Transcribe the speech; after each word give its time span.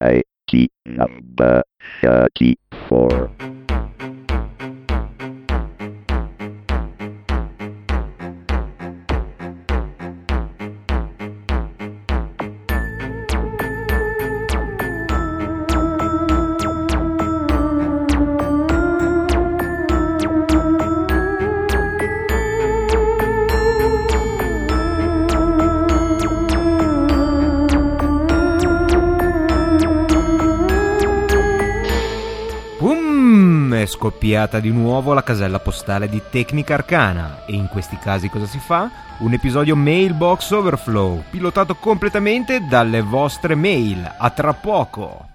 PAT 0.00 0.70
number 0.86 1.62
34. 2.02 3.30
Mm. 3.40 3.53
Scoppiata 34.34 34.58
di 34.58 34.72
nuovo 34.72 35.12
la 35.12 35.22
casella 35.22 35.60
postale 35.60 36.08
di 36.08 36.20
Tecnica 36.28 36.74
Arcana 36.74 37.44
e 37.46 37.54
in 37.54 37.68
questi 37.68 37.96
casi 37.98 38.28
cosa 38.28 38.46
si 38.46 38.58
fa? 38.58 38.90
Un 39.18 39.32
episodio 39.32 39.76
Mailbox 39.76 40.50
Overflow, 40.50 41.22
pilotato 41.30 41.76
completamente 41.76 42.66
dalle 42.66 43.00
vostre 43.00 43.54
mail. 43.54 44.12
A 44.18 44.30
tra 44.30 44.52
poco! 44.52 45.33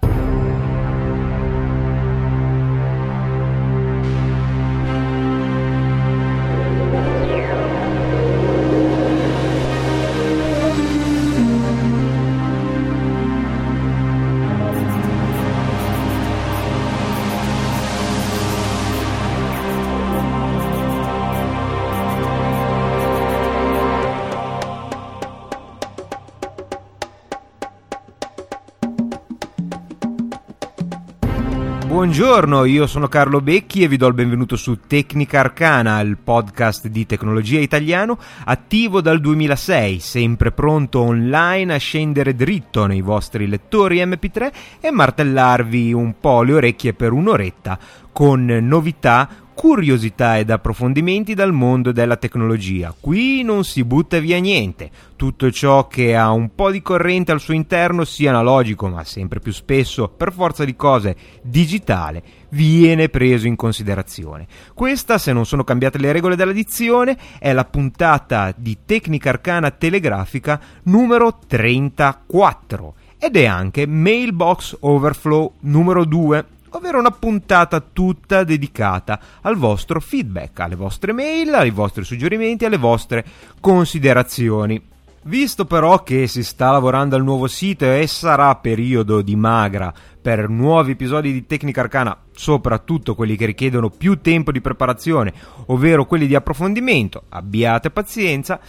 Buongiorno, 32.10 32.64
io 32.64 32.88
sono 32.88 33.06
Carlo 33.06 33.40
Becchi 33.40 33.84
e 33.84 33.88
vi 33.88 33.96
do 33.96 34.08
il 34.08 34.14
benvenuto 34.14 34.56
su 34.56 34.80
Tecnica 34.84 35.38
Arcana, 35.38 36.00
il 36.00 36.16
podcast 36.16 36.88
di 36.88 37.06
tecnologia 37.06 37.60
italiano 37.60 38.18
attivo 38.46 39.00
dal 39.00 39.20
2006, 39.20 40.00
sempre 40.00 40.50
pronto 40.50 41.02
online 41.02 41.72
a 41.72 41.78
scendere 41.78 42.34
dritto 42.34 42.86
nei 42.86 43.00
vostri 43.00 43.46
lettori 43.46 44.04
MP3 44.04 44.52
e 44.80 44.90
martellarvi 44.90 45.92
un 45.92 46.18
po' 46.18 46.42
le 46.42 46.54
orecchie 46.54 46.94
per 46.94 47.12
un'oretta 47.12 47.78
con 48.10 48.44
novità 48.44 49.28
curiosità 49.60 50.38
ed 50.38 50.48
approfondimenti 50.48 51.34
dal 51.34 51.52
mondo 51.52 51.92
della 51.92 52.16
tecnologia. 52.16 52.94
Qui 52.98 53.42
non 53.42 53.62
si 53.62 53.84
butta 53.84 54.18
via 54.18 54.38
niente. 54.38 54.90
Tutto 55.16 55.50
ciò 55.50 55.86
che 55.86 56.16
ha 56.16 56.30
un 56.30 56.54
po' 56.54 56.70
di 56.70 56.80
corrente 56.80 57.30
al 57.30 57.40
suo 57.40 57.52
interno, 57.52 58.06
sia 58.06 58.30
analogico, 58.30 58.88
ma 58.88 59.04
sempre 59.04 59.38
più 59.38 59.52
spesso, 59.52 60.08
per 60.08 60.32
forza 60.32 60.64
di 60.64 60.74
cose, 60.76 61.14
digitale, 61.42 62.22
viene 62.48 63.10
preso 63.10 63.48
in 63.48 63.56
considerazione. 63.56 64.46
Questa, 64.72 65.18
se 65.18 65.30
non 65.34 65.44
sono 65.44 65.62
cambiate 65.62 65.98
le 65.98 66.12
regole 66.12 66.36
della 66.36 66.52
dizione, 66.52 67.18
è 67.38 67.52
la 67.52 67.66
puntata 67.66 68.54
di 68.56 68.78
Tecnica 68.86 69.28
Arcana 69.28 69.70
Telegrafica 69.70 70.58
numero 70.84 71.38
34 71.46 72.94
ed 73.18 73.36
è 73.36 73.44
anche 73.44 73.86
Mailbox 73.86 74.78
Overflow 74.80 75.52
numero 75.60 76.06
2 76.06 76.46
ovvero 76.70 76.98
una 76.98 77.10
puntata 77.10 77.80
tutta 77.80 78.44
dedicata 78.44 79.20
al 79.42 79.56
vostro 79.56 80.00
feedback, 80.00 80.60
alle 80.60 80.76
vostre 80.76 81.12
mail, 81.12 81.54
ai 81.54 81.70
vostri 81.70 82.04
suggerimenti, 82.04 82.64
alle 82.64 82.76
vostre 82.76 83.24
considerazioni. 83.60 84.80
Visto 85.22 85.66
però 85.66 86.02
che 86.02 86.26
si 86.26 86.42
sta 86.42 86.70
lavorando 86.70 87.14
al 87.14 87.22
nuovo 87.22 87.46
sito 87.46 87.84
e 87.84 88.06
sarà 88.06 88.54
periodo 88.56 89.20
di 89.20 89.36
magra 89.36 89.92
per 90.20 90.48
nuovi 90.48 90.92
episodi 90.92 91.30
di 91.32 91.44
Tecnica 91.44 91.82
Arcana, 91.82 92.16
soprattutto 92.32 93.14
quelli 93.14 93.36
che 93.36 93.44
richiedono 93.44 93.90
più 93.90 94.20
tempo 94.20 94.50
di 94.50 94.62
preparazione, 94.62 95.32
ovvero 95.66 96.06
quelli 96.06 96.26
di 96.26 96.34
approfondimento, 96.34 97.24
abbiate 97.28 97.90
pazienza, 97.90 98.60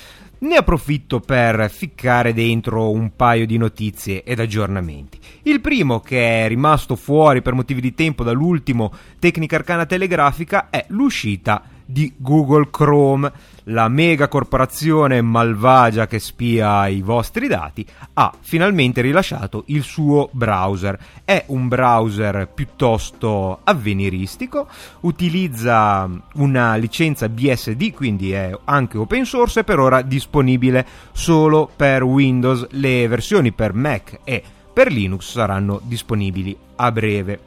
ne 0.42 0.56
approfitto 0.56 1.20
per 1.20 1.70
ficcare 1.70 2.34
dentro 2.34 2.90
un 2.90 3.16
paio 3.16 3.46
di 3.46 3.58
notizie 3.58 4.24
ed 4.24 4.40
aggiornamenti. 4.40 5.20
Il 5.44 5.62
primo, 5.62 6.00
che 6.00 6.46
è 6.46 6.48
rimasto 6.48 6.96
fuori 6.96 7.42
per 7.42 7.54
motivi 7.54 7.82
di 7.82 7.94
tempo 7.94 8.24
dall'ultimo 8.24 8.92
Tecnica 9.20 9.58
Arcana 9.58 9.86
Telegrafica, 9.86 10.70
è 10.70 10.86
l'uscita 10.90 11.64
di 11.92 12.14
Google 12.18 12.70
Chrome, 12.70 13.32
la 13.66 13.88
mega 13.88 14.28
corporazione 14.28 15.22
malvagia 15.22 16.08
che 16.08 16.20
spia 16.20 16.88
i 16.88 17.02
vostri 17.02 17.48
dati, 17.48 17.86
ha 18.14 18.34
finalmente 18.40 19.02
rilasciato 19.02 19.64
il 19.68 19.84
suo 19.84 20.30
browser. 20.32 20.98
È 21.26 21.44
un 21.48 21.68
browser 21.68 22.50
piuttosto 22.54 23.60
avveniristico, 23.64 24.68
utilizza 25.02 26.10
una 26.36 26.76
licenza 26.76 27.28
BSD, 27.30 27.92
quindi 27.92 28.32
è 28.32 28.58
anche 28.66 28.98
open 28.98 29.26
source 29.26 29.60
e 29.60 29.64
per 29.64 29.80
ora 29.80 30.02
disponibile 30.02 30.86
solo 31.12 31.70
per 31.76 32.04
Windows. 32.04 32.68
Le 32.72 33.08
versioni 33.08 33.52
per 33.52 33.74
Mac 33.74 34.20
e 34.24 34.42
per 34.72 34.92
Linux 34.92 35.32
saranno 35.32 35.82
disponibili 35.84 36.56
a 36.78 36.92
breve. 36.92 37.40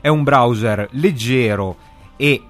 È 0.00 0.08
un 0.08 0.22
browser 0.22 0.88
leggero 0.92 1.76
e 2.16 2.42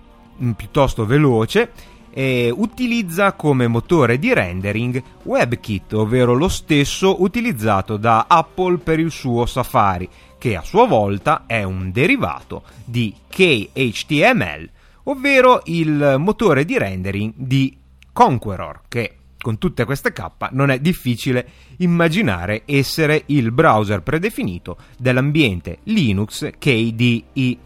piuttosto 0.57 1.07
veloce 1.07 1.73
e 2.11 2.53
utilizza 2.55 3.33
come 3.33 3.69
motore 3.69 4.19
di 4.19 4.33
rendering 4.33 5.03
WebKit, 5.23 5.93
ovvero 5.93 6.35
lo 6.35 6.49
stesso 6.49 7.23
utilizzato 7.23 7.97
da 7.97 8.27
Apple 8.29 8.79
per 8.79 8.99
il 8.99 9.11
suo 9.11 9.47
Safari, 9.47 10.09
che 10.39 10.57
a 10.57 10.63
sua 10.63 10.87
volta 10.87 11.45
è 11.47 11.63
un 11.63 11.91
derivato 11.93 12.63
di 12.85 13.15
KHTML, 13.29 14.69
ovvero 15.05 15.63
il 15.67 16.17
motore 16.19 16.65
di 16.65 16.79
rendering 16.79 17.33
di 17.37 17.77
Conqueror, 18.13 18.81
che 18.89 19.15
con 19.41 19.59
tutte 19.59 19.85
queste 19.85 20.13
K 20.13 20.27
non 20.51 20.71
è 20.71 20.81
difficile 20.81 21.49
immaginare 21.79 22.63
essere 22.65 23.23
il 23.27 23.53
browser 23.53 24.03
predefinito 24.03 24.77
dell'ambiente 24.99 25.79
Linux 25.85 26.51
KDE. 26.59 27.59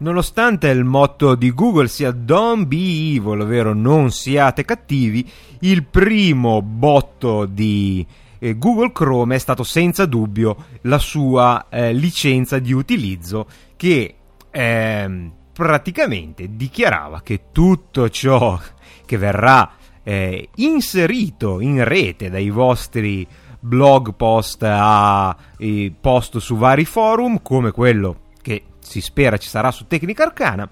Nonostante 0.00 0.68
il 0.68 0.84
motto 0.84 1.34
di 1.34 1.52
Google 1.52 1.88
sia 1.88 2.12
Don't 2.12 2.66
be 2.66 2.76
evil, 3.16 3.40
ovvero 3.40 3.74
non 3.74 4.12
siate 4.12 4.64
cattivi, 4.64 5.28
il 5.60 5.82
primo 5.82 6.62
botto 6.62 7.46
di 7.46 8.06
eh, 8.38 8.56
Google 8.56 8.92
Chrome 8.92 9.34
è 9.34 9.38
stato 9.38 9.64
senza 9.64 10.06
dubbio 10.06 10.66
la 10.82 10.98
sua 10.98 11.66
eh, 11.68 11.92
licenza 11.92 12.60
di 12.60 12.72
utilizzo 12.72 13.48
che 13.74 14.14
eh, 14.48 15.30
praticamente 15.52 16.54
dichiarava 16.54 17.20
che 17.22 17.46
tutto 17.50 18.08
ciò 18.08 18.56
che 19.04 19.16
verrà 19.16 19.72
eh, 20.04 20.48
inserito 20.54 21.58
in 21.58 21.82
rete 21.82 22.30
dai 22.30 22.50
vostri 22.50 23.26
blog 23.58 24.14
post 24.14 24.62
a 24.62 25.36
post 26.00 26.38
su 26.38 26.56
vari 26.56 26.84
forum 26.84 27.42
come 27.42 27.72
quello 27.72 28.26
si 28.88 29.00
spera 29.00 29.36
ci 29.36 29.48
sarà 29.48 29.70
su 29.70 29.86
Tecnica 29.86 30.24
Arcana 30.24 30.68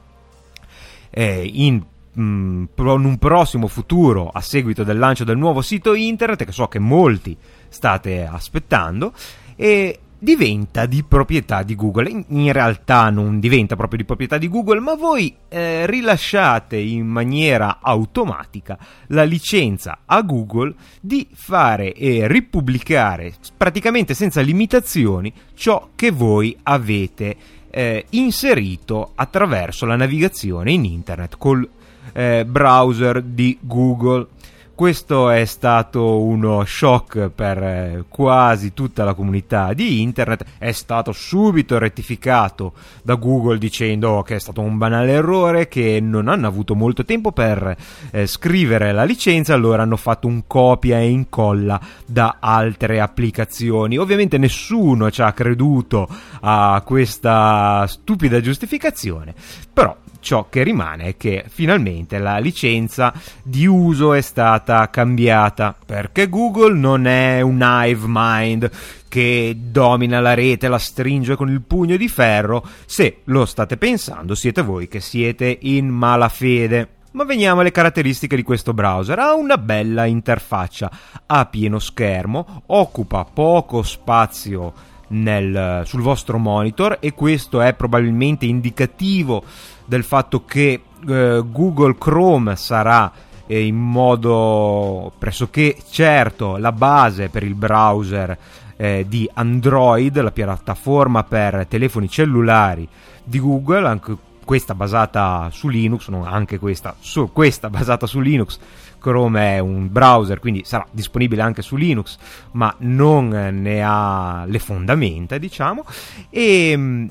eh, 1.11 1.51
in, 1.53 1.83
mh, 2.13 2.21
in 2.21 2.69
un 2.77 3.19
prossimo 3.19 3.69
futuro 3.69 4.29
a 4.29 4.41
seguito 4.41 4.85
del 4.85 4.99
lancio 4.99 5.25
del 5.25 5.37
nuovo 5.37 5.63
sito 5.63 5.95
internet 5.95 6.45
che 6.45 6.53
so 6.53 6.67
che 6.67 6.79
molti 6.79 7.37
state 7.69 8.27
aspettando 8.27 9.13
e 9.55 10.01
diventa 10.19 10.87
di 10.87 11.05
proprietà 11.05 11.63
di 11.63 11.75
Google. 11.75 12.11
In, 12.11 12.25
in, 12.29 12.53
realtà 12.53 13.11
non 13.11 13.39
diventa 13.39 13.77
proprio 13.77 13.99
di 13.99 14.05
proprietà 14.05 14.39
di 14.39 14.49
Google, 14.49 14.81
ma 14.81 14.95
voi 14.95 15.35
eh, 15.49 15.87
rilasciate 15.87 16.77
in 16.77 17.07
maniera 17.07 17.79
automatica 17.81 18.79
la 19.09 19.25
licenza 19.25 20.01
a 20.05 20.23
Google 20.23 20.75
di 21.01 21.29
fare 21.33 21.93
e 21.93 22.27
ripubblicare 22.27 23.35
praticamente 23.57 24.15
senza 24.15 24.41
limitazioni 24.41 25.33
ciò 25.55 25.91
che 25.95 26.11
voi 26.11 26.57
avete 26.63 27.37
eh, 27.77 28.07
inserito 28.11 29.11
attraverso 29.17 29.85
la 29.85 29.97
navigazione 29.97 30.73
in 30.73 30.87
internet 30.87 31.37
col 31.37 31.69
eh, 32.15 32.47
browser 32.47 33.21
di 33.21 33.59
Google. 33.61 34.29
Questo 34.77 35.31
è 35.31 35.47
stato 35.47 36.21
uno 36.21 36.63
shock 36.67 37.31
per 37.31 37.63
eh, 37.63 38.05
quasi 38.11 38.75
tutta 38.75 39.05
la 39.05 39.15
comunità 39.15 39.73
di 39.73 40.03
internet, 40.03 40.45
è 40.59 40.71
stato 40.73 41.13
subito 41.13 41.79
rettificato 41.79 42.75
da 43.03 43.15
Google 43.15 43.57
dicendo 43.57 44.23
che 44.23 44.35
è 44.35 44.39
stato 44.39 44.61
un 44.61 44.77
banale 44.77 45.13
errore, 45.13 45.67
che 45.67 45.99
non 46.03 46.29
hanno 46.29 46.47
avuto 46.47 46.75
molto 46.75 47.07
tempo 47.07 47.33
per 47.33 47.75
eh, 48.11 48.27
scrivere 48.27 48.93
la 48.93 49.05
licenza, 49.05 49.55
allora 49.55 49.83
hanno 49.83 49.97
fatto 49.97 50.27
un 50.27 50.47
copia 50.47 50.99
e 50.99 51.09
incolla 51.09 51.81
da 52.05 52.37
altre 52.39 53.01
applicazioni. 53.01 53.97
Ovviamente 53.97 54.37
nessuno 54.37 55.11
ci 55.11 55.23
ha 55.23 55.33
creduto 55.33 56.07
a 56.41 56.83
questa 56.85 57.87
stupida 57.89 58.43
giustificazione, 58.43 59.35
però 59.73 59.97
ciò 60.27 60.49
che 60.51 60.65
rimane 60.65 61.05
è 61.05 61.17
che 61.17 61.45
finalmente 61.47 62.19
la 62.19 62.39
licenza 62.39 63.15
di 63.45 63.65
uso 63.65 64.13
è 64.13 64.21
stata 64.21 64.91
cambiata 64.91 65.73
perché 65.87 66.29
Google 66.29 66.77
non 66.77 67.07
è 67.07 67.41
un 67.43 67.61
hive 67.63 68.07
mind 68.09 68.71
che 69.07 69.57
domina 69.57 70.19
la 70.19 70.35
rete, 70.35 70.67
la 70.67 70.79
stringe 70.79 71.37
con 71.37 71.49
il 71.49 71.61
pugno 71.61 71.97
di 71.97 72.09
ferro. 72.09 72.67
Se 72.87 73.21
lo 73.27 73.47
state 73.47 73.77
pensando, 73.77 74.35
siete 74.35 74.63
voi 74.63 74.89
che 74.89 74.99
siete 74.99 75.59
in 75.61 75.87
malafede. 75.87 76.89
Ma 77.13 77.23
veniamo 77.23 77.61
alle 77.61 77.71
caratteristiche 77.71 78.35
di 78.35 78.43
questo 78.43 78.75
browser. 78.75 79.21
Ha 79.21 79.33
una 79.33 79.59
bella 79.59 80.07
interfaccia, 80.07 80.91
ha 81.25 81.47
pieno 81.47 81.79
schermo, 81.79 82.65
occupa 82.67 83.25
poco 83.33 83.85
spazio 83.85 84.73
nel, 85.09 85.83
sul 85.85 86.03
vostro 86.03 86.39
monitor 86.39 86.97
e 86.99 87.13
questo 87.13 87.61
è 87.61 87.75
probabilmente 87.75 88.45
indicativo 88.45 89.45
del 89.87 90.05
fatto 90.05 90.45
che 90.45 90.83
eh, 91.09 91.43
Google 91.47 91.97
Chrome 91.97 92.57
sarà 92.57 93.11
eh, 93.47 93.65
in 93.65 93.77
modo 93.77 95.13
pressoché 95.19 95.77
certo 95.91 96.57
la 96.57 96.73
base 96.73 97.29
per 97.29 97.43
il 97.43 97.55
browser 97.55 98.37
eh, 98.77 99.07
di 99.09 99.29
Android, 99.35 100.21
la 100.21 100.33
piattaforma 100.33 101.25
per 101.25 101.67
telefoni 101.67 102.09
cellulari 102.09 102.87
di 103.25 103.41
Google, 103.41 103.87
anche 103.87 104.17
questa 104.45 104.75
basata 104.75 105.49
su 105.51 105.69
Linux, 105.69 106.09
non 106.09 106.25
anche 106.25 106.59
questa, 106.59 106.95
su, 107.01 107.31
questa 107.33 107.69
basata 107.69 108.07
su 108.07 108.21
Linux. 108.21 108.59
Chrome 108.99 109.57
è 109.57 109.59
un 109.59 109.91
browser, 109.91 110.41
quindi 110.41 110.63
sarà 110.65 110.87
disponibile 110.91 111.43
anche 111.43 111.63
su 111.63 111.77
Linux, 111.77 112.17
ma 112.53 112.75
non 112.79 113.29
ne 113.29 113.83
ha 113.85 114.45
le 114.47 114.59
fondamenta, 114.59 115.39
diciamo. 115.39 115.85
E 116.31 117.09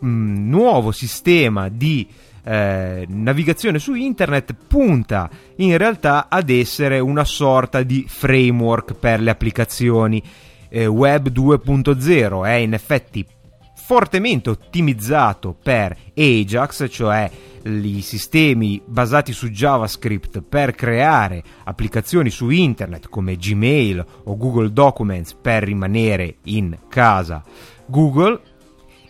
nuovo 0.00 0.92
sistema 0.92 1.68
di 1.68 2.08
eh, 2.44 3.04
navigazione 3.08 3.78
su 3.78 3.94
internet 3.94 4.54
punta 4.66 5.28
in 5.56 5.76
realtà 5.76 6.28
ad 6.28 6.50
essere 6.50 6.98
una 6.98 7.24
sorta 7.24 7.82
di 7.82 8.04
framework 8.08 8.94
per 8.94 9.20
le 9.20 9.30
applicazioni. 9.30 10.22
Eh, 10.70 10.86
Web 10.86 11.30
2.0 11.30 12.44
è 12.44 12.52
in 12.52 12.74
effetti 12.74 13.26
fortemente 13.74 14.50
ottimizzato 14.50 15.56
per 15.60 15.96
Ajax, 16.14 16.88
cioè 16.90 17.30
i 17.64 18.00
sistemi 18.02 18.80
basati 18.84 19.32
su 19.32 19.48
JavaScript 19.48 20.42
per 20.42 20.74
creare 20.74 21.42
applicazioni 21.64 22.30
su 22.30 22.50
internet 22.50 23.08
come 23.08 23.36
Gmail 23.36 24.04
o 24.24 24.36
Google 24.36 24.72
Documents 24.72 25.34
per 25.34 25.64
rimanere 25.64 26.36
in 26.44 26.78
casa 26.88 27.42
Google 27.86 28.40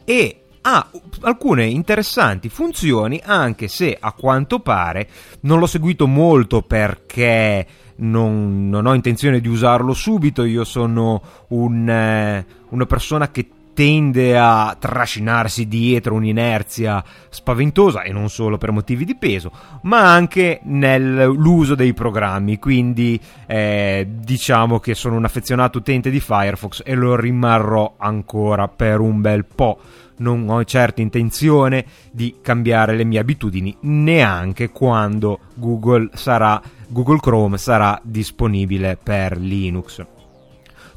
e 0.04 0.37
ha 0.62 0.90
alcune 1.22 1.66
interessanti 1.66 2.48
funzioni 2.48 3.20
anche 3.24 3.68
se 3.68 3.96
a 3.98 4.12
quanto 4.12 4.60
pare 4.60 5.08
non 5.40 5.58
l'ho 5.58 5.66
seguito 5.66 6.06
molto 6.06 6.62
perché 6.62 7.66
non, 7.98 8.68
non 8.68 8.86
ho 8.86 8.94
intenzione 8.94 9.40
di 9.40 9.48
usarlo 9.48 9.92
subito. 9.92 10.44
Io 10.44 10.64
sono 10.64 11.22
un, 11.48 11.88
eh, 11.88 12.46
una 12.70 12.86
persona 12.86 13.30
che 13.30 13.48
tende 13.78 14.36
a 14.36 14.76
trascinarsi 14.76 15.68
dietro 15.68 16.14
un'inerzia 16.14 17.00
spaventosa 17.28 18.02
e 18.02 18.10
non 18.10 18.28
solo 18.28 18.58
per 18.58 18.72
motivi 18.72 19.04
di 19.04 19.14
peso, 19.14 19.52
ma 19.82 20.12
anche 20.12 20.58
nell'uso 20.64 21.76
dei 21.76 21.94
programmi. 21.94 22.58
Quindi 22.58 23.20
eh, 23.46 24.04
diciamo 24.10 24.80
che 24.80 24.96
sono 24.96 25.14
un 25.14 25.24
affezionato 25.24 25.78
utente 25.78 26.10
di 26.10 26.18
Firefox 26.18 26.82
e 26.84 26.96
lo 26.96 27.14
rimarrò 27.14 27.94
ancora 27.98 28.66
per 28.66 28.98
un 28.98 29.20
bel 29.20 29.44
po'. 29.44 29.78
Non 30.16 30.48
ho 30.48 30.64
certo 30.64 31.00
intenzione 31.00 31.84
di 32.10 32.38
cambiare 32.42 32.96
le 32.96 33.04
mie 33.04 33.20
abitudini 33.20 33.76
neanche 33.82 34.70
quando 34.70 35.38
Google, 35.54 36.08
sarà, 36.14 36.60
Google 36.88 37.20
Chrome 37.20 37.58
sarà 37.58 38.00
disponibile 38.02 38.98
per 39.00 39.38
Linux. 39.38 40.04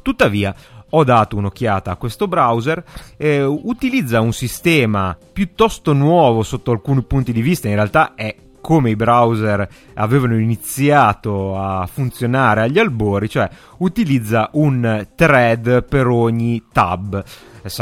Tuttavia, 0.02 0.52
ho 0.94 1.04
dato 1.04 1.36
un'occhiata 1.36 1.90
a 1.90 1.96
questo 1.96 2.28
browser, 2.28 2.82
eh, 3.16 3.42
utilizza 3.42 4.20
un 4.20 4.32
sistema 4.32 5.16
piuttosto 5.32 5.92
nuovo 5.92 6.42
sotto 6.42 6.70
alcuni 6.70 7.02
punti 7.02 7.32
di 7.32 7.42
vista, 7.42 7.68
in 7.68 7.74
realtà 7.74 8.14
è 8.14 8.34
come 8.60 8.90
i 8.90 8.96
browser 8.96 9.68
avevano 9.94 10.38
iniziato 10.38 11.58
a 11.58 11.86
funzionare 11.86 12.62
agli 12.62 12.78
albori, 12.78 13.28
cioè 13.28 13.48
utilizza 13.78 14.48
un 14.52 15.06
thread 15.14 15.84
per 15.84 16.06
ogni 16.06 16.62
tab 16.72 17.24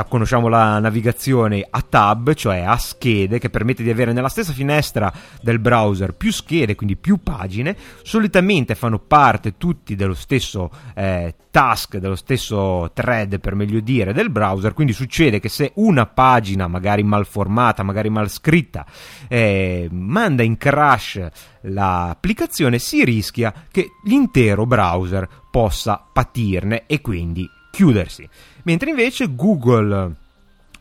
conosciamo 0.09 0.49
la 0.49 0.79
navigazione 0.79 1.67
a 1.69 1.83
tab, 1.83 2.35
cioè 2.35 2.61
a 2.61 2.77
schede, 2.77 3.39
che 3.39 3.51
permette 3.51 3.83
di 3.83 3.91
avere 3.91 4.13
nella 4.13 4.29
stessa 4.29 4.53
finestra 4.53 5.13
del 5.41 5.59
browser 5.59 6.15
più 6.15 6.33
schede, 6.33 6.75
quindi 6.75 6.97
più 6.97 7.23
pagine. 7.23 7.77
Solitamente 8.03 8.75
fanno 8.75 8.99
parte 8.99 9.57
tutti 9.57 9.95
dello 9.95 10.15
stesso 10.15 10.71
eh, 10.95 11.35
task, 11.51 11.97
dello 11.99 12.17
stesso 12.17 12.91
thread, 12.93 13.41
per 13.41 13.55
meglio 13.55 13.81
dire, 13.81 14.13
del 14.13 14.31
browser. 14.31 14.75
Quindi 14.75 14.93
succede 14.93 15.41
che 15.41 15.49
se 15.49 15.73
una 15.77 16.07
pagina, 16.07 16.67
magari 16.67 17.03
mal 17.03 17.27
formata, 17.27 17.83
magari 17.83 18.11
mal 18.11 18.29
scritta, 18.29 18.85
eh, 19.29 19.89
manda 19.91 20.43
in 20.43 20.57
crash 20.57 21.27
l'applicazione, 21.63 22.79
si 22.79 23.05
rischia 23.05 23.53
che 23.71 23.89
l'intero 24.05 24.67
browser 24.67 25.29
possa 25.51 26.05
patirne 26.13 26.85
e 26.87 27.01
quindi 27.01 27.49
chiudersi 27.71 28.29
mentre 28.71 28.91
invece 28.91 29.35
Google 29.35 30.15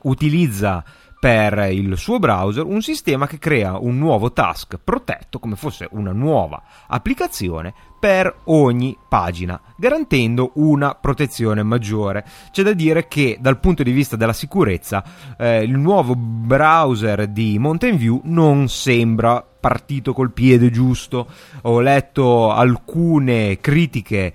utilizza 0.04 0.84
per 1.20 1.70
il 1.72 1.98
suo 1.98 2.20
browser 2.20 2.64
un 2.64 2.84
sistema 2.84 3.26
che 3.26 3.40
crea 3.40 3.80
un 3.80 3.98
nuovo 3.98 4.32
task 4.32 4.78
protetto 4.82 5.40
come 5.40 5.56
fosse 5.56 5.88
una 5.92 6.12
nuova 6.12 6.62
applicazione 6.88 7.74
per 8.00 8.34
ogni 8.46 8.96
pagina, 9.10 9.60
garantendo 9.76 10.52
una 10.56 10.94
protezione 10.96 11.64
maggiore. 11.64 12.24
C'è 12.52 12.64
da 12.64 12.74
dire 12.74 13.08
che 13.08 13.38
dal 13.42 13.60
punto 13.60 13.84
di 13.84 13.92
vista 13.92 14.16
della 14.16 14.34
sicurezza 14.34 15.04
eh, 15.38 15.64
il 15.64 15.78
nuovo 15.78 16.16
browser 16.16 17.28
di 17.28 17.60
Mountain 17.60 17.98
View 17.98 18.22
non 18.24 18.70
sembra 18.70 19.44
partito 19.60 20.14
col 20.14 20.32
piede 20.32 20.72
giusto. 20.72 21.28
Ho 21.64 21.82
letto 21.82 22.52
alcune 22.52 23.60
critiche 23.60 24.34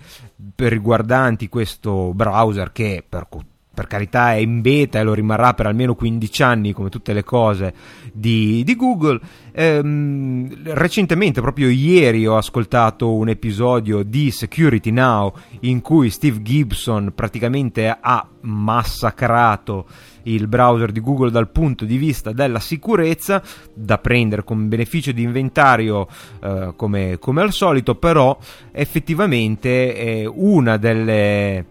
riguardanti 0.56 1.49
questo 1.49 2.12
browser 2.14 2.73
che 2.73 3.05
per 3.08 3.29
per 3.75 3.87
carità 3.87 4.32
è 4.32 4.37
in 4.37 4.61
beta 4.61 5.00
e 5.00 5.03
lo 5.03 5.12
rimarrà 5.12 5.53
per 5.53 5.67
almeno 5.67 5.94
15 5.94 6.43
anni 6.43 6.72
come 6.72 6.89
tutte 6.89 7.13
le 7.13 7.25
cose 7.25 7.75
di, 8.13 8.63
di 8.65 8.77
Google. 8.77 9.20
Ehm, 9.53 10.72
recentemente, 10.72 11.41
proprio 11.41 11.69
ieri, 11.69 12.27
ho 12.27 12.37
ascoltato 12.37 13.13
un 13.13 13.29
episodio 13.29 14.03
di 14.03 14.31
Security 14.31 14.91
Now 14.91 15.32
in 15.60 15.81
cui 15.81 16.10
Steve 16.10 16.41
Gibson 16.43 17.13
praticamente 17.15 17.94
ha 18.01 18.27
massacrato 18.43 19.87
il 20.25 20.48
browser 20.48 20.93
di 20.93 21.01
Google 21.01 21.31
dal 21.31 21.51
punto 21.51 21.84
di 21.84 21.96
vista 21.96 22.32
della 22.32 22.60
sicurezza, 22.60 23.43
da 23.72 23.98
prendere 23.98 24.44
come 24.44 24.65
beneficio 24.67 25.13
di 25.13 25.22
inventario 25.22 26.06
eh, 26.41 26.72
come, 26.77 27.19
come, 27.19 27.43
al 27.43 27.53
solito, 27.53 27.94
però 27.94 28.37
effettivamente 28.72 29.94
è 29.94 30.27
una 30.27 30.77
delle 30.77 31.65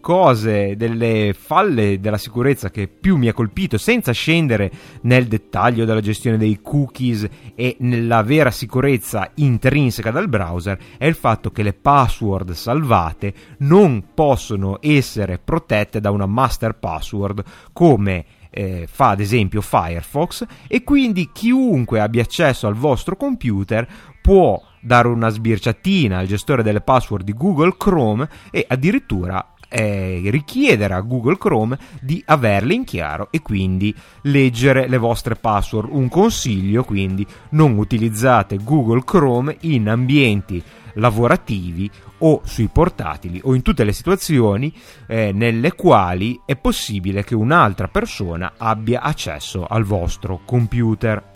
cose, 0.00 0.76
delle 0.76 1.34
falle 1.36 2.00
della 2.00 2.18
sicurezza 2.18 2.70
che 2.70 2.88
più 2.88 3.16
mi 3.16 3.28
ha 3.28 3.32
colpito, 3.32 3.78
senza 3.78 4.12
scendere 4.12 4.70
nel 5.02 5.26
dettaglio 5.26 5.84
della 5.84 6.00
gestione 6.00 6.36
dei 6.36 6.60
cookies 6.62 7.28
e 7.54 7.76
nella 7.80 8.22
vera 8.22 8.50
sicurezza 8.50 9.30
intrinseca 9.34 10.10
dal 10.10 10.28
browser, 10.28 10.78
è 10.98 11.06
il 11.06 11.14
fatto 11.14 11.50
che 11.50 11.62
le 11.62 11.72
password 11.72 12.52
salvate 12.52 13.34
non 13.58 14.04
possono 14.14 14.78
essere 14.80 15.38
protette 15.38 16.00
da 16.00 16.10
una 16.10 16.26
master 16.26 16.74
password 16.74 17.42
come 17.72 18.24
eh, 18.50 18.86
fa 18.90 19.10
ad 19.10 19.20
esempio 19.20 19.60
Firefox 19.60 20.46
e 20.66 20.82
quindi 20.82 21.30
chiunque 21.32 22.00
abbia 22.00 22.22
accesso 22.22 22.66
al 22.66 22.74
vostro 22.74 23.16
computer 23.16 23.86
può 24.22 24.60
dare 24.86 25.08
una 25.08 25.28
sbirciatina 25.28 26.18
al 26.18 26.26
gestore 26.26 26.62
delle 26.62 26.80
password 26.80 27.24
di 27.24 27.32
Google 27.32 27.74
Chrome 27.76 28.28
e 28.52 28.64
addirittura 28.68 29.54
eh, 29.68 30.20
richiedere 30.26 30.94
a 30.94 31.00
Google 31.00 31.38
Chrome 31.38 31.76
di 32.00 32.22
averle 32.24 32.72
in 32.72 32.84
chiaro 32.84 33.28
e 33.32 33.42
quindi 33.42 33.92
leggere 34.22 34.88
le 34.88 34.96
vostre 34.96 35.34
password. 35.34 35.88
Un 35.90 36.08
consiglio 36.08 36.84
quindi 36.84 37.26
non 37.50 37.76
utilizzate 37.76 38.58
Google 38.62 39.02
Chrome 39.04 39.56
in 39.62 39.88
ambienti 39.88 40.62
lavorativi 40.94 41.90
o 42.18 42.40
sui 42.44 42.68
portatili 42.68 43.40
o 43.42 43.54
in 43.54 43.62
tutte 43.62 43.84
le 43.84 43.92
situazioni 43.92 44.72
eh, 45.08 45.32
nelle 45.32 45.72
quali 45.72 46.40
è 46.46 46.56
possibile 46.56 47.24
che 47.24 47.34
un'altra 47.34 47.88
persona 47.88 48.52
abbia 48.56 49.02
accesso 49.02 49.66
al 49.66 49.82
vostro 49.82 50.40
computer. 50.44 51.34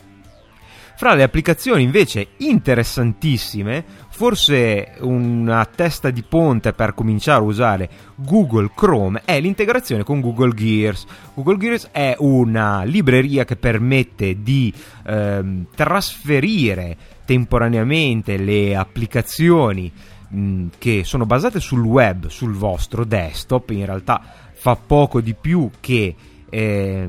Fra 1.01 1.15
le 1.15 1.23
applicazioni 1.23 1.83
invece 1.83 2.27
interessantissime, 2.37 3.83
forse 4.11 4.97
una 4.99 5.65
testa 5.65 6.11
di 6.11 6.23
ponte 6.23 6.75
per 6.75 6.93
cominciare 6.93 7.41
a 7.41 7.47
usare 7.47 7.91
Google 8.17 8.71
Chrome 8.77 9.23
è 9.25 9.41
l'integrazione 9.41 10.05
con 10.05 10.21
Google 10.21 10.53
Gears. 10.53 11.07
Google 11.33 11.57
Gears 11.57 11.89
è 11.91 12.17
una 12.19 12.83
libreria 12.83 13.47
che 13.47 13.57
permette 13.57 14.43
di 14.43 14.71
ehm, 15.07 15.69
trasferire 15.75 16.95
temporaneamente 17.25 18.37
le 18.37 18.77
applicazioni 18.77 19.91
mh, 20.29 20.67
che 20.77 21.05
sono 21.05 21.25
basate 21.25 21.61
sul 21.61 21.83
web, 21.83 22.27
sul 22.27 22.53
vostro 22.53 23.07
desktop, 23.07 23.71
in 23.71 23.87
realtà 23.87 24.21
fa 24.53 24.77
poco 24.77 25.23
di 25.23 25.33
più 25.33 25.71
che 25.81 26.15
eh, 26.51 27.09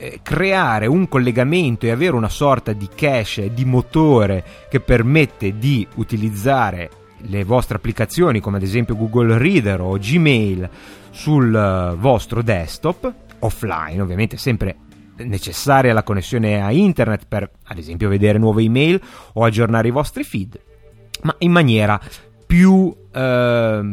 eh, 0.00 0.20
creare 0.22 0.86
un 0.86 1.08
collegamento 1.08 1.84
e 1.84 1.90
avere 1.90 2.14
una 2.14 2.28
sorta 2.28 2.72
di 2.72 2.88
cache, 2.94 3.52
di 3.52 3.64
motore 3.64 4.44
che 4.70 4.78
permette 4.78 5.58
di 5.58 5.86
utilizzare 5.96 6.90
le 7.22 7.42
vostre 7.42 7.76
applicazioni 7.76 8.40
come 8.40 8.58
ad 8.58 8.62
esempio 8.62 8.96
Google 8.96 9.38
Reader 9.38 9.80
o 9.80 9.98
Gmail 9.98 10.70
sul 11.10 11.52
eh, 11.52 11.96
vostro 11.96 12.42
desktop 12.42 13.12
offline 13.40 14.00
ovviamente 14.00 14.36
sempre 14.36 14.76
necessaria 15.16 15.92
la 15.92 16.04
connessione 16.04 16.62
a 16.62 16.70
internet 16.70 17.26
per 17.26 17.50
ad 17.64 17.76
esempio 17.76 18.08
vedere 18.08 18.38
nuove 18.38 18.62
email 18.62 19.00
o 19.32 19.44
aggiornare 19.44 19.88
i 19.88 19.90
vostri 19.90 20.22
feed 20.22 20.60
ma 21.22 21.34
in 21.38 21.50
maniera 21.50 22.00
più 22.46 22.94
eh, 23.12 23.88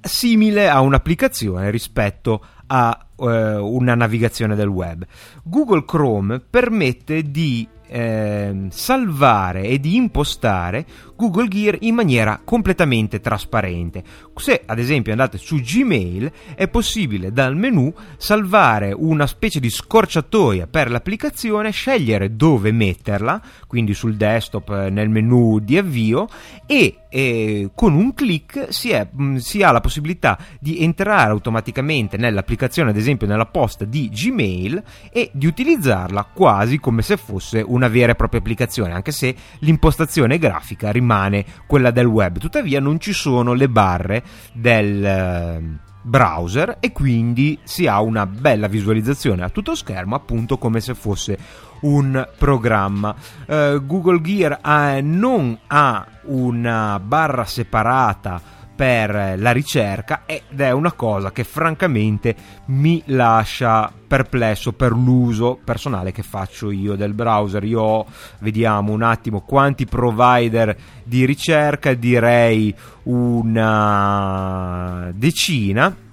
simile 0.00 0.68
a 0.68 0.80
un'applicazione 0.80 1.70
rispetto 1.70 2.44
a 2.66 3.06
eh, 3.16 3.56
una 3.56 3.94
navigazione 3.94 4.54
del 4.54 4.68
web. 4.68 5.06
Google 5.42 5.84
Chrome 5.84 6.40
permette 6.40 7.30
di 7.30 7.66
eh, 7.86 8.66
salvare 8.70 9.62
e 9.62 9.78
di 9.78 9.94
impostare 9.94 10.84
Google 11.16 11.46
Gear 11.48 11.76
in 11.80 11.94
maniera 11.94 12.40
completamente 12.42 13.20
trasparente. 13.20 14.02
Se 14.34 14.62
ad 14.66 14.78
esempio 14.78 15.12
andate 15.12 15.38
su 15.38 15.60
Gmail 15.60 16.30
è 16.56 16.66
possibile 16.68 17.30
dal 17.30 17.56
menu 17.56 17.92
salvare 18.16 18.92
una 18.92 19.26
specie 19.26 19.60
di 19.60 19.70
scorciatoia 19.70 20.66
per 20.66 20.90
l'applicazione, 20.90 21.70
scegliere 21.70 22.34
dove 22.34 22.72
metterla, 22.72 23.40
quindi 23.68 23.94
sul 23.94 24.16
desktop 24.16 24.70
eh, 24.70 24.90
nel 24.90 25.08
menu 25.08 25.60
di 25.60 25.78
avvio 25.78 26.28
e 26.66 27.03
eh, 27.16 27.70
con 27.76 27.94
un 27.94 28.12
clic 28.12 28.66
si, 28.70 28.92
mm, 28.92 29.36
si, 29.36 29.62
ha 29.62 29.70
la 29.70 29.80
possibilità 29.80 30.36
di 30.58 30.82
entrare 30.82 31.30
automaticamente 31.30 32.16
nell'applicazione, 32.16 32.90
ad 32.90 32.96
esempio 32.96 33.28
nella 33.28 33.46
posta 33.46 33.84
di 33.84 34.08
Gmail 34.08 34.82
e 35.12 35.30
di 35.32 35.46
utilizzarla 35.46 36.30
quasi 36.34 36.80
come 36.80 37.02
se 37.02 37.16
fosse 37.16 37.62
una 37.64 37.86
vera 37.86 38.10
e 38.10 38.14
propria 38.16 38.40
applicazione, 38.40 38.94
anche 38.94 39.12
se 39.12 39.32
l'impostazione 39.60 40.38
grafica 40.38 40.90
rimane 40.90 41.44
quella 41.68 41.92
del 41.92 42.06
web. 42.06 42.38
Tuttavia 42.38 42.80
non 42.80 42.98
ci 42.98 43.12
sono 43.12 43.52
le 43.52 43.68
barre 43.68 44.24
del 44.52 45.04
eh, 45.04 45.83
browser 46.06 46.76
e 46.80 46.92
quindi 46.92 47.58
si 47.64 47.86
ha 47.86 48.00
una 48.02 48.26
bella 48.26 48.66
visualizzazione 48.66 49.42
a 49.42 49.48
tutto 49.48 49.74
schermo 49.74 50.14
appunto 50.14 50.58
come 50.58 50.80
se 50.80 50.94
fosse 50.94 51.38
un 51.80 52.28
programma. 52.36 53.14
Uh, 53.46 53.84
Google 53.84 54.20
Gear 54.20 54.58
ha, 54.60 55.00
non 55.00 55.58
ha 55.66 56.06
una 56.24 57.00
barra 57.00 57.44
separata 57.44 58.40
per 58.74 59.36
la 59.38 59.52
ricerca 59.52 60.22
ed 60.26 60.58
è 60.58 60.70
una 60.70 60.92
cosa 60.92 61.30
che 61.30 61.44
francamente 61.44 62.34
mi 62.66 63.02
lascia 63.06 63.90
perplesso 64.06 64.72
per 64.72 64.92
l'uso 64.92 65.58
personale 65.62 66.12
che 66.12 66.22
faccio 66.22 66.70
io 66.70 66.94
del 66.94 67.14
browser. 67.14 67.64
Io 67.64 67.80
ho, 67.80 68.06
vediamo 68.40 68.92
un 68.92 69.02
attimo 69.02 69.40
quanti 69.40 69.86
provider 69.86 70.76
di 71.04 71.24
ricerca, 71.24 71.94
direi 71.94 72.74
una 73.04 75.10
decina 75.14 76.03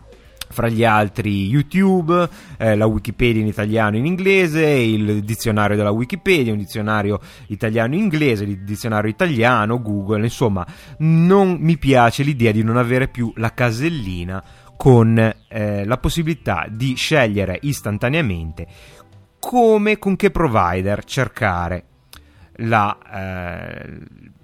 fra 0.51 0.67
gli 0.70 0.84
altri 0.84 1.48
YouTube, 1.48 2.29
eh, 2.58 2.75
la 2.75 2.86
Wikipedia 2.86 3.41
in 3.41 3.48
italiano 3.48 3.96
e 3.96 4.00
in 4.00 4.05
inglese, 4.05 4.63
il 4.63 5.24
dizionario 5.24 5.75
della 5.75 5.91
Wikipedia, 5.91 6.51
un 6.51 6.60
dizionario 6.60 7.20
italiano-inglese, 7.48 8.43
il 8.43 8.63
dizionario 8.63 9.10
italiano, 9.10 9.81
Google, 9.81 10.24
insomma, 10.24 10.65
non 11.00 11.58
mi 11.60 11.77
piace 11.77 12.24
l'idea 12.24 12.51
di 12.51 12.63
non 12.63 12.77
avere 12.77 13.08
più 13.08 13.31
la 13.36 13.53
casellina 13.53 14.43
con 14.77 15.17
eh, 15.48 15.86
la 15.86 15.98
possibilità 15.98 16.65
di 16.70 16.96
scegliere 16.96 17.60
istantaneamente 17.62 18.67
come 19.39 19.98
con 19.98 20.15
che 20.15 20.31
provider 20.31 21.03
cercare 21.03 21.86
la, 22.58 22.98
eh, 23.12 24.00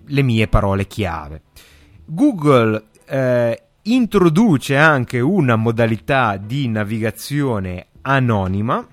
le 0.06 0.22
mie 0.24 0.48
parole 0.48 0.88
chiave. 0.88 1.42
Google 2.06 2.86
eh, 3.06 3.67
introduce 3.94 4.76
anche 4.76 5.20
una 5.20 5.56
modalità 5.56 6.38
di 6.38 6.68
navigazione 6.68 7.88
anonima 8.02 8.86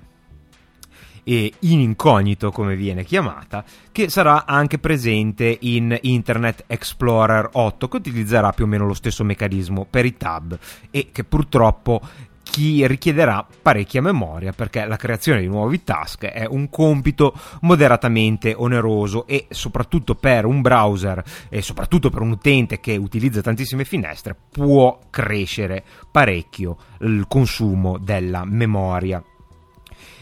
e 1.25 1.53
in 1.61 1.81
incognito 1.81 2.51
come 2.51 2.77
viene 2.77 3.03
chiamata, 3.03 3.65
che 3.91 4.09
sarà 4.11 4.45
anche 4.45 4.79
presente 4.79 5.57
in 5.63 5.97
Internet 6.03 6.65
Explorer 6.67 7.49
8 7.53 7.89
che 7.89 7.97
utilizzerà 7.97 8.53
più 8.53 8.65
o 8.65 8.69
meno 8.69 8.87
lo 8.87 8.95
stesso 8.95 9.25
meccanismo 9.25 9.87
per 9.89 10.05
i 10.05 10.17
tab 10.17 10.57
e 10.91 11.09
che 11.11 11.25
purtroppo 11.25 12.01
chi 12.45 12.87
richiederà 12.87 13.45
parecchia 13.63 14.01
memoria 14.01 14.53
perché 14.53 14.85
la 14.87 14.97
creazione 14.97 15.41
di 15.41 15.49
nuovi 15.49 15.83
task 15.83 16.27
è 16.27 16.47
un 16.49 16.71
compito 16.71 17.35
moderatamente 17.63 18.55
oneroso 18.57 19.27
e 19.27 19.47
soprattutto 19.51 20.15
per 20.15 20.45
un 20.45 20.61
browser 20.61 21.25
e 21.49 21.63
soprattutto 21.63 22.11
per 22.11 22.21
un 22.21 22.31
utente 22.31 22.79
che 22.79 22.97
utilizza 22.97 23.41
tantissime 23.41 23.85
finestre 23.85 24.37
può 24.53 25.01
crescere 25.11 25.83
parecchio 26.11 26.77
il 27.01 27.25
consumo 27.27 27.99
della 27.99 28.45
memoria. 28.45 29.23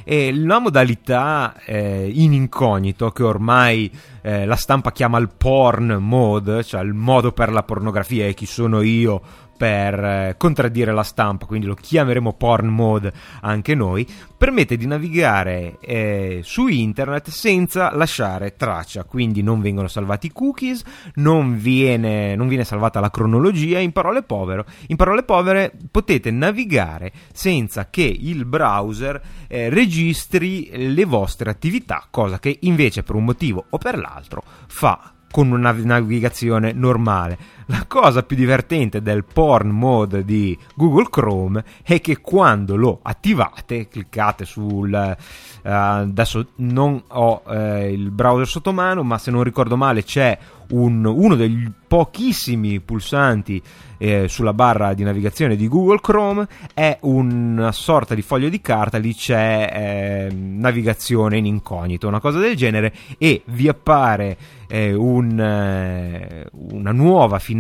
E 0.05 0.35
la 0.35 0.59
modalità 0.59 1.55
eh, 1.65 2.11
in 2.13 2.33
incognito 2.33 3.11
che 3.11 3.23
ormai 3.23 3.91
eh, 4.21 4.47
la 4.47 4.57
stampa 4.57 4.91
chiama 4.91 5.19
il 5.19 5.29
porn 5.29 5.99
mode, 6.01 6.65
cioè 6.65 6.83
il 6.83 6.93
modo 6.93 7.31
per 7.33 7.53
la 7.53 7.63
pornografia 7.63 8.27
e 8.27 8.35
chi 8.35 8.47
sono 8.47 8.81
io 8.81 9.21
per 9.63 10.05
eh, 10.05 10.35
contraddire 10.39 10.93
la 10.93 11.05
stampa, 11.05 11.47
quindi 11.47 11.67
lo 11.67 11.77
chiameremo 11.77 12.33
porn 12.33 12.67
mode 12.67 13.13
anche 13.43 13.77
noi, 13.77 14.05
permette 14.37 14.77
di 14.77 14.89
navigare 14.89 15.77
eh, 15.79 16.41
su 16.43 16.67
internet 16.67 17.29
senza 17.29 17.95
lasciare 17.95 18.57
traccia, 18.57 19.05
quindi 19.05 19.41
non 19.41 19.61
vengono 19.61 19.87
salvati 19.87 20.27
i 20.27 20.33
cookies, 20.33 20.83
non 21.15 21.59
viene, 21.59 22.35
non 22.35 22.49
viene 22.49 22.65
salvata 22.65 22.99
la 22.99 23.11
cronologia, 23.11 23.79
in 23.79 23.93
parole, 23.93 24.25
povero, 24.25 24.65
in 24.89 24.97
parole 24.97 25.23
povere 25.23 25.71
potete 25.93 26.33
navigare 26.33 27.13
senza 27.33 27.89
che 27.89 28.03
il 28.03 28.45
browser 28.47 29.23
eh, 29.47 29.69
registri 29.69 30.93
le 30.93 31.05
vostre 31.05 31.51
attività, 31.51 32.09
cosa 32.11 32.41
che 32.41 32.59
invece 32.63 33.05
per 33.05 33.15
un 33.15 33.27
motivo 33.27 33.67
o 33.71 33.79
per 33.79 33.97
l'altro 33.97 34.43
fa 34.67 35.13
con 35.33 35.51
una 35.51 35.73
navigazione 35.73 36.73
normale. 36.73 37.39
La 37.67 37.85
cosa 37.87 38.23
più 38.23 38.37
divertente 38.37 39.03
del 39.03 39.25
porn 39.25 39.71
mode 39.71 40.25
di 40.25 40.59
Google 40.75 41.09
Chrome 41.09 41.65
è 41.83 42.01
che 42.01 42.21
quando 42.21 42.77
lo 42.77 43.01
attivate, 43.03 43.89
cliccate 43.89 44.45
sul... 44.45 45.17
Uh, 45.63 45.69
adesso 45.69 46.49
non 46.57 47.01
ho 47.07 47.43
uh, 47.45 47.85
il 47.85 48.11
browser 48.11 48.49
sotto 48.49 48.73
mano, 48.73 49.05
ma 49.05 49.17
se 49.19 49.31
non 49.31 49.45
ricordo 49.45 49.77
male 49.77 50.03
c'è 50.03 50.37
un, 50.71 51.05
uno 51.05 51.35
degli 51.35 51.71
pochissimi 51.87 52.81
pulsanti 52.81 53.63
eh, 53.99 54.27
sulla 54.29 54.53
barra 54.53 54.95
di 54.95 55.05
navigazione 55.05 55.57
di 55.57 55.69
Google 55.69 56.01
Chrome 56.01 56.49
è 56.75 56.99
una 57.03 57.71
sorta 57.71 58.15
di 58.15 58.23
foglio 58.23 58.49
di 58.49 58.61
carta, 58.61 58.99
lì 58.99 59.15
c'è 59.15 59.71
eh, 60.31 60.35
navigazione 60.35 61.37
in 61.37 61.47
incognito, 61.47 62.09
una 62.09 62.21
cosa 62.21 62.39
del 62.39 62.57
genere 62.57 62.93
e 63.19 63.43
vi 63.47 63.69
appare 63.69 64.37
eh, 64.67 64.95
un, 64.95 65.39
eh, 65.39 66.47
una 66.51 66.93
nuova 66.93 67.39
finestra 67.39 67.52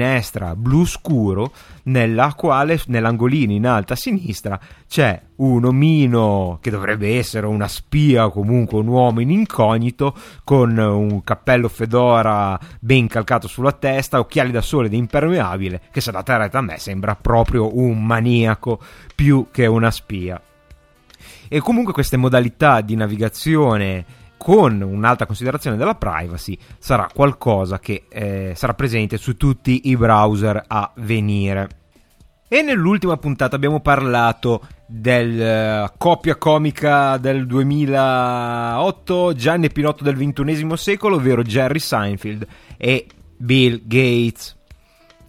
blu 0.56 0.84
scuro 0.84 1.52
nella 1.84 2.34
quale 2.34 2.80
nell'angolino 2.86 3.52
in 3.52 3.66
alto 3.66 3.92
a 3.92 3.96
sinistra 3.96 4.58
c'è 4.88 5.20
un 5.36 5.64
omino 5.64 6.58
che 6.60 6.70
dovrebbe 6.70 7.18
essere 7.18 7.46
una 7.46 7.68
spia 7.68 8.26
o 8.26 8.30
comunque 8.30 8.78
un 8.78 8.86
uomo 8.86 9.20
in 9.20 9.30
incognito 9.30 10.14
con 10.44 10.76
un 10.76 11.24
cappello 11.24 11.68
fedora 11.68 12.58
ben 12.78 13.06
calcato 13.08 13.48
sulla 13.48 13.72
testa, 13.72 14.18
occhiali 14.18 14.50
da 14.50 14.60
sole 14.60 14.86
ed 14.86 14.92
impermeabile 14.92 15.82
che 15.90 16.00
se 16.00 16.12
date 16.12 16.36
retta 16.36 16.58
a 16.58 16.62
me 16.62 16.78
sembra 16.78 17.16
proprio 17.16 17.76
un 17.76 18.04
maniaco 18.04 18.80
più 19.14 19.48
che 19.50 19.66
una 19.66 19.90
spia. 19.90 20.40
E 21.48 21.60
comunque 21.60 21.92
queste 21.92 22.16
modalità 22.16 22.80
di 22.80 22.96
navigazione 22.96 24.04
con 24.42 24.82
un'alta 24.82 25.24
considerazione 25.24 25.76
della 25.76 25.94
privacy 25.94 26.58
sarà 26.76 27.06
qualcosa 27.14 27.78
che 27.78 28.06
eh, 28.08 28.54
sarà 28.56 28.74
presente 28.74 29.16
su 29.16 29.36
tutti 29.36 29.82
i 29.84 29.96
browser 29.96 30.64
a 30.66 30.90
venire. 30.96 31.68
E 32.48 32.60
nell'ultima 32.60 33.16
puntata 33.18 33.54
abbiamo 33.54 33.78
parlato 33.78 34.66
della 34.84 35.84
uh, 35.84 35.92
coppia 35.96 36.34
comica 36.34 37.18
del 37.18 37.46
2008, 37.46 39.32
Gianni 39.34 39.70
Pinotto 39.70 40.02
del 40.02 40.16
XXI 40.16 40.76
secolo, 40.76 41.16
ovvero 41.16 41.44
Jerry 41.44 41.78
Seinfeld 41.78 42.44
e 42.76 43.06
Bill 43.36 43.80
Gates. 43.84 44.56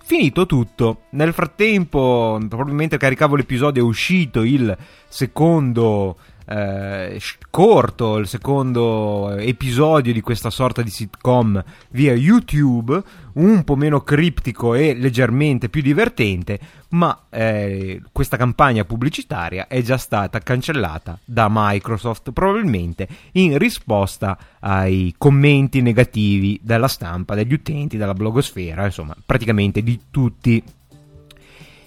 Finito 0.04 0.48
tutto, 0.48 1.04
nel 1.12 1.34
frattempo 1.34 2.40
probabilmente 2.50 2.98
caricavo 2.98 3.36
l'episodio 3.36 3.84
è 3.84 3.88
uscito 3.88 4.42
il 4.42 4.76
secondo 5.08 6.18
eh, 6.46 7.20
corto, 7.50 8.18
il 8.18 8.28
secondo 8.28 9.32
episodio 9.38 10.14
di 10.14 10.22
questa 10.22 10.50
sorta 10.50 10.82
di 10.82 10.90
sitcom 10.90 11.64
via 11.90 12.14
YouTube, 12.14 13.02
un 13.34 13.64
po' 13.64 13.76
meno 13.76 14.02
criptico 14.02 14.74
e 14.74 14.94
leggermente 14.94 15.70
più 15.70 15.82
divertente, 15.82 16.60
ma 16.90 17.26
eh, 17.30 18.02
questa 18.12 18.38
campagna 18.38 18.86
pubblicitaria 18.86 19.68
è 19.68 19.82
già 19.82 19.98
stata 19.98 20.40
cancellata 20.40 21.18
da 21.24 21.48
Microsoft, 21.50 22.32
probabilmente 22.32 23.08
in 23.34 23.58
risposta 23.58 24.38
ai 24.60 25.14
commenti 25.18 25.82
negativi 25.82 26.60
della 26.62 26.88
stampa, 26.88 27.36
degli 27.36 27.54
utenti, 27.54 27.98
della 27.98 28.14
blogosfera, 28.14 28.86
insomma, 28.86 29.16
praticamente 29.26 29.82
di 29.82 30.00
tutti 30.12 30.64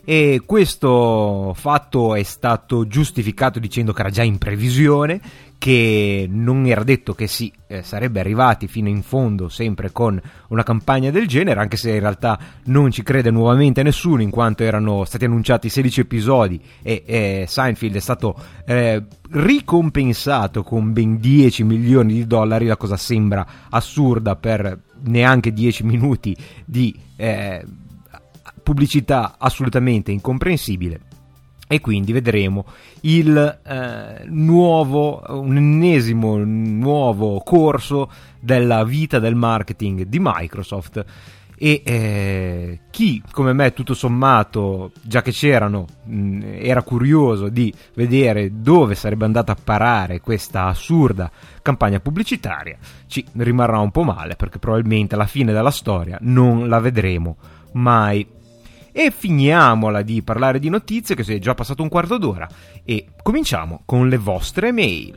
e 0.08 0.42
questo 0.46 1.52
fatto 1.56 2.14
è 2.14 2.22
stato 2.22 2.86
giustificato 2.86 3.58
dicendo 3.58 3.92
che 3.92 4.02
era 4.02 4.10
già 4.10 4.22
in 4.22 4.38
previsione, 4.38 5.20
che 5.58 6.28
non 6.30 6.64
era 6.64 6.84
detto 6.84 7.12
che 7.12 7.26
si 7.26 7.52
eh, 7.66 7.82
sarebbe 7.82 8.20
arrivati 8.20 8.68
fino 8.68 8.88
in 8.88 9.02
fondo 9.02 9.48
sempre 9.48 9.90
con 9.90 10.20
una 10.50 10.62
campagna 10.62 11.10
del 11.10 11.26
genere, 11.26 11.58
anche 11.58 11.76
se 11.76 11.90
in 11.90 11.98
realtà 11.98 12.38
non 12.66 12.92
ci 12.92 13.02
crede 13.02 13.32
nuovamente 13.32 13.82
nessuno, 13.82 14.22
in 14.22 14.30
quanto 14.30 14.62
erano 14.62 15.04
stati 15.04 15.24
annunciati 15.24 15.68
16 15.68 16.00
episodi 16.02 16.60
e 16.82 17.02
eh, 17.04 17.44
Seinfeld 17.48 17.96
è 17.96 18.00
stato 18.00 18.36
eh, 18.64 19.02
ricompensato 19.30 20.62
con 20.62 20.92
ben 20.92 21.18
10 21.18 21.64
milioni 21.64 22.12
di 22.12 22.26
dollari, 22.28 22.66
la 22.66 22.76
cosa 22.76 22.96
sembra 22.96 23.44
assurda 23.70 24.36
per 24.36 24.82
neanche 25.02 25.52
10 25.52 25.82
minuti 25.82 26.36
di 26.64 26.94
eh, 27.16 27.64
pubblicità 28.66 29.36
assolutamente 29.38 30.10
incomprensibile 30.10 31.00
e 31.68 31.80
quindi 31.80 32.10
vedremo 32.10 32.66
il 33.02 33.60
eh, 33.64 34.24
nuovo, 34.26 35.22
un 35.28 35.56
ennesimo 35.56 36.36
nuovo 36.38 37.38
corso 37.44 38.10
della 38.40 38.82
vita 38.82 39.20
del 39.20 39.36
marketing 39.36 40.02
di 40.06 40.18
Microsoft 40.20 41.04
e 41.58 41.80
eh, 41.84 42.80
chi 42.90 43.22
come 43.30 43.52
me 43.52 43.72
tutto 43.72 43.94
sommato 43.94 44.90
già 45.00 45.22
che 45.22 45.30
c'erano 45.30 45.86
mh, 46.02 46.56
era 46.58 46.82
curioso 46.82 47.48
di 47.48 47.72
vedere 47.94 48.50
dove 48.60 48.96
sarebbe 48.96 49.26
andata 49.26 49.52
a 49.52 49.58
parare 49.62 50.20
questa 50.20 50.64
assurda 50.64 51.30
campagna 51.62 52.00
pubblicitaria 52.00 52.76
ci 53.06 53.24
rimarrà 53.36 53.78
un 53.78 53.92
po' 53.92 54.02
male 54.02 54.34
perché 54.34 54.58
probabilmente 54.58 55.14
alla 55.14 55.26
fine 55.26 55.52
della 55.52 55.70
storia 55.70 56.18
non 56.20 56.68
la 56.68 56.80
vedremo 56.80 57.36
mai 57.72 58.26
e 58.98 59.10
finiamola 59.10 60.00
di 60.00 60.22
parlare 60.22 60.58
di 60.58 60.70
notizie, 60.70 61.14
che 61.14 61.22
si 61.22 61.34
è 61.34 61.38
già 61.38 61.52
passato 61.52 61.82
un 61.82 61.90
quarto 61.90 62.16
d'ora, 62.16 62.48
e 62.82 63.08
cominciamo 63.22 63.82
con 63.84 64.08
le 64.08 64.16
vostre 64.16 64.72
mail. 64.72 65.14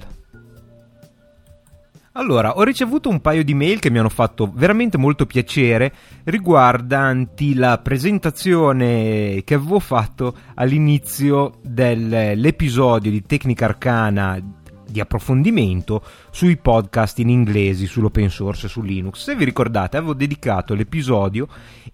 Allora, 2.13 2.57
ho 2.57 2.63
ricevuto 2.63 3.07
un 3.07 3.21
paio 3.21 3.41
di 3.41 3.53
mail 3.53 3.79
che 3.79 3.89
mi 3.89 3.99
hanno 3.99 4.09
fatto 4.09 4.51
veramente 4.53 4.97
molto 4.97 5.25
piacere 5.25 5.93
riguardanti 6.25 7.53
la 7.53 7.77
presentazione 7.77 9.43
che 9.45 9.53
avevo 9.53 9.79
fatto 9.79 10.35
all'inizio 10.55 11.59
dell'episodio 11.63 13.09
di 13.09 13.21
Tecnica 13.21 13.63
Arcana 13.63 14.57
di 14.89 14.99
approfondimento 14.99 16.03
sui 16.31 16.57
podcast 16.57 17.19
in 17.19 17.29
inglese, 17.29 17.85
sull'open 17.85 18.29
source 18.29 18.65
e 18.65 18.69
su 18.69 18.81
Linux. 18.81 19.23
Se 19.23 19.35
vi 19.35 19.45
ricordate, 19.45 19.97
avevo 19.97 20.13
dedicato 20.13 20.73
l'episodio 20.73 21.47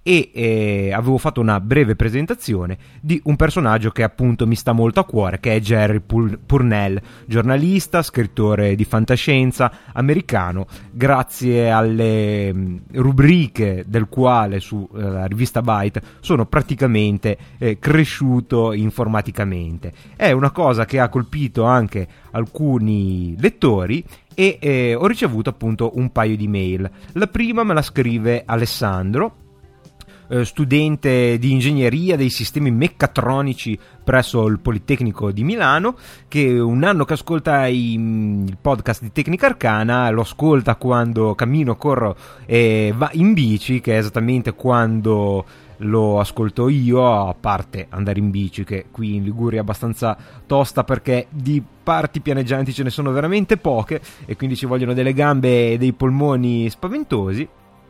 e 0.07 0.29
eh, 0.35 0.93
avevo 0.93 1.17
fatto 1.17 1.41
una 1.41 1.59
breve 1.59 1.95
presentazione 1.95 2.77
di 3.01 3.19
un 3.23 3.35
personaggio 3.35 3.89
che 3.89 4.03
appunto 4.03 4.45
mi 4.45 4.53
sta 4.53 4.71
molto 4.71 4.99
a 4.99 5.03
cuore, 5.03 5.39
che 5.39 5.55
è 5.55 5.59
Jerry 5.59 5.99
Purnell, 5.99 7.01
giornalista, 7.25 8.03
scrittore 8.03 8.75
di 8.75 8.85
fantascienza 8.85 9.71
americano, 9.93 10.67
grazie 10.91 11.71
alle 11.71 12.53
mm, 12.53 12.77
rubriche 12.91 13.83
del 13.87 14.07
quale 14.07 14.59
sulla 14.59 15.23
eh, 15.23 15.27
rivista 15.27 15.63
Byte 15.63 16.01
sono 16.19 16.45
praticamente 16.45 17.35
eh, 17.57 17.79
cresciuto 17.79 18.73
informaticamente. 18.73 19.91
È 20.15 20.29
una 20.29 20.51
cosa 20.51 20.85
che 20.85 20.99
ha 20.99 21.09
colpito 21.09 21.63
anche 21.63 22.07
alcuni 22.29 23.35
lettori 23.39 24.05
e 24.35 24.59
eh, 24.61 24.93
ho 24.93 25.07
ricevuto 25.07 25.49
appunto 25.49 25.93
un 25.95 26.11
paio 26.11 26.37
di 26.37 26.47
mail. 26.47 26.87
La 27.13 27.25
prima 27.25 27.63
me 27.63 27.73
la 27.73 27.81
scrive 27.81 28.43
Alessandro, 28.45 29.37
eh, 30.27 30.45
studente 30.45 31.37
di 31.37 31.51
ingegneria 31.51 32.15
dei 32.15 32.29
sistemi 32.29 32.71
meccatronici 32.71 33.77
presso 34.03 34.45
il 34.47 34.59
Politecnico 34.59 35.31
di 35.31 35.43
Milano, 35.43 35.95
che 36.27 36.59
un 36.59 36.83
anno 36.83 37.05
che 37.05 37.13
ascolta 37.13 37.65
i, 37.67 37.93
il 37.93 38.57
podcast 38.59 39.01
di 39.01 39.11
Tecnica 39.11 39.47
Arcana, 39.47 40.09
lo 40.09 40.21
ascolta 40.21 40.75
quando 40.75 41.35
cammino, 41.35 41.75
corro 41.75 42.15
e 42.45 42.93
va 42.95 43.09
in 43.13 43.33
bici, 43.33 43.81
che 43.81 43.95
è 43.95 43.97
esattamente 43.97 44.53
quando 44.53 45.45
lo 45.77 46.19
ascolto 46.19 46.69
io, 46.69 47.27
a 47.27 47.33
parte 47.33 47.87
andare 47.89 48.19
in 48.19 48.29
bici, 48.29 48.63
che 48.63 48.85
qui 48.91 49.15
in 49.15 49.23
Liguria 49.23 49.59
è 49.59 49.61
abbastanza 49.61 50.15
tosta 50.45 50.83
perché 50.83 51.27
di 51.29 51.61
parti 51.83 52.21
pianeggianti 52.21 52.73
ce 52.73 52.83
ne 52.83 52.89
sono 52.89 53.11
veramente 53.11 53.57
poche 53.57 54.01
e 54.25 54.35
quindi 54.35 54.55
ci 54.55 54.65
vogliono 54.65 54.93
delle 54.93 55.13
gambe 55.13 55.73
e 55.73 55.77
dei 55.77 55.93
polmoni 55.93 56.69
spaventosi. 56.69 57.47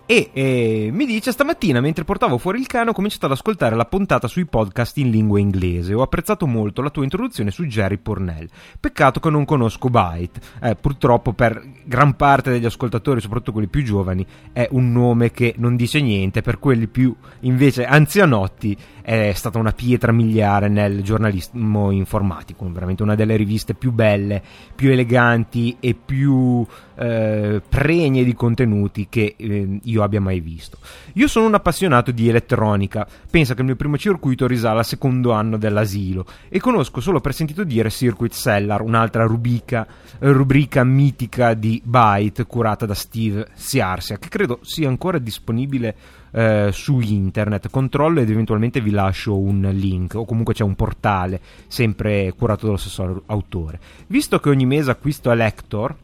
E 0.08 0.30
eh, 0.34 0.90
mi 0.92 1.08
dice 1.08 1.32
stamattina 1.32 1.82
mentre 1.82 2.04
portavo 2.04 2.38
fuori 2.38 2.60
il 2.60 2.68
cane 2.68 2.92
ho 2.92 2.94
cominciato 2.94 3.26
ad 3.26 3.32
ascoltare 3.32 3.76
la 3.76 3.86
puntata 3.86 4.28
sui 4.28 4.46
podcast 4.46 4.96
in 4.98 5.10
lingua 5.10 5.40
inglese. 5.40 5.96
Ho 5.96 6.04
apprezzato 6.04 6.46
molto 6.46 6.84
la 6.84 6.92
tua 6.92 7.02
introduzione 7.02 7.50
su 7.50 7.66
Jerry 7.66 7.98
Purnell. 7.98 8.48
Peccato 8.80 9.20
che 9.20 9.32
non 9.32 9.46
conosco 9.46 9.90
Byte. 9.90 10.40
Eh, 10.62 10.76
purtroppo 10.76 11.34
per 11.34 11.60
gran 11.86 12.16
parte 12.16 12.52
degli 12.52 12.66
ascoltatori, 12.66 13.20
soprattutto 13.20 13.54
quelli 13.54 13.68
più 13.68 13.84
giovani, 13.84 14.24
è 14.54 14.68
un 14.74 14.92
nome 14.92 15.32
che 15.32 15.56
non 15.58 15.76
dice 15.76 16.00
niente. 16.02 16.44
Per 16.44 16.60
quelli 16.60 16.86
più 16.86 17.16
invece 17.40 17.84
anzianotti 17.84 18.78
è 19.02 19.34
stata 19.34 19.58
una 19.58 19.72
pietra 19.72 20.12
miliare 20.12 20.68
nel 20.68 21.02
giornalismo 21.02 21.90
informatico. 21.90 22.72
Veramente 22.72 23.02
una 23.02 23.16
delle 23.16 23.38
riviste 23.38 23.74
più 23.74 23.92
belle, 23.92 24.44
più 24.76 24.92
eleganti 24.92 25.78
e 25.80 25.96
più 25.96 26.64
eh, 26.96 27.62
pregne 27.68 28.24
di 28.24 28.34
contenuti 28.34 29.08
che 29.10 29.34
eh, 29.38 29.80
io 29.96 30.04
abbia 30.04 30.22
mai 30.22 30.40
visto. 30.40 30.78
Io 31.14 31.28
sono 31.28 31.48
un 31.48 31.54
appassionato 31.54 32.12
di 32.12 32.30
elettronica, 32.30 33.08
pensa 33.30 33.54
che 33.54 33.62
il 33.62 33.68
mio 33.68 33.76
primo 33.76 33.98
circuito 33.98 34.48
risale 34.48 34.80
al 34.80 34.86
secondo 34.86 35.32
anno 35.32 35.58
dell'asilo 35.58 36.26
e 36.50 36.60
conosco 36.60 37.00
solo 37.02 37.22
per 37.22 37.34
sentito 37.34 37.64
dire 37.64 37.90
Circuit 37.90 38.34
Cellar, 38.34 38.82
un'altra 38.82 39.26
rubrica, 39.26 39.88
rubrica 40.20 40.84
mitica 40.84 41.54
di 41.54 41.82
Byte 41.84 42.46
curata 42.46 42.86
da 42.86 42.94
Steve 42.94 43.48
Siarsia, 43.54 44.18
che 44.18 44.30
credo 44.30 44.60
sia 44.62 44.88
ancora 44.88 45.18
disponibile 45.18 45.96
eh, 46.32 46.70
su 46.74 47.00
internet. 47.00 47.70
Controllo 47.70 48.20
ed 48.20 48.30
eventualmente 48.30 48.82
vi 48.82 48.92
lascio 48.92 49.38
un 49.38 49.70
link 49.72 50.16
o 50.16 50.26
comunque 50.26 50.54
c'è 50.54 50.64
un 50.64 50.76
portale 50.76 51.40
sempre 51.68 52.34
curato 52.38 52.66
dallo 52.66 52.78
stesso 52.78 53.24
autore. 53.28 53.80
Visto 54.08 54.40
che 54.40 54.50
ogni 54.50 54.66
mese 54.66 54.92
acquisto 54.92 55.32
Elector, 55.32 55.96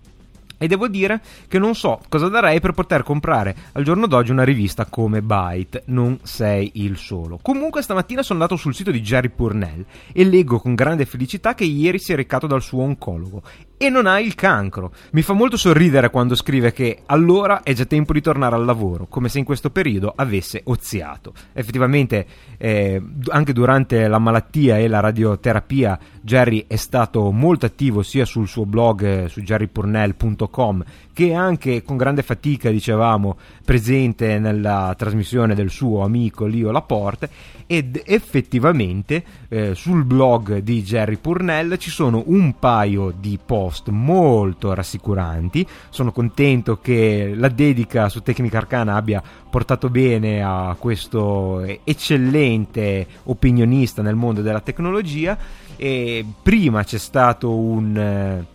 e 0.61 0.67
devo 0.67 0.87
dire 0.87 1.21
che 1.47 1.57
non 1.57 1.73
so 1.73 1.99
cosa 2.07 2.29
darei 2.29 2.59
per 2.59 2.73
poter 2.73 3.01
comprare 3.01 3.55
al 3.71 3.83
giorno 3.83 4.05
d'oggi 4.05 4.29
una 4.29 4.43
rivista 4.43 4.85
come 4.85 5.23
Byte, 5.23 5.85
non 5.87 6.19
sei 6.21 6.73
il 6.75 6.97
solo. 6.97 7.39
Comunque 7.41 7.81
stamattina 7.81 8.21
sono 8.21 8.39
andato 8.39 8.59
sul 8.61 8.75
sito 8.75 8.91
di 8.91 9.01
Jerry 9.01 9.29
Purnell 9.29 9.83
e 10.13 10.23
leggo 10.23 10.59
con 10.59 10.75
grande 10.75 11.05
felicità 11.05 11.55
che 11.55 11.63
ieri 11.63 11.97
si 11.97 12.13
è 12.13 12.15
recato 12.15 12.45
dal 12.45 12.61
suo 12.61 12.83
oncologo 12.83 13.41
e 13.81 13.89
non 13.89 14.05
ha 14.05 14.19
il 14.19 14.35
cancro. 14.35 14.93
Mi 15.13 15.23
fa 15.23 15.33
molto 15.33 15.57
sorridere 15.57 16.11
quando 16.11 16.35
scrive 16.35 16.71
che 16.71 16.99
allora 17.07 17.63
è 17.63 17.73
già 17.73 17.85
tempo 17.85 18.13
di 18.13 18.21
tornare 18.21 18.53
al 18.53 18.63
lavoro, 18.63 19.07
come 19.07 19.27
se 19.27 19.39
in 19.39 19.45
questo 19.45 19.71
periodo 19.71 20.13
avesse 20.15 20.61
oziato. 20.65 21.33
Effettivamente, 21.53 22.27
eh, 22.57 23.01
anche 23.29 23.53
durante 23.53 24.07
la 24.07 24.19
malattia 24.19 24.77
e 24.77 24.87
la 24.87 24.99
radioterapia, 24.99 25.97
Jerry 26.21 26.65
è 26.67 26.75
stato 26.75 27.31
molto 27.31 27.65
attivo 27.65 28.03
sia 28.03 28.25
sul 28.25 28.47
suo 28.47 28.65
blog 28.65 29.03
eh, 29.03 29.27
su 29.27 29.41
jerrypurnell.com 29.41 30.83
che 31.13 31.33
anche 31.33 31.83
con 31.83 31.97
grande 31.97 32.21
fatica, 32.21 32.69
dicevamo, 32.69 33.37
presente 33.65 34.39
nella 34.39 34.93
trasmissione 34.97 35.55
del 35.55 35.69
suo 35.69 36.03
amico 36.03 36.45
Leo 36.45 36.71
Laporte 36.71 37.29
ed 37.67 38.01
effettivamente 38.05 39.23
eh, 39.49 39.75
sul 39.75 40.05
blog 40.05 40.59
di 40.59 40.83
Jerry 40.83 41.17
Purnell 41.17 41.77
ci 41.77 41.89
sono 41.89 42.23
un 42.27 42.57
paio 42.59 43.13
di 43.17 43.37
post 43.43 43.59
post 43.71 43.89
molto 43.89 44.73
rassicuranti. 44.73 45.65
Sono 45.89 46.11
contento 46.11 46.79
che 46.79 47.33
la 47.35 47.47
dedica 47.47 48.09
su 48.09 48.21
Tecnica 48.21 48.57
Arcana 48.57 48.95
abbia 48.95 49.21
portato 49.49 49.89
bene 49.89 50.43
a 50.43 50.75
questo 50.77 51.61
eccellente 51.83 53.05
opinionista 53.23 54.01
nel 54.01 54.15
mondo 54.15 54.41
della 54.41 54.61
tecnologia. 54.61 55.37
E 55.83 56.23
prima 56.43 56.83
c'è 56.83 56.99
stato 56.99 57.57
un, 57.57 57.97
eh, 57.97 58.45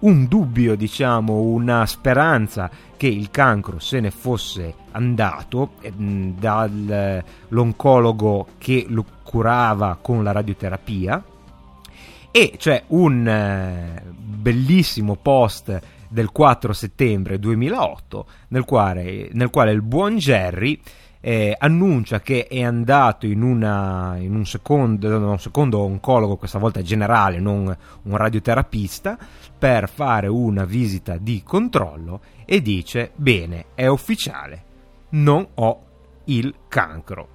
un 0.00 0.26
dubbio, 0.26 0.74
diciamo, 0.74 1.34
una 1.34 1.86
speranza 1.86 2.68
che 2.96 3.06
il 3.06 3.30
cancro 3.30 3.78
se 3.78 4.00
ne 4.00 4.10
fosse 4.10 4.74
andato 4.90 5.74
eh, 5.82 5.92
dall'oncologo 5.96 8.48
che 8.58 8.86
lo 8.88 9.04
curava 9.22 9.96
con 10.02 10.24
la 10.24 10.32
radioterapia. 10.32 11.22
E 12.32 12.54
c'è 12.56 12.82
un 12.88 13.24
eh, 13.24 14.02
bellissimo 14.12 15.14
post 15.14 15.80
del 16.08 16.32
4 16.32 16.72
settembre 16.72 17.38
2008 17.38 18.26
nel 18.48 18.64
quale, 18.64 19.28
nel 19.30 19.50
quale 19.50 19.70
il 19.70 19.82
buon 19.82 20.16
Jerry 20.16 20.80
eh, 21.26 21.56
annuncia 21.58 22.20
che 22.20 22.46
è 22.46 22.62
andato 22.62 23.24
in, 23.24 23.40
una, 23.40 24.16
in 24.18 24.34
un, 24.34 24.44
secondo, 24.44 25.08
un, 25.08 25.38
secondo, 25.38 25.78
oncologo, 25.78 26.36
questa 26.36 26.58
volta 26.58 26.82
generale, 26.82 27.40
non 27.40 27.74
un 28.02 28.16
radioterapista, 28.16 29.16
per 29.58 29.88
fare 29.88 30.26
una 30.26 30.66
visita 30.66 31.16
di 31.16 31.42
controllo 31.42 32.20
e 32.44 32.60
dice: 32.60 33.12
Bene, 33.16 33.68
è 33.74 33.86
ufficiale, 33.86 34.64
non 35.10 35.48
ho 35.54 35.80
il 36.24 36.54
cancro 36.68 37.28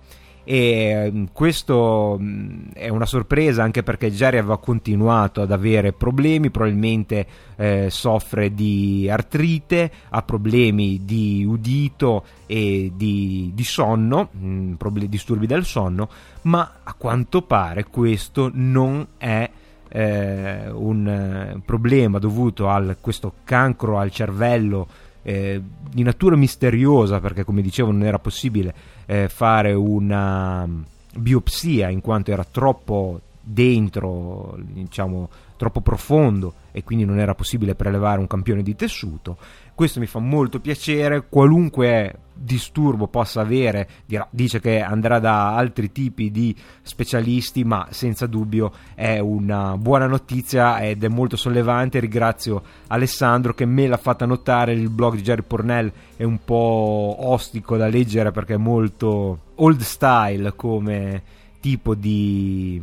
e 0.51 1.11
mm, 1.13 1.25
questo 1.31 2.17
mm, 2.19 2.71
è 2.73 2.89
una 2.89 3.05
sorpresa 3.05 3.61
anche 3.61 3.83
perché 3.83 4.11
Jerry 4.11 4.39
aveva 4.39 4.57
continuato 4.57 5.43
ad 5.43 5.51
avere 5.51 5.93
problemi, 5.93 6.49
probabilmente 6.49 7.27
eh, 7.55 7.89
soffre 7.91 8.55
di 8.55 9.07
artrite, 9.07 9.91
ha 10.09 10.23
problemi 10.23 11.05
di 11.05 11.45
udito 11.47 12.23
e 12.47 12.91
di, 12.95 13.51
di 13.53 13.63
sonno, 13.63 14.29
mh, 14.31 14.47
mm, 14.47 14.73
disturbi 15.05 15.45
del 15.45 15.65
sonno, 15.65 16.09
ma 16.43 16.79
a 16.81 16.95
quanto 16.97 17.43
pare 17.43 17.83
questo 17.83 18.49
non 18.51 19.05
è 19.17 19.47
eh, 19.87 20.67
un 20.71 21.07
eh, 21.07 21.61
problema 21.63 22.17
dovuto 22.17 22.69
a 22.69 22.95
questo 22.99 23.33
cancro 23.43 23.99
al 23.99 24.09
cervello 24.09 24.87
eh, 25.29 25.61
di 25.91 26.01
natura 26.01 26.35
misteriosa 26.35 27.19
perché 27.19 27.43
come 27.43 27.61
dicevo 27.61 27.91
non 27.91 28.03
era 28.03 28.17
possibile 28.17 28.73
eh, 29.05 29.29
fare 29.29 29.73
una 29.73 30.65
mm, 30.65 30.81
biopsia 31.17 31.89
in 31.89 32.01
quanto 32.01 32.31
era 32.31 32.43
troppo 32.43 33.21
dentro, 33.39 34.57
diciamo, 34.59 35.29
troppo 35.59 35.81
profondo 35.81 36.53
e 36.71 36.85
quindi 36.85 37.03
non 37.03 37.19
era 37.19 37.35
possibile 37.35 37.75
prelevare 37.75 38.21
un 38.21 38.27
campione 38.27 38.63
di 38.63 38.77
tessuto. 38.77 39.37
Questo 39.75 39.99
mi 39.99 40.05
fa 40.05 40.19
molto 40.19 40.61
piacere, 40.61 41.25
qualunque 41.27 42.15
disturbo 42.33 43.07
possa 43.07 43.41
avere, 43.41 43.89
dice 44.29 44.61
che 44.61 44.79
andrà 44.79 45.19
da 45.19 45.55
altri 45.57 45.91
tipi 45.91 46.31
di 46.31 46.55
specialisti, 46.81 47.65
ma 47.65 47.87
senza 47.89 48.25
dubbio 48.25 48.71
è 48.95 49.19
una 49.19 49.75
buona 49.75 50.07
notizia 50.07 50.79
ed 50.79 51.03
è 51.03 51.09
molto 51.09 51.35
sollevante. 51.35 51.99
Ringrazio 51.99 52.63
Alessandro 52.87 53.53
che 53.53 53.65
me 53.65 53.87
l'ha 53.87 53.97
fatta 53.97 54.25
notare, 54.25 54.71
il 54.71 54.89
blog 54.89 55.15
di 55.15 55.21
Jerry 55.21 55.43
Pornell 55.45 55.91
è 56.15 56.23
un 56.23 56.39
po' 56.45 57.17
ostico 57.19 57.75
da 57.75 57.87
leggere 57.87 58.31
perché 58.31 58.53
è 58.53 58.57
molto 58.57 59.39
old 59.55 59.81
style 59.81 60.53
come 60.55 61.21
tipo 61.59 61.95
di 61.95 62.81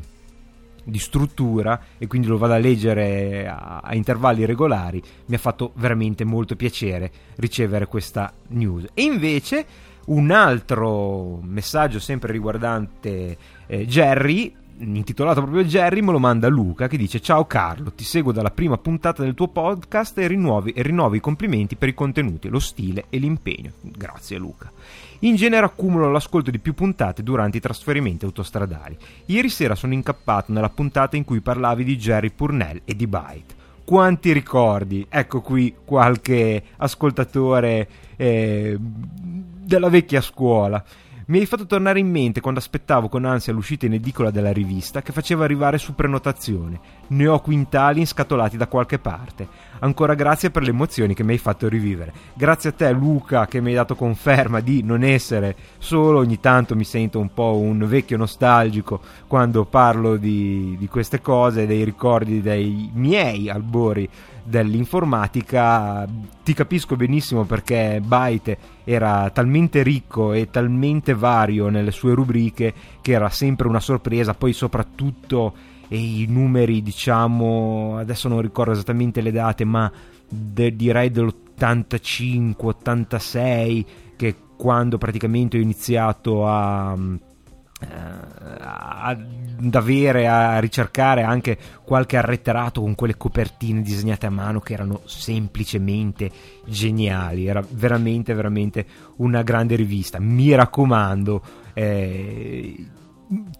di 0.86 0.98
struttura 0.98 1.80
e 1.98 2.06
quindi 2.06 2.28
lo 2.28 2.38
vado 2.38 2.52
a 2.52 2.58
leggere 2.58 3.48
a, 3.48 3.80
a, 3.82 3.94
intervalli 3.94 4.44
regolari, 4.44 5.02
mi 5.26 5.34
ha 5.34 5.38
fatto 5.38 5.72
veramente 5.74 6.24
molto 6.24 6.54
piacere 6.54 7.10
ricevere 7.36 7.86
questa 7.86 8.32
news. 8.48 8.86
E 8.94 9.02
invece 9.02 9.66
un 10.06 10.30
altro 10.30 11.40
messaggio 11.42 11.98
sempre 11.98 12.32
riguardante 12.32 13.36
eh, 13.66 13.86
Jerry 13.86 14.54
intitolato 14.78 15.40
proprio 15.40 15.64
Jerry, 15.64 16.02
me 16.02 16.12
lo 16.12 16.18
manda 16.18 16.48
Luca 16.48 16.86
che 16.86 16.96
dice 16.96 17.20
Ciao 17.20 17.46
Carlo, 17.46 17.92
ti 17.92 18.04
seguo 18.04 18.32
dalla 18.32 18.50
prima 18.50 18.76
puntata 18.76 19.22
del 19.22 19.34
tuo 19.34 19.48
podcast 19.48 20.18
e 20.18 20.26
rinnovi, 20.26 20.72
e 20.72 20.82
rinnovi 20.82 21.16
i 21.16 21.20
complimenti 21.20 21.76
per 21.76 21.88
i 21.88 21.94
contenuti, 21.94 22.48
lo 22.48 22.58
stile 22.58 23.06
e 23.08 23.18
l'impegno. 23.18 23.72
Grazie 23.80 24.36
Luca. 24.36 24.70
In 25.20 25.36
genere 25.36 25.64
accumulo 25.64 26.10
l'ascolto 26.10 26.50
di 26.50 26.58
più 26.58 26.74
puntate 26.74 27.22
durante 27.22 27.56
i 27.56 27.60
trasferimenti 27.60 28.24
autostradali. 28.24 28.96
Ieri 29.26 29.48
sera 29.48 29.74
sono 29.74 29.94
incappato 29.94 30.52
nella 30.52 30.68
puntata 30.68 31.16
in 31.16 31.24
cui 31.24 31.40
parlavi 31.40 31.84
di 31.84 31.96
Jerry 31.96 32.30
Purnell 32.30 32.82
e 32.84 32.94
di 32.94 33.06
Byte. 33.06 33.54
Quanti 33.84 34.32
ricordi? 34.32 35.06
Ecco 35.08 35.40
qui 35.40 35.74
qualche 35.84 36.62
ascoltatore 36.76 37.88
eh, 38.16 38.76
della 38.78 39.88
vecchia 39.88 40.20
scuola. 40.20 40.84
Mi 41.28 41.40
hai 41.40 41.46
fatto 41.46 41.66
tornare 41.66 41.98
in 41.98 42.08
mente 42.08 42.40
quando 42.40 42.60
aspettavo 42.60 43.08
con 43.08 43.24
ansia 43.24 43.52
l'uscita 43.52 43.84
in 43.84 43.94
edicola 43.94 44.30
della 44.30 44.52
rivista 44.52 45.02
che 45.02 45.10
faceva 45.10 45.42
arrivare 45.42 45.76
su 45.76 45.96
prenotazione. 45.96 46.78
Ne 47.08 47.26
ho 47.26 47.40
quintali 47.40 47.98
inscatolati 47.98 48.56
da 48.56 48.68
qualche 48.68 49.00
parte. 49.00 49.48
Ancora 49.80 50.14
grazie 50.14 50.52
per 50.52 50.62
le 50.62 50.70
emozioni 50.70 51.14
che 51.14 51.24
mi 51.24 51.32
hai 51.32 51.38
fatto 51.38 51.68
rivivere. 51.68 52.12
Grazie 52.32 52.70
a 52.70 52.74
te 52.74 52.92
Luca 52.92 53.46
che 53.46 53.60
mi 53.60 53.70
hai 53.70 53.74
dato 53.74 53.96
conferma 53.96 54.60
di 54.60 54.84
non 54.84 55.02
essere 55.02 55.56
solo, 55.78 56.20
ogni 56.20 56.38
tanto 56.38 56.76
mi 56.76 56.84
sento 56.84 57.18
un 57.18 57.34
po' 57.34 57.56
un 57.56 57.84
vecchio 57.88 58.16
nostalgico 58.16 59.00
quando 59.26 59.64
parlo 59.64 60.18
di, 60.18 60.76
di 60.78 60.86
queste 60.86 61.20
cose, 61.20 61.66
dei 61.66 61.82
ricordi 61.82 62.40
dei 62.40 62.88
miei 62.94 63.50
albori 63.50 64.08
dell'informatica 64.46 66.06
ti 66.42 66.54
capisco 66.54 66.96
benissimo 66.96 67.44
perché 67.44 68.00
Byte 68.04 68.58
era 68.84 69.28
talmente 69.30 69.82
ricco 69.82 70.32
e 70.32 70.50
talmente 70.50 71.14
vario 71.14 71.68
nelle 71.68 71.90
sue 71.90 72.14
rubriche 72.14 72.72
che 73.00 73.12
era 73.12 73.28
sempre 73.28 73.66
una 73.68 73.80
sorpresa 73.80 74.34
poi 74.34 74.52
soprattutto 74.52 75.54
e 75.88 75.98
i 75.98 76.26
numeri 76.28 76.82
diciamo 76.82 77.96
adesso 77.98 78.28
non 78.28 78.40
ricordo 78.40 78.72
esattamente 78.72 79.20
le 79.20 79.32
date 79.32 79.64
ma 79.64 79.90
de, 80.28 80.74
direi 80.74 81.10
dell'85 81.10 82.54
86 82.58 83.86
che 84.16 84.34
quando 84.56 84.96
praticamente 84.98 85.58
ho 85.58 85.60
iniziato 85.60 86.46
a 86.46 86.96
ad 87.78 89.74
avere, 89.74 90.26
a 90.26 90.58
ricercare 90.58 91.22
anche 91.22 91.58
qualche 91.84 92.16
arretrato 92.16 92.80
con 92.80 92.94
quelle 92.94 93.16
copertine 93.16 93.82
disegnate 93.82 94.26
a 94.26 94.30
mano 94.30 94.60
che 94.60 94.72
erano 94.72 95.02
semplicemente 95.04 96.30
geniali. 96.64 97.46
Era 97.46 97.62
veramente, 97.68 98.32
veramente 98.34 98.86
una 99.16 99.42
grande 99.42 99.76
rivista. 99.76 100.18
Mi 100.18 100.54
raccomando, 100.54 101.42
eh, 101.74 102.86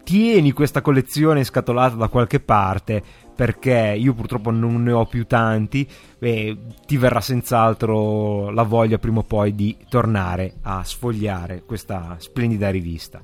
tieni 0.02 0.52
questa 0.52 0.81
collezione 0.81 1.44
scatolata 1.44 1.96
da 1.96 2.09
qualche 2.09 2.40
parte 2.40 3.02
perché 3.35 3.94
io 3.98 4.14
purtroppo 4.14 4.50
non 4.50 4.83
ne 4.83 4.92
ho 4.92 5.05
più 5.05 5.26
tanti 5.26 5.87
e 6.18 6.57
ti 6.87 6.96
verrà 6.96 7.20
senz'altro 7.20 8.48
la 8.50 8.62
voglia 8.62 8.96
prima 8.96 9.18
o 9.18 9.24
poi 9.24 9.55
di 9.55 9.76
tornare 9.90 10.55
a 10.62 10.83
sfogliare 10.83 11.64
questa 11.64 12.16
splendida 12.18 12.70
rivista. 12.70 13.22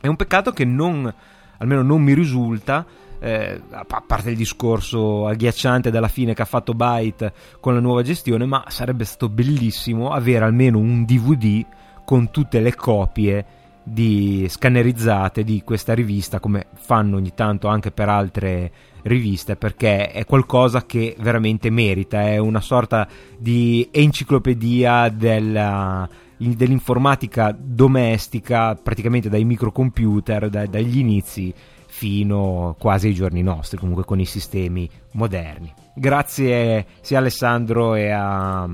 È 0.00 0.06
un 0.06 0.16
peccato 0.16 0.52
che 0.52 0.64
non, 0.64 1.12
almeno 1.58 1.82
non 1.82 2.02
mi 2.02 2.14
risulta, 2.14 2.86
eh, 3.18 3.60
a 3.70 3.84
parte 3.84 4.30
il 4.30 4.36
discorso 4.36 5.26
agghiacciante 5.26 5.90
della 5.90 6.08
fine 6.08 6.32
che 6.32 6.42
ha 6.42 6.46
fatto 6.46 6.72
Byte 6.72 7.32
con 7.60 7.74
la 7.74 7.80
nuova 7.80 8.02
gestione, 8.02 8.46
ma 8.46 8.64
sarebbe 8.68 9.04
stato 9.04 9.28
bellissimo 9.28 10.10
avere 10.10 10.44
almeno 10.44 10.78
un 10.78 11.04
DVD 11.04 11.64
con 12.04 12.30
tutte 12.30 12.60
le 12.60 12.74
copie 12.74 13.44
di 13.82 14.46
scannerizzate 14.48 15.42
di 15.42 15.62
questa 15.64 15.94
rivista 15.94 16.38
come 16.38 16.66
fanno 16.74 17.16
ogni 17.16 17.32
tanto 17.34 17.68
anche 17.68 17.90
per 17.90 18.08
altre 18.08 18.72
riviste 19.02 19.56
perché 19.56 20.10
è 20.10 20.24
qualcosa 20.26 20.84
che 20.84 21.16
veramente 21.18 21.70
merita 21.70 22.20
è 22.22 22.36
una 22.36 22.60
sorta 22.60 23.08
di 23.38 23.88
enciclopedia 23.90 25.08
della 25.08 26.08
dell'informatica 26.40 27.54
domestica, 27.56 28.74
praticamente 28.74 29.28
dai 29.28 29.44
microcomputer, 29.44 30.48
da, 30.48 30.66
dagli 30.66 30.98
inizi 30.98 31.52
fino 31.86 32.76
quasi 32.78 33.08
ai 33.08 33.14
giorni 33.14 33.42
nostri, 33.42 33.76
comunque 33.76 34.04
con 34.04 34.20
i 34.20 34.24
sistemi 34.24 34.88
moderni. 35.12 35.72
Grazie 35.94 36.86
sia 37.02 37.18
a 37.18 37.20
Alessandro 37.20 37.94
e 37.94 38.10
a 38.10 38.68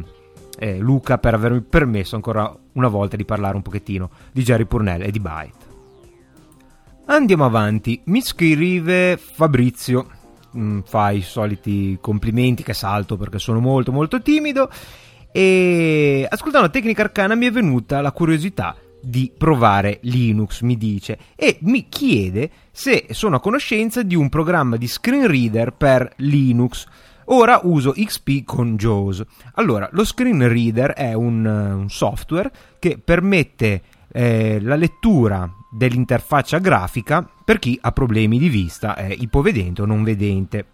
eh, 0.58 0.78
Luca 0.78 1.18
per 1.18 1.34
avermi 1.34 1.62
permesso 1.62 2.14
ancora 2.14 2.54
una 2.72 2.88
volta 2.88 3.16
di 3.16 3.24
parlare 3.24 3.56
un 3.56 3.62
pochettino 3.62 4.10
di 4.32 4.42
Jerry 4.42 4.64
Purnell 4.64 5.02
e 5.02 5.10
di 5.10 5.20
Byte. 5.20 5.64
Andiamo 7.06 7.44
avanti, 7.44 8.00
mi 8.06 8.20
scrive 8.20 9.16
Fabrizio, 9.16 10.06
mm, 10.56 10.80
fa 10.84 11.10
i 11.10 11.22
soliti 11.22 11.98
complimenti 12.00 12.62
che 12.62 12.74
salto 12.74 13.16
perché 13.16 13.38
sono 13.38 13.60
molto 13.60 13.92
molto 13.92 14.20
timido 14.20 14.70
e 15.36 16.26
ascoltando 16.30 16.70
Tecnica 16.70 17.02
Arcana 17.02 17.34
mi 17.34 17.44
è 17.44 17.50
venuta 17.50 18.00
la 18.00 18.10
curiosità 18.10 18.74
di 19.02 19.30
provare 19.36 19.98
Linux, 20.04 20.62
mi 20.62 20.78
dice, 20.78 21.18
e 21.36 21.58
mi 21.60 21.90
chiede 21.90 22.48
se 22.70 23.08
sono 23.10 23.36
a 23.36 23.40
conoscenza 23.40 24.02
di 24.02 24.14
un 24.14 24.30
programma 24.30 24.78
di 24.78 24.86
screen 24.86 25.26
reader 25.26 25.74
per 25.74 26.10
Linux. 26.16 26.86
Ora 27.26 27.60
uso 27.64 27.92
XP 27.92 28.44
con 28.44 28.76
JAWS. 28.76 29.24
Allora, 29.56 29.86
lo 29.92 30.06
screen 30.06 30.48
reader 30.48 30.92
è 30.92 31.12
un, 31.12 31.44
un 31.44 31.90
software 31.90 32.50
che 32.78 32.96
permette 32.96 33.82
eh, 34.12 34.58
la 34.62 34.76
lettura 34.76 35.52
dell'interfaccia 35.70 36.56
grafica 36.60 37.28
per 37.44 37.58
chi 37.58 37.78
ha 37.78 37.92
problemi 37.92 38.38
di 38.38 38.48
vista, 38.48 38.94
è 38.94 39.14
ipovedente 39.14 39.82
o 39.82 39.84
non 39.84 40.02
vedente. 40.02 40.64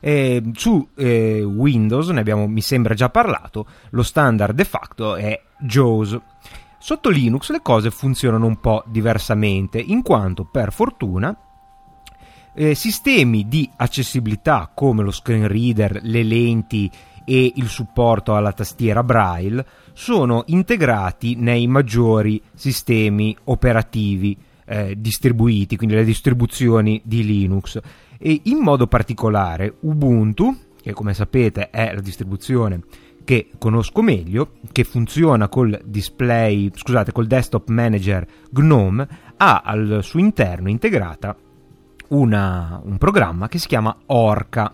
Eh, 0.00 0.42
su 0.54 0.88
eh, 0.96 1.42
Windows 1.42 2.08
ne 2.08 2.20
abbiamo, 2.20 2.46
mi 2.46 2.62
sembra, 2.62 2.94
già 2.94 3.10
parlato, 3.10 3.66
lo 3.90 4.02
standard 4.02 4.54
de 4.54 4.64
facto 4.64 5.16
è 5.16 5.40
JAWS. 5.58 6.20
Sotto 6.78 7.10
Linux 7.10 7.50
le 7.50 7.60
cose 7.60 7.90
funzionano 7.90 8.46
un 8.46 8.58
po' 8.58 8.82
diversamente, 8.86 9.78
in 9.78 10.02
quanto 10.02 10.44
per 10.44 10.72
fortuna 10.72 11.36
eh, 12.54 12.74
sistemi 12.74 13.46
di 13.48 13.70
accessibilità 13.76 14.70
come 14.74 15.02
lo 15.02 15.10
screen 15.10 15.46
reader, 15.46 16.00
le 16.02 16.22
lenti 16.22 16.90
e 17.24 17.52
il 17.56 17.68
supporto 17.68 18.34
alla 18.34 18.52
tastiera 18.52 19.02
braille 19.02 19.64
sono 19.92 20.44
integrati 20.46 21.36
nei 21.36 21.66
maggiori 21.66 22.42
sistemi 22.54 23.36
operativi 23.44 24.36
eh, 24.70 24.94
distribuiti, 24.96 25.76
quindi 25.76 25.96
le 25.96 26.04
distribuzioni 26.04 27.00
di 27.04 27.24
Linux 27.24 27.80
e 28.18 28.40
in 28.44 28.58
modo 28.58 28.86
particolare 28.86 29.74
Ubuntu, 29.80 30.56
che 30.80 30.92
come 30.92 31.12
sapete 31.12 31.70
è 31.70 31.92
la 31.92 32.00
distribuzione 32.00 32.80
che 33.24 33.50
conosco 33.58 34.00
meglio, 34.00 34.52
che 34.70 34.84
funziona 34.84 35.48
col 35.48 35.78
display, 35.84 36.70
scusate, 36.72 37.10
col 37.10 37.26
desktop 37.26 37.68
manager 37.68 38.24
GNOME, 38.50 39.08
ha 39.36 39.62
al 39.64 40.00
suo 40.02 40.20
interno 40.20 40.68
integrata 40.68 41.36
una, 42.08 42.80
un 42.84 42.96
programma 42.96 43.48
che 43.48 43.58
si 43.58 43.66
chiama 43.66 43.96
Orca, 44.06 44.72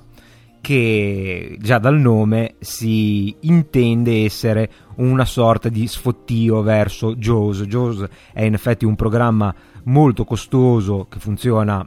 che 0.61 1.57
già 1.61 1.79
dal 1.79 1.99
nome 1.99 2.57
si 2.59 3.35
intende 3.41 4.25
essere 4.25 4.71
una 4.97 5.25
sorta 5.25 5.69
di 5.69 5.87
sfottio 5.87 6.61
verso 6.63 7.15
JAWS. 7.15 7.63
JAWS 7.63 8.09
è 8.33 8.43
in 8.43 8.55
effetti 8.55 8.85
un 8.85 8.97
programma 8.97 9.55
molto 9.87 10.25
costoso 10.25 11.07
che 11.09 11.19
funziona, 11.19 11.87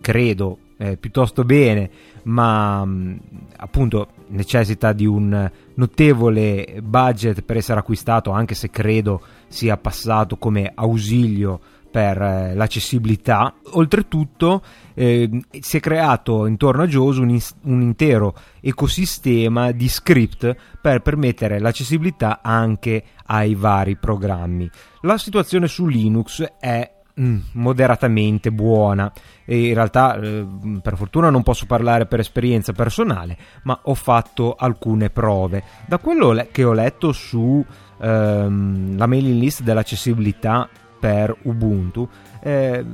credo, 0.00 0.58
eh, 0.78 0.96
piuttosto 0.96 1.44
bene, 1.44 1.90
ma 2.24 2.84
mh, 2.84 3.20
appunto 3.56 4.08
necessita 4.28 4.92
di 4.92 5.04
un 5.04 5.50
notevole 5.74 6.80
budget 6.82 7.42
per 7.42 7.58
essere 7.58 7.80
acquistato, 7.80 8.30
anche 8.30 8.54
se 8.54 8.70
credo 8.70 9.20
sia 9.48 9.76
passato 9.76 10.36
come 10.36 10.72
ausilio 10.74 11.60
per 11.90 12.22
eh, 12.22 12.54
l'accessibilità. 12.54 13.54
Oltretutto 13.72 14.62
eh, 14.94 15.28
si 15.60 15.76
è 15.76 15.80
creato 15.80 16.46
intorno 16.46 16.82
a 16.82 16.86
JAWS 16.86 17.16
un, 17.18 17.30
in- 17.30 17.42
un, 17.62 17.80
intero 17.82 18.34
ecosistema 18.60 19.72
di 19.72 19.88
script 19.88 20.56
per 20.80 21.02
permettere 21.02 21.58
l'accessibilità 21.58 22.40
anche 22.42 23.02
ai 23.26 23.54
vari 23.54 23.96
programmi. 23.96 24.70
La 25.02 25.18
situazione 25.18 25.66
su 25.66 25.86
Linux 25.86 26.42
è 26.58 26.90
mm, 26.90 26.99
moderatamente 27.14 28.50
buona 28.50 29.12
e 29.44 29.66
in 29.66 29.74
realtà 29.74 30.18
eh, 30.18 30.46
per 30.80 30.96
fortuna 30.96 31.28
non 31.30 31.42
posso 31.42 31.66
parlare 31.66 32.06
per 32.06 32.20
esperienza 32.20 32.72
personale 32.72 33.36
ma 33.64 33.78
ho 33.82 33.94
fatto 33.94 34.54
alcune 34.58 35.10
prove 35.10 35.62
da 35.86 35.98
quello 35.98 36.46
che 36.50 36.64
ho 36.64 36.72
letto 36.72 37.12
su 37.12 37.64
ehm, 38.00 38.96
la 38.96 39.06
mailing 39.06 39.40
list 39.40 39.62
dell'accessibilità 39.62 40.68
per 40.98 41.34
Ubuntu. 41.42 42.08
Eh, 42.40 42.84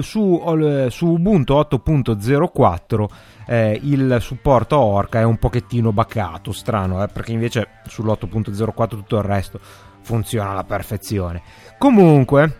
su, 0.00 0.42
su, 0.88 1.06
Ubuntu 1.06 1.54
8.04 1.54 3.06
eh, 3.46 3.80
il 3.82 4.18
supporto 4.20 4.78
Orca 4.78 5.20
è 5.20 5.24
un 5.24 5.38
pochettino 5.38 5.92
bacato, 5.92 6.52
strano, 6.52 7.02
eh, 7.02 7.08
perché 7.08 7.32
invece 7.32 7.68
sull'8.04 7.86 8.88
tutto 8.88 9.16
il 9.16 9.24
resto 9.24 9.58
funziona 10.02 10.50
alla 10.50 10.64
perfezione. 10.64 11.42
Comunque, 11.78 12.56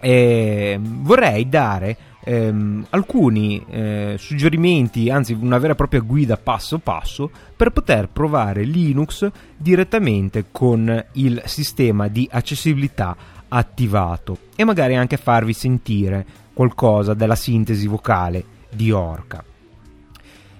eh, 0.00 0.78
vorrei 0.80 1.48
dare 1.48 1.96
ehm, 2.24 2.86
alcuni 2.90 3.64
eh, 3.68 4.16
suggerimenti, 4.18 5.10
anzi 5.10 5.32
una 5.32 5.58
vera 5.58 5.74
e 5.74 5.76
propria 5.76 6.00
guida 6.00 6.36
passo 6.36 6.78
passo 6.78 7.30
per 7.56 7.70
poter 7.70 8.08
provare 8.08 8.64
Linux 8.64 9.28
direttamente 9.56 10.46
con 10.50 11.04
il 11.12 11.42
sistema 11.44 12.08
di 12.08 12.28
accessibilità 12.30 13.16
attivato 13.48 14.38
e 14.56 14.64
magari 14.64 14.96
anche 14.96 15.16
farvi 15.16 15.52
sentire 15.52 16.24
qualcosa 16.52 17.14
della 17.14 17.34
sintesi 17.34 17.86
vocale 17.86 18.44
di 18.70 18.90
Orca. 18.90 19.44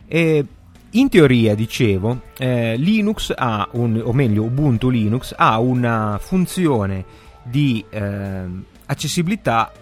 E 0.06 0.44
in 0.94 1.08
teoria, 1.08 1.54
dicevo, 1.54 2.22
eh, 2.36 2.76
Linux 2.76 3.32
ha 3.36 3.68
un, 3.72 4.00
o 4.04 4.12
meglio 4.12 4.42
Ubuntu 4.42 4.88
Linux 4.88 5.32
ha 5.36 5.60
una 5.60 6.18
funzione 6.20 7.04
di 7.44 7.84
eh, 7.88 8.44
accessibilità 8.90 9.72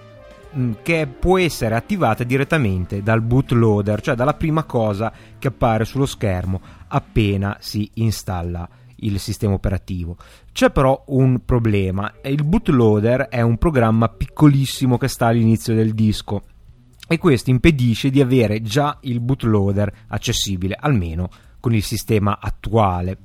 mh, 0.52 0.72
che 0.82 1.06
può 1.06 1.38
essere 1.38 1.74
attivata 1.74 2.24
direttamente 2.24 3.02
dal 3.02 3.22
bootloader, 3.22 4.00
cioè 4.00 4.14
dalla 4.14 4.34
prima 4.34 4.64
cosa 4.64 5.12
che 5.38 5.48
appare 5.48 5.84
sullo 5.84 6.06
schermo 6.06 6.60
appena 6.88 7.56
si 7.60 7.90
installa 7.94 8.68
il 9.00 9.18
sistema 9.18 9.54
operativo. 9.54 10.16
C'è 10.52 10.70
però 10.70 11.04
un 11.08 11.44
problema, 11.44 12.12
il 12.24 12.44
bootloader 12.44 13.28
è 13.28 13.40
un 13.40 13.56
programma 13.56 14.08
piccolissimo 14.08 14.98
che 14.98 15.08
sta 15.08 15.26
all'inizio 15.26 15.74
del 15.74 15.94
disco 15.94 16.42
e 17.06 17.16
questo 17.18 17.50
impedisce 17.50 18.10
di 18.10 18.20
avere 18.20 18.60
già 18.60 18.98
il 19.02 19.20
bootloader 19.20 19.92
accessibile, 20.08 20.76
almeno 20.78 21.30
con 21.60 21.74
il 21.74 21.82
sistema 21.82 22.38
attuale. 22.40 23.18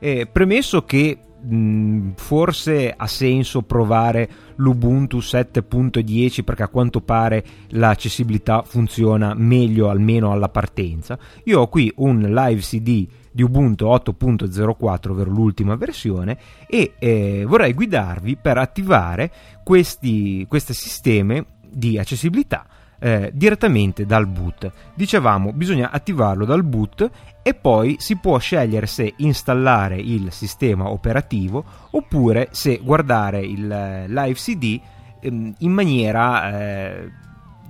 Eh, 0.00 0.26
premesso 0.26 0.84
che 0.84 1.18
mh, 1.40 2.10
forse 2.16 2.92
ha 2.96 3.06
senso 3.06 3.62
provare 3.62 4.28
l'Ubuntu 4.56 5.18
7.10 5.18 6.42
perché 6.44 6.62
a 6.64 6.68
quanto 6.68 7.00
pare 7.00 7.44
l'accessibilità 7.68 8.62
funziona 8.62 9.34
meglio 9.34 9.88
almeno 9.88 10.32
alla 10.32 10.48
partenza, 10.48 11.18
io 11.44 11.60
ho 11.60 11.68
qui 11.68 11.92
un 11.96 12.20
live 12.20 12.60
CD 12.60 13.06
di 13.30 13.42
Ubuntu 13.42 13.86
8.04, 13.86 15.10
ovvero 15.10 15.30
l'ultima 15.30 15.76
versione, 15.76 16.38
e 16.66 16.94
eh, 16.98 17.44
vorrei 17.46 17.72
guidarvi 17.72 18.36
per 18.36 18.58
attivare 18.58 19.30
questi, 19.62 20.44
questi 20.48 20.74
sistemi 20.74 21.44
di 21.70 21.98
accessibilità 21.98 22.66
eh, 22.98 23.30
direttamente 23.32 24.06
dal 24.06 24.26
boot. 24.26 24.70
Dicevamo, 24.94 25.52
bisogna 25.52 25.90
attivarlo 25.90 26.44
dal 26.44 26.64
boot 26.64 27.10
e 27.42 27.54
poi 27.54 27.96
si 27.98 28.16
può 28.16 28.38
scegliere 28.38 28.86
se 28.86 29.14
installare 29.18 29.96
il 29.96 30.32
sistema 30.32 30.90
operativo 30.90 31.64
oppure 31.90 32.48
se 32.50 32.80
guardare 32.82 33.40
il 33.40 33.70
eh, 33.70 34.08
live 34.08 34.34
CD 34.34 34.80
ehm, 35.20 35.54
in 35.58 35.72
maniera 35.72 36.60
eh, 36.60 37.10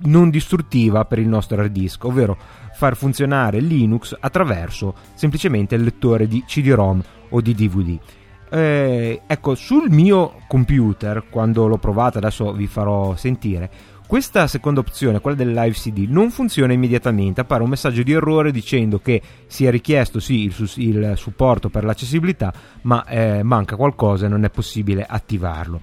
non 0.01 0.29
distruttiva 0.29 1.05
per 1.05 1.19
il 1.19 1.27
nostro 1.27 1.59
hard 1.61 1.71
disk, 1.71 2.03
ovvero 2.05 2.37
far 2.73 2.95
funzionare 2.95 3.59
Linux 3.59 4.15
attraverso 4.17 4.95
semplicemente 5.13 5.75
il 5.75 5.83
lettore 5.83 6.27
di 6.27 6.43
CD-ROM 6.45 7.01
o 7.29 7.41
di 7.41 7.53
DVD. 7.53 7.99
Eh, 8.51 9.21
ecco, 9.27 9.55
sul 9.55 9.91
mio 9.91 10.41
computer, 10.47 11.25
quando 11.29 11.67
l'ho 11.67 11.77
provata, 11.77 12.17
adesso 12.17 12.51
vi 12.53 12.67
farò 12.67 13.15
sentire, 13.15 13.69
questa 14.09 14.47
seconda 14.47 14.79
opzione, 14.79 15.19
quella 15.19 15.37
del 15.37 15.51
live 15.51 15.75
CD, 15.75 16.07
non 16.09 16.31
funziona 16.31 16.73
immediatamente, 16.73 17.41
appare 17.41 17.61
un 17.61 17.69
messaggio 17.69 18.01
di 18.01 18.11
errore 18.11 18.51
dicendo 18.51 18.97
che 18.97 19.21
si 19.45 19.67
è 19.67 19.69
richiesto 19.69 20.19
sì 20.19 20.45
il, 20.45 20.71
il 20.77 21.13
supporto 21.15 21.69
per 21.69 21.83
l'accessibilità, 21.83 22.51
ma 22.81 23.05
eh, 23.05 23.43
manca 23.43 23.75
qualcosa 23.75 24.25
e 24.25 24.29
non 24.29 24.45
è 24.45 24.49
possibile 24.49 25.05
attivarlo. 25.07 25.79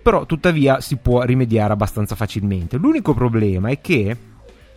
Però 0.00 0.26
tuttavia 0.26 0.80
si 0.80 0.98
può 0.98 1.22
rimediare 1.22 1.72
abbastanza 1.72 2.14
facilmente. 2.14 2.76
L'unico 2.76 3.14
problema 3.14 3.68
è 3.68 3.80
che 3.80 4.16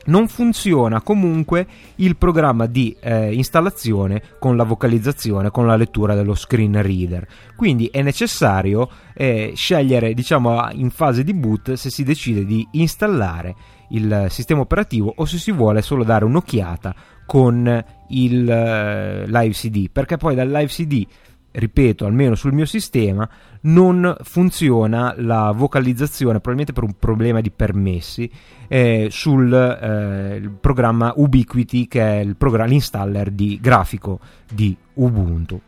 non 0.10 0.28
funziona 0.28 1.02
comunque 1.02 1.66
il 1.96 2.18
programma 2.18 2.66
di 2.66 2.96
eh, 3.00 3.34
installazione 3.34 4.22
con 4.40 4.58
la 4.58 4.64
vocalizzazione, 4.64 5.52
con 5.52 5.66
la 5.66 5.76
lettura 5.76 6.16
dello 6.16 6.36
screen 6.36 6.82
reader. 6.82 7.28
Quindi 7.56 7.88
è 7.88 8.02
necessario 8.02 8.90
eh, 9.14 9.54
scegliere, 9.56 10.14
diciamo, 10.14 10.70
in 10.72 10.90
fase 10.90 11.24
di 11.24 11.34
boot 11.34 11.74
se 11.74 11.90
si 11.90 12.04
decide 12.04 12.46
di 12.46 12.68
installare 12.72 13.56
il 13.90 14.28
sistema 14.30 14.62
operativo 14.62 15.14
o 15.16 15.26
se 15.26 15.38
si 15.38 15.52
vuole 15.52 15.82
solo 15.82 16.04
dare 16.04 16.26
un'occhiata 16.26 16.96
con 17.26 17.86
il 18.10 18.50
eh, 18.50 19.28
live 19.28 19.54
CD, 19.54 19.90
perché 19.92 20.18
poi 20.18 20.36
dal 20.36 20.50
live 20.50 20.68
CD 20.68 21.06
ripeto, 21.52 22.06
almeno 22.06 22.36
sul 22.36 22.54
mio 22.54 22.66
sistema, 22.66 23.28
non 23.62 24.16
funziona 24.22 25.14
la 25.18 25.52
vocalizzazione, 25.52 26.40
probabilmente 26.40 26.74
per 26.74 26.84
un 26.84 26.96
problema 26.98 27.42
di 27.42 27.52
permessi, 27.52 28.30
eh, 28.68 29.08
sul 29.12 29.54
eh, 29.54 30.50
programma 30.60 31.14
Ubiquiti, 31.16 31.88
che 31.88 32.02
è 32.02 32.20
il 32.20 32.36
programma, 32.36 32.70
l'installer 32.70 33.32
di 33.32 33.60
grafico 33.62 34.20
di 34.52 34.76
Ubuntu. 34.96 35.60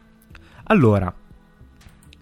Allora, 0.65 1.13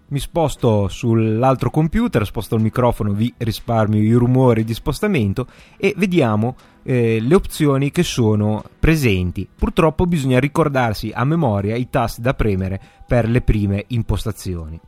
mi 0.10 0.20
sposto 0.20 0.88
sull'altro 0.88 1.70
computer, 1.70 2.26
sposto 2.26 2.56
il 2.56 2.62
microfono, 2.62 3.12
vi 3.14 3.34
risparmio 3.38 4.02
i 4.02 4.14
rumori 4.14 4.64
di 4.64 4.74
spostamento 4.74 5.48
e 5.78 5.94
vediamo 5.98 6.56
eh, 6.84 7.20
le 7.22 7.36
opzioni 7.36 7.92
che 7.92 8.04
sono 8.04 8.64
presenti. 8.80 9.48
Purtroppo 9.54 10.06
bisogna 10.06 10.40
ricordarsi 10.40 11.12
a 11.14 11.24
memoria 11.26 11.76
i 11.76 11.90
tasti 11.90 12.22
da 12.22 12.34
premere 12.34 12.80
per 13.06 13.30
le 13.30 13.42
prime 13.42 13.86
impostazioni. 13.88 14.80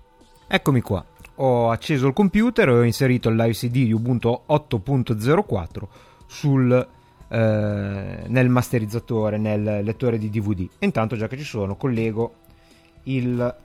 Eccomi 0.48 0.82
qua, 0.82 1.06
ho 1.36 1.70
acceso 1.70 2.08
il 2.08 2.14
computer 2.14 2.70
e 2.70 2.72
ho 2.72 2.84
inserito 2.84 3.30
il 3.30 3.36
live 3.36 3.54
CD 3.54 3.86
di 3.86 3.92
Ubuntu 3.92 4.42
8.04 4.48 5.82
sul, 6.26 6.88
eh, 7.28 8.24
nel 8.28 8.50
masterizzatore, 8.50 9.38
nel 9.38 9.84
lettore 9.84 10.18
di 10.18 10.30
DVD. 10.30 10.68
Intanto 10.80 11.16
già 11.16 11.28
che 11.28 11.38
ci 11.38 11.44
sono 11.44 11.76
collego 11.76 12.36
il 13.04 13.56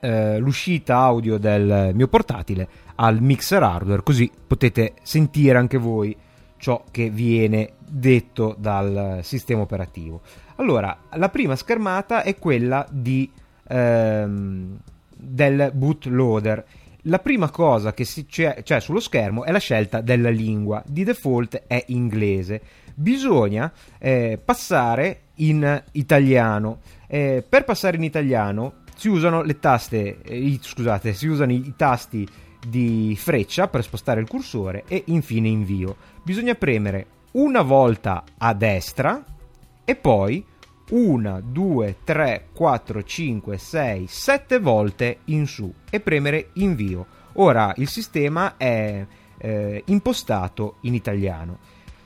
eh, 0.00 0.38
l'uscita 0.38 0.96
audio 0.96 1.38
del 1.38 1.92
mio 1.94 2.08
portatile 2.08 2.68
al 2.96 3.20
mixer 3.20 3.62
hardware, 3.62 4.02
così 4.02 4.30
potete 4.46 4.94
sentire 5.02 5.58
anche 5.58 5.78
voi 5.78 6.16
ciò 6.58 6.84
che 6.90 7.10
viene 7.10 7.74
detto 7.78 8.54
dal 8.58 9.20
sistema 9.22 9.62
operativo. 9.62 10.20
Allora, 10.56 10.96
la 11.12 11.28
prima 11.28 11.56
schermata 11.56 12.22
è 12.22 12.36
quella 12.36 12.86
di, 12.90 13.30
ehm, 13.68 14.76
del 15.16 15.70
bootloader. 15.72 16.64
La 17.02 17.20
prima 17.20 17.48
cosa 17.50 17.94
che 17.94 18.04
c'è, 18.04 18.62
c'è 18.62 18.80
sullo 18.80 19.00
schermo 19.00 19.44
è 19.44 19.52
la 19.52 19.58
scelta 19.58 20.00
della 20.00 20.30
lingua, 20.30 20.82
di 20.84 21.04
default 21.04 21.62
è 21.66 21.84
inglese. 21.88 22.60
Bisogna 22.94 23.72
eh, 23.98 24.38
passare 24.44 25.20
in 25.36 25.82
italiano. 25.92 26.80
Eh, 27.06 27.44
per 27.48 27.64
passare 27.64 27.96
in 27.96 28.02
italiano 28.02 28.82
si 28.98 29.06
usano 29.06 29.42
le 29.42 29.60
taste, 29.60 30.22
eh, 30.22 30.58
scusate, 30.60 31.12
si 31.14 31.28
usano 31.28 31.52
i 31.52 31.74
tasti 31.76 32.26
di 32.66 33.14
freccia 33.16 33.68
per 33.68 33.84
spostare 33.84 34.20
il 34.20 34.26
cursore 34.26 34.82
e 34.88 35.04
infine 35.06 35.46
invio. 35.46 35.96
Bisogna 36.20 36.56
premere 36.56 37.06
una 37.32 37.62
volta 37.62 38.24
a 38.36 38.52
destra 38.54 39.24
e 39.84 39.94
poi 39.94 40.44
1, 40.90 41.42
2, 41.44 41.96
3, 42.02 42.48
4, 42.52 43.02
5, 43.04 43.56
6, 43.56 44.06
7 44.08 44.58
volte 44.58 45.18
in 45.26 45.46
su 45.46 45.72
e 45.88 46.00
premere 46.00 46.48
invio. 46.54 47.06
Ora 47.34 47.72
il 47.76 47.88
sistema 47.88 48.56
è 48.56 49.06
eh, 49.38 49.82
impostato 49.86 50.78
in 50.80 50.94
italiano. 50.94 51.58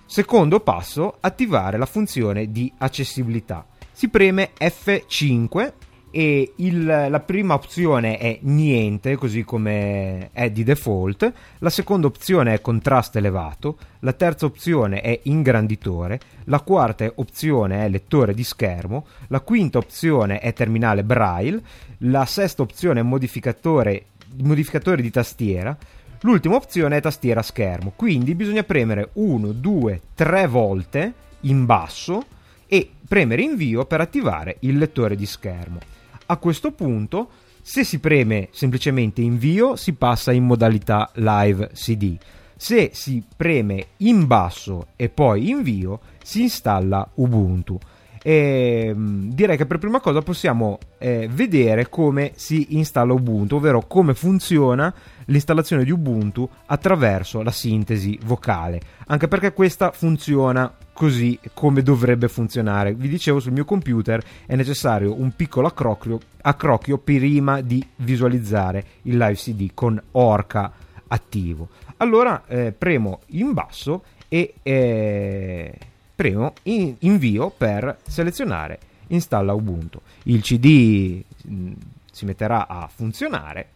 Secondo 0.05 0.61
passo, 0.61 1.17
attivare 1.21 1.79
la 1.79 1.87
funzione 1.87 2.53
di 2.53 2.71
accessibilità. 2.77 3.65
Si 3.93 4.11
preme 4.11 4.51
F5 4.59 5.73
e 6.15 6.53
il, 6.57 6.85
la 6.85 7.21
prima 7.21 7.55
opzione 7.55 8.19
è 8.19 8.39
niente, 8.43 9.17
così 9.17 9.45
come 9.45 10.29
è 10.33 10.51
di 10.51 10.63
default, 10.63 11.33
la 11.59 11.71
seconda 11.71 12.07
opzione 12.07 12.53
è 12.53 12.61
contrasto 12.61 13.17
elevato, 13.17 13.79
la 14.01 14.13
terza 14.13 14.45
opzione 14.45 15.01
è 15.01 15.19
ingranditore, 15.23 16.21
la 16.45 16.61
quarta 16.61 17.11
opzione 17.15 17.87
è 17.87 17.89
lettore 17.89 18.35
di 18.35 18.45
schermo, 18.45 19.07
la 19.29 19.41
quinta 19.41 19.79
opzione 19.79 20.39
è 20.39 20.53
terminale 20.53 21.03
braille, 21.03 21.63
la 22.01 22.27
sesta 22.27 22.61
opzione 22.61 23.01
è 23.01 23.05
modificatore, 23.05 24.05
modificatore 24.43 25.01
di 25.01 25.11
tastiera, 25.11 25.75
l'ultima 26.21 26.57
opzione 26.57 26.99
è 26.99 27.01
tastiera 27.01 27.41
schermo, 27.41 27.95
quindi 27.97 28.35
bisogna 28.35 28.65
premere 28.65 29.09
1, 29.15 29.51
2, 29.51 30.01
3 30.15 30.47
volte 30.47 31.15
in 31.41 31.65
basso 31.65 32.23
e 32.67 32.91
premere 33.09 33.41
invio 33.41 33.87
per 33.87 34.03
attivare 34.03 34.57
il 34.61 34.77
lettore 34.77 35.17
di 35.17 35.25
schermo. 35.25 35.92
A 36.33 36.39
questo 36.39 36.73
punto, 36.73 37.29
se 37.61 37.85
si 37.85 37.99
preme 37.99 38.49
semplicemente 38.53 39.21
invio, 39.21 39.77
si 39.77 39.93
passa 39.93 40.33
in 40.33 40.45
modalità 40.45 41.11
live 41.17 41.73
CD. 41.75 42.17
Se 42.57 42.89
si 42.95 43.23
preme 43.37 43.89
in 43.99 44.27
basso 44.27 44.87
e 44.97 45.11
poi 45.11 45.51
invio, 45.51 46.01
si 46.25 46.41
installa 46.41 47.07
Ubuntu. 47.17 47.79
E, 48.23 48.87
ehm, 48.89 49.31
direi 49.35 49.59
che 49.59 49.67
per 49.67 49.77
prima 49.77 50.01
cosa 50.01 50.23
possiamo 50.23 50.79
eh, 50.97 51.29
vedere 51.31 51.91
come 51.91 52.33
si 52.35 52.79
installa 52.79 53.13
Ubuntu, 53.13 53.57
ovvero 53.57 53.85
come 53.87 54.15
funziona 54.15 54.95
l'installazione 55.27 55.85
di 55.85 55.91
Ubuntu 55.91 56.49
attraverso 56.65 57.43
la 57.43 57.51
sintesi 57.51 58.19
vocale, 58.25 58.81
anche 59.09 59.29
perché 59.29 59.53
questa 59.53 59.93
funziona 59.93 60.73
così 60.93 61.39
come 61.55 61.83
dovrebbe 61.83 62.29
funzionare. 62.29 62.95
Vi 62.95 63.09
dicevo 63.09 63.41
sul 63.41 63.53
mio 63.53 63.65
computer 63.65 64.23
è 64.47 64.55
necessario 64.55 65.19
un 65.19 65.35
piccolo 65.35 65.67
accrocchio, 65.67 66.21
accrocchio 66.43 66.99
prima 66.99 67.61
di 67.61 67.85
visualizzare 67.97 68.85
il 69.03 69.17
live 69.17 69.35
CD 69.35 69.71
con 69.75 70.01
Orca 70.13 70.73
attivo. 71.09 71.69
Allora 71.99 72.45
eh, 72.47 72.73
premo 72.73 73.21
in 73.29 73.53
basso 73.53 74.05
e 74.29 74.55
eh, 74.63 75.79
premo 76.15 76.55
in, 76.65 76.97
invio 77.01 77.51
per 77.51 77.99
selezionare 78.07 78.79
installa 79.09 79.53
Ubuntu. 79.53 80.01
Il 80.25 80.43
CD 80.43 81.23
mh, 81.43 81.55
mm, 81.55 81.73
si 82.11 82.25
metterà 82.25 82.67
a 82.67 82.89
funzionare 82.93 83.69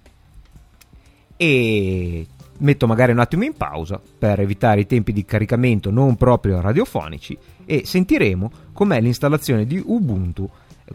e 1.37 2.27
metto 2.59 2.87
magari 2.87 3.12
un 3.12 3.19
attimo 3.19 3.45
in 3.45 3.55
pausa 3.55 4.01
per 4.19 4.40
evitare 4.40 4.81
i 4.81 4.87
tempi 4.87 5.12
di 5.12 5.25
caricamento 5.25 5.90
non 5.90 6.16
proprio 6.16 6.61
radiofonici 6.61 7.37
e 7.64 7.85
sentiremo 7.85 8.51
com'è 8.73 9.01
l'installazione 9.01 9.66
di 9.66 9.83
Ubuntu 9.85 10.49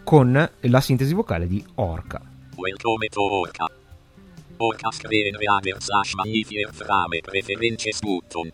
con 0.04 0.50
la 0.60 0.82
sintesi 0.82 1.14
vocale 1.14 1.48
di 1.48 1.64
Orca. 1.76 2.22
Welcome 2.56 3.08
to 3.08 3.22
Orca. 3.22 3.66
Orca 4.58 4.92
screenreader 4.92 5.82
slash 5.82 6.14
magnifier 6.14 6.70
frame 6.72 7.20
preferences 7.22 8.00
button. 8.00 8.50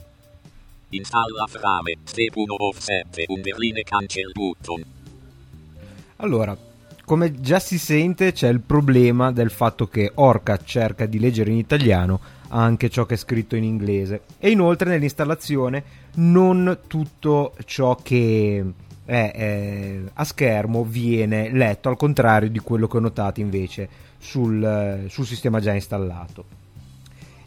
Installa 0.90 1.46
frame, 1.48 1.98
step 2.04 2.36
1 2.36 2.56
offset, 2.58 3.24
un 3.28 3.42
berline 3.42 3.84
cancel 3.84 4.32
button. 4.32 4.84
Allora, 6.18 6.58
come 7.04 7.40
già 7.40 7.60
si 7.60 7.78
sente 7.78 8.32
c'è 8.32 8.50
il 8.50 8.62
problema 8.62 9.32
del 9.32 9.52
fatto 9.52 9.88
che 9.88 10.12
Orca 10.16 10.58
cerca 10.64 11.06
di 11.06 11.20
leggere 11.20 11.52
in 11.52 11.58
italiano 11.58 12.20
anche 12.50 12.90
ciò 12.90 13.06
che 13.06 13.16
è 13.16 13.18
scritto 13.18 13.56
in 13.56 13.64
inglese. 13.64 14.22
E 14.40 14.50
inoltre 14.50 14.90
nell'installazione 14.90 15.84
non 16.16 16.80
tutto 16.88 17.54
ciò 17.66 17.96
che 17.96 18.66
è 19.06 19.32
eh, 19.34 20.04
a 20.14 20.24
schermo 20.24 20.84
viene 20.84 21.50
letto 21.52 21.90
al 21.90 21.98
contrario 21.98 22.50
di 22.50 22.60
quello 22.60 22.88
che 22.88 22.98
ho 22.98 23.02
notato 23.02 23.40
invece 23.40 23.88
sul, 24.18 25.06
sul 25.08 25.26
sistema 25.26 25.60
già 25.60 25.74
installato. 25.74 26.56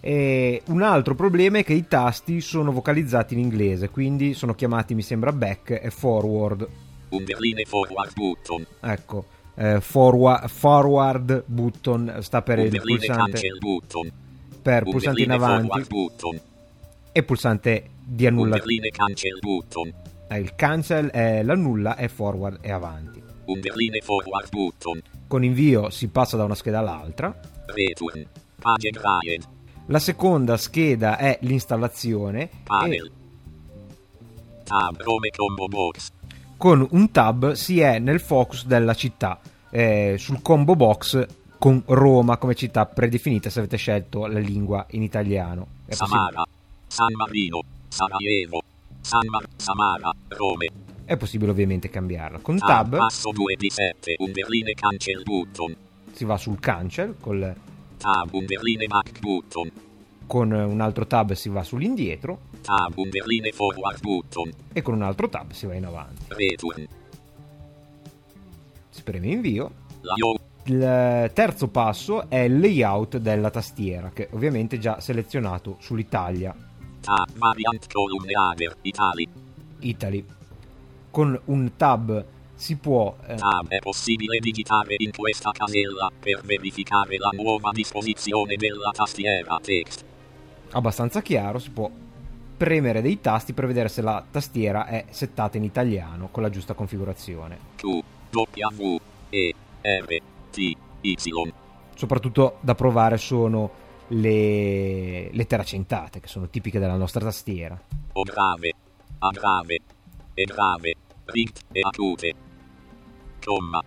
E 0.00 0.62
un 0.66 0.82
altro 0.82 1.14
problema 1.14 1.58
è 1.58 1.64
che 1.64 1.74
i 1.74 1.86
tasti 1.86 2.40
sono 2.40 2.72
vocalizzati 2.72 3.34
in 3.34 3.40
inglese 3.40 3.90
quindi 3.90 4.32
sono 4.32 4.54
chiamati 4.54 4.94
mi 4.94 5.02
sembra 5.02 5.32
back 5.32 5.78
e 5.82 5.90
forward. 5.90 6.66
Un 7.10 7.24
berline 7.24 7.64
forward 7.64 8.12
button. 8.14 8.66
Ecco 8.80 9.38
eh, 9.60 9.80
forward, 9.80 10.48
forward 10.48 11.44
button 11.46 12.18
sta 12.20 12.40
per 12.40 12.60
il 12.60 12.80
pulsante 12.80 13.40
per 14.60 14.84
pulsante 14.84 15.22
in 15.22 15.30
avanti. 15.30 15.86
e 17.12 17.22
pulsante 17.22 17.90
di 18.04 18.26
cancel 18.90 19.38
eh, 20.28 20.38
il 20.38 20.54
cancel 20.54 21.10
è 21.10 21.42
l'annulla 21.42 21.96
e 21.96 22.08
forward 22.08 22.60
è 22.60 22.70
avanti. 22.70 23.20
Con 25.26 25.44
invio 25.44 25.90
si 25.90 26.08
passa 26.08 26.36
da 26.36 26.44
una 26.44 26.54
scheda 26.54 26.78
all'altra. 26.78 27.36
Return. 27.66 28.26
La 29.86 29.98
seconda 29.98 30.56
scheda 30.56 31.16
è 31.16 31.38
l'installazione. 31.42 32.48
Panel. 32.62 33.06
E 33.06 33.20
tab 34.70 35.02
Rome 35.02 35.30
combo 35.36 35.66
box. 35.66 36.12
con 36.56 36.86
un 36.92 37.10
tab 37.10 37.52
si 37.52 37.80
è 37.80 37.98
nel 37.98 38.20
focus 38.20 38.66
della 38.66 38.94
città 38.94 39.40
eh, 39.70 40.14
sul 40.16 40.42
combo 40.42 40.76
box 40.76 41.26
con 41.60 41.82
Roma 41.84 42.38
come 42.38 42.54
città 42.54 42.86
predefinita 42.86 43.50
se 43.50 43.58
avete 43.58 43.76
scelto 43.76 44.24
la 44.26 44.38
lingua 44.38 44.86
in 44.92 45.02
italiano. 45.02 45.66
È 45.84 45.92
Samara, 45.92 46.42
San 46.86 47.12
Marino, 47.12 47.60
Sarajevo, 47.86 48.62
San 49.02 49.26
Mar- 49.28 49.46
Samara, 49.56 50.10
Rome. 50.28 50.70
È 51.04 51.18
possibile 51.18 51.50
ovviamente 51.50 51.90
cambiarla. 51.90 52.38
Con 52.38 52.56
Tab, 52.56 52.90
tab 52.92 52.96
passo 52.96 53.30
2 53.30 53.56
di 53.56 53.68
7, 53.68 54.14
un 54.20 54.32
berline 54.32 54.72
cancel 54.72 55.22
button. 55.22 55.76
si 56.12 56.24
va 56.24 56.38
sul 56.38 56.58
cancel, 56.60 57.16
col- 57.20 57.54
Tab, 57.98 58.32
un 58.32 58.46
berline 58.46 58.86
back 58.86 59.18
button. 59.20 59.70
con 60.26 60.52
un 60.52 60.80
altro 60.80 61.06
tab 61.06 61.32
si 61.34 61.48
va 61.50 61.62
sull'indietro 61.62 62.40
Tab, 62.62 62.92
un 62.96 63.08
berline 63.10 63.52
forward 63.52 64.00
button. 64.00 64.50
e 64.72 64.80
con 64.80 64.94
un 64.94 65.02
altro 65.02 65.28
tab 65.28 65.50
si 65.52 65.66
va 65.66 65.74
in 65.74 65.84
avanti. 65.84 66.24
Return. 66.28 66.86
Si 68.88 69.02
preme 69.02 69.26
invio. 69.26 69.70
Layout. 70.00 70.40
Il 70.70 71.32
terzo 71.34 71.66
passo 71.66 72.30
è 72.30 72.38
il 72.38 72.60
layout 72.60 73.16
della 73.16 73.50
tastiera, 73.50 74.10
che 74.14 74.28
ovviamente 74.30 74.76
è 74.76 74.78
già 74.78 75.00
selezionato 75.00 75.76
sull'Italia, 75.80 76.54
Tab, 77.00 77.26
variant 77.34 77.92
column 77.92 78.24
header, 78.28 78.76
Italy. 78.82 79.26
Italy. 79.80 80.24
Con 81.10 81.40
un 81.46 81.72
tab 81.76 82.24
si 82.54 82.76
può 82.76 83.16
eh, 83.26 83.34
Tab 83.34 83.66
è 83.66 83.80
possibile 83.80 84.38
digitare 84.38 84.94
in 84.98 85.10
questa 85.10 85.50
casella 85.50 86.08
per 86.16 86.42
verificare 86.44 87.16
la 87.16 87.30
nuova 87.32 87.70
disposizione 87.72 88.54
della 88.54 88.92
tastiera 88.92 89.58
text. 89.60 90.04
abbastanza 90.70 91.20
chiaro, 91.20 91.58
si 91.58 91.70
può 91.70 91.90
premere 92.56 93.02
dei 93.02 93.20
tasti 93.20 93.54
per 93.54 93.66
vedere 93.66 93.88
se 93.88 94.02
la 94.02 94.24
tastiera 94.30 94.86
è 94.86 95.06
settata 95.10 95.56
in 95.56 95.64
italiano 95.64 96.28
con 96.30 96.44
la 96.44 96.50
giusta 96.50 96.74
configurazione. 96.74 97.58
Q, 97.74 98.02
W, 98.30 98.98
E, 99.30 99.54
R, 99.82 100.20
T, 100.50 100.76
Y. 101.00 101.16
Soprattutto 101.94 102.58
da 102.60 102.74
provare 102.74 103.18
sono 103.18 103.70
le 104.08 105.30
lettere 105.32 105.62
accentate, 105.62 106.20
che 106.20 106.28
sono 106.28 106.48
tipiche 106.48 106.78
della 106.78 106.96
nostra 106.96 107.24
tastiera. 107.24 107.80
O 108.12 108.22
grave, 108.22 108.72
A 109.18 109.30
grave, 109.30 109.78
E 110.34 110.44
grave, 110.44 110.94
Rict 111.26 111.64
e 111.72 111.80
acute. 111.80 112.34
Comma. 113.44 113.82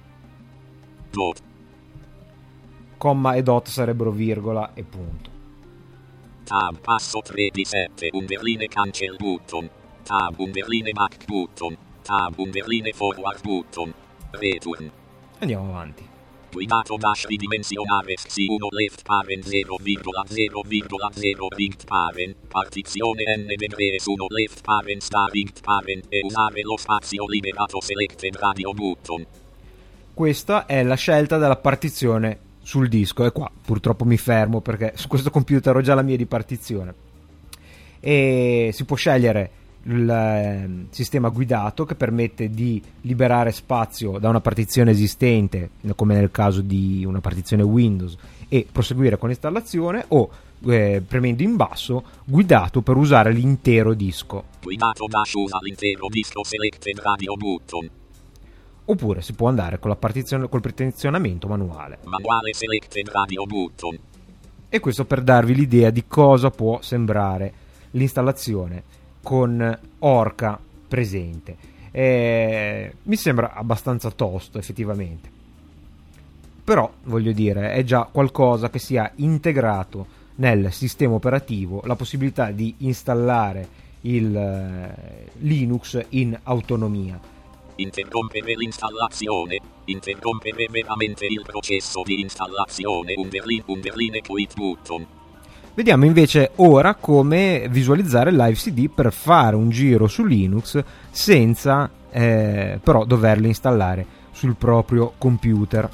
Dot. 1.12 1.42
Comma 2.98 3.34
e 3.34 3.44
dot 3.44 3.68
sarebbero 3.68 4.12
virgola 4.12 4.74
e 4.74 4.84
punto. 4.84 5.30
Tab 6.44 6.80
passo 6.80 7.20
3 7.22 7.50
di 7.52 7.66
7 7.66 8.10
un 8.14 8.26
berline 8.26 8.68
cancel 8.68 9.16
button. 9.18 9.70
Tab 10.04 10.36
un 10.38 10.52
berline 10.52 10.92
back 10.92 11.26
button. 11.26 11.76
Tab 12.02 12.34
un 12.38 12.50
berline 12.50 12.92
forward 12.94 13.42
button. 13.42 13.94
Return. 14.32 14.92
Andiamo 15.40 15.70
avanti. 15.70 16.13
Guidato 16.54 16.98
dash 16.98 17.26
ridimensionare 17.26 18.14
xi1 18.14 18.68
left 18.70 19.02
parent 19.02 19.44
0,0,0 19.44 21.56
rict 21.56 21.86
parent. 21.86 22.36
Partizione 22.48 23.24
n 23.38 23.48
vedere 23.58 23.98
su 23.98 24.12
1 24.12 24.26
left 24.30 24.62
parent 24.62 25.02
sta 25.02 25.26
rict 25.32 25.62
parent 25.62 26.06
e 26.10 26.22
usare 26.24 26.62
lo 26.62 26.78
spazio 26.78 27.26
liberato 27.26 27.82
selected 27.82 28.36
radio 28.36 28.72
button. 28.72 29.26
Questa 30.14 30.68
è 30.68 30.84
la 30.84 30.94
scelta 30.94 31.40
della 31.40 31.56
partizione 31.56 32.38
sul 32.62 32.88
disco 32.88 33.26
e 33.26 33.32
qua 33.32 33.50
purtroppo 33.66 34.06
mi 34.06 34.18
fermo 34.18 34.62
perché 34.62 34.94
su 34.96 35.08
questo 35.08 35.32
computer 35.32 35.76
ho 35.76 35.82
già 35.82 35.96
la 35.96 36.04
mia 36.04 36.18
di 36.18 36.28
partizione. 36.28 36.94
E 38.00 38.70
si 38.74 38.86
può 38.86 38.96
scegliere 38.96 39.50
il 39.84 40.10
eh, 40.10 40.86
sistema 40.92 41.30
guidato 41.30 41.86
che 41.86 41.96
permette 41.96 42.50
di 42.50 42.82
liberare 43.02 43.52
spazio 43.52 44.18
da 44.18 44.30
una 44.30 44.40
partizione 44.40 44.92
esistente, 44.92 45.72
come 45.96 46.16
nel 46.16 46.32
caso 46.32 46.62
di 46.62 47.04
una 47.06 47.20
partizione 47.20 47.64
Windows, 47.64 48.16
e 48.48 48.66
proseguire 48.72 49.18
con 49.18 49.30
l'installazione 49.30 50.06
o 50.10 50.30
eh, 50.66 51.02
premendo 51.06 51.44
in 51.44 51.56
basso 51.56 52.04
guidato 52.24 52.82
per 52.82 52.96
usare 52.96 53.34
l'intero 53.34 53.94
disco. 53.94 54.46
Guidato 54.62 55.06
dash 55.08 55.34
usa 55.34 55.58
l'intero 55.62 56.08
disco 56.08 56.44
selected 56.44 57.00
radio 57.00 57.36
button. 57.36 57.90
Oppure 58.86 59.22
si 59.22 59.34
può 59.34 59.48
andare 59.48 59.80
con 59.80 59.90
la 59.90 59.96
partizione 59.96 60.48
col 60.50 60.62
pretenzionamento 60.62 61.48
manuale. 61.48 62.00
Manuale 62.04 62.54
selected 62.54 63.10
radio 63.10 63.46
button. 63.46 63.98
E 64.70 64.80
questo 64.80 65.06
per 65.06 65.22
darvi 65.22 65.56
l'idea 65.56 65.90
di 65.90 66.06
cosa 66.08 66.50
può 66.50 66.82
sembrare 66.82 67.54
l'installazione 67.92 68.84
con 69.24 69.80
Orca 70.00 70.60
presente. 70.88 71.72
Eh, 71.92 72.94
mi 73.04 73.16
sembra 73.16 73.54
abbastanza 73.54 74.12
tosto 74.12 74.60
effettivamente. 74.60 75.32
Però, 76.64 76.92
voglio 77.04 77.32
dire, 77.32 77.74
è 77.74 77.84
già 77.84 78.08
qualcosa 78.10 78.70
che 78.70 78.80
sia 78.80 79.12
integrato 79.16 80.22
nel 80.36 80.72
sistema 80.72 81.16
operativo 81.16 81.82
la 81.86 81.96
possibilità 81.96 82.52
di 82.52 82.76
installare 82.80 83.82
il 84.02 84.36
eh, 84.36 85.32
Linux 85.40 86.06
in 86.10 86.38
autonomia. 86.44 87.20
Interrompere 87.76 88.56
l'installazione. 88.56 89.60
Interrompere 89.86 90.68
veramente 90.70 91.26
il 91.26 91.42
processo 91.46 92.02
di 92.04 92.22
installazione. 92.22 93.14
Un 93.18 93.30
berline, 93.30 93.64
un 93.66 93.82
berline 93.82 94.22
quit 94.22 94.54
button. 94.56 95.06
Vediamo 95.76 96.06
invece 96.06 96.52
ora 96.58 96.94
come 96.94 97.66
visualizzare 97.68 98.32
live 98.32 98.54
CD 98.54 98.92
per 98.92 99.12
fare 99.12 99.56
un 99.56 99.72
giro 99.72 100.06
su 100.06 100.24
Linux 100.24 100.84
senza 101.10 101.90
eh, 102.12 102.80
però 102.84 103.06
doverlo 103.06 103.48
installare 103.48 104.06
sul 104.30 104.56
proprio 104.56 105.14
computer. 105.18 105.90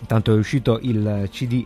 Intanto 0.00 0.32
è 0.32 0.38
uscito 0.38 0.78
il 0.80 1.28
CD 1.30 1.62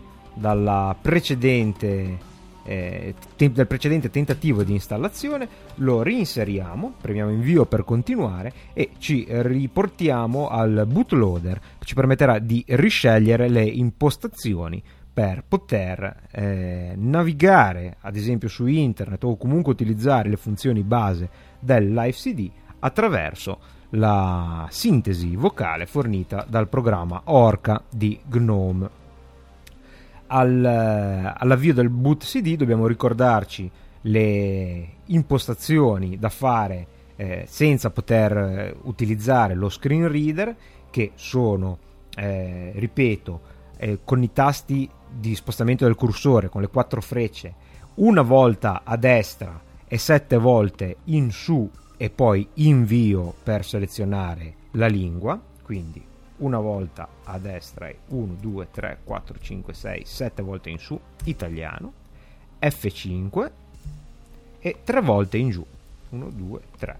precedente, 1.01 2.19
eh, 2.65 3.15
dal 3.53 3.67
precedente 3.69 4.11
tentativo 4.11 4.65
di 4.65 4.73
installazione, 4.73 5.49
lo 5.77 6.03
reinseriamo, 6.03 6.95
premiamo 7.01 7.31
invio 7.31 7.65
per 7.65 7.85
continuare 7.85 8.53
e 8.73 8.91
ci 8.99 9.25
riportiamo 9.29 10.49
al 10.49 10.85
bootloader 10.85 11.61
che 11.79 11.87
ci 11.87 11.95
permetterà 11.95 12.41
di 12.41 12.65
riscegliere 12.67 13.49
le 13.49 13.63
impostazioni 13.63 14.83
per 15.13 15.45
poter 15.47 16.29
eh, 16.31 16.93
navigare 16.97 17.97
ad 18.01 18.17
esempio 18.17 18.49
su 18.49 18.67
internet 18.67 19.25
o 19.25 19.37
comunque 19.37 19.73
utilizzare 19.73 20.29
le 20.29 20.37
funzioni 20.37 20.83
base 20.83 21.29
del 21.59 21.93
live 21.93 22.13
CD 22.13 22.51
attraverso 22.79 23.59
la 23.91 24.67
sintesi 24.71 25.35
vocale 25.35 25.87
fornita 25.87 26.47
dal 26.49 26.69
programma 26.69 27.23
Orca 27.25 27.83
di 27.91 28.19
GNOME. 28.25 28.99
Al, 30.29 30.65
all'avvio 31.37 31.75
del 31.75 31.89
boot 31.89 32.25
CD 32.25 32.55
dobbiamo 32.55 32.87
ricordarci 32.87 33.69
le 34.03 34.89
impostazioni 35.07 36.19
da 36.19 36.29
fare 36.29 36.87
eh, 37.17 37.45
senza 37.49 37.91
poter 37.91 38.37
eh, 38.37 38.77
utilizzare 38.83 39.55
lo 39.55 39.69
screen 39.69 40.09
reader 40.09 40.57
che 40.89 41.13
sono, 41.17 41.79
eh, 42.17 42.73
ripeto, 42.77 43.41
eh, 43.77 43.99
con 44.05 44.23
i 44.23 44.33
tasti 44.33 44.89
di 45.13 45.35
spostamento 45.35 45.85
del 45.85 45.95
cursore 45.95 46.49
con 46.49 46.61
le 46.61 46.69
quattro 46.69 47.01
frecce 47.01 47.55
una 47.95 48.23
volta 48.23 48.83
a 48.85 48.97
destra 48.97 49.61
e 49.87 49.99
sette 49.99 50.37
volte 50.37 50.97
in 51.05 51.31
su 51.31 51.69
e 51.97 52.11
poi 52.11 52.49
invio 52.55 53.35
per 53.43 53.65
selezionare 53.65 54.55
la 54.73 54.87
lingua 54.87 55.39
quindi 55.63 56.03
una 56.39 56.59
volta 56.59 57.09
a 57.25 57.39
destra 57.39 57.89
e 57.89 57.99
1 58.09 58.37
2 58.41 58.69
3 58.71 58.99
4 59.05 59.39
5 59.39 59.75
6 59.75 60.03
7 60.05 60.43
volte 60.43 60.71
in 60.71 60.79
su 60.79 60.99
italiano 61.25 61.93
F5 62.61 63.51
e 64.61 64.77
tre 64.85 65.01
volte 65.01 65.37
in 65.37 65.51
giù 65.51 65.65
1 66.11 66.31
2 66.31 66.61
3 66.79 66.99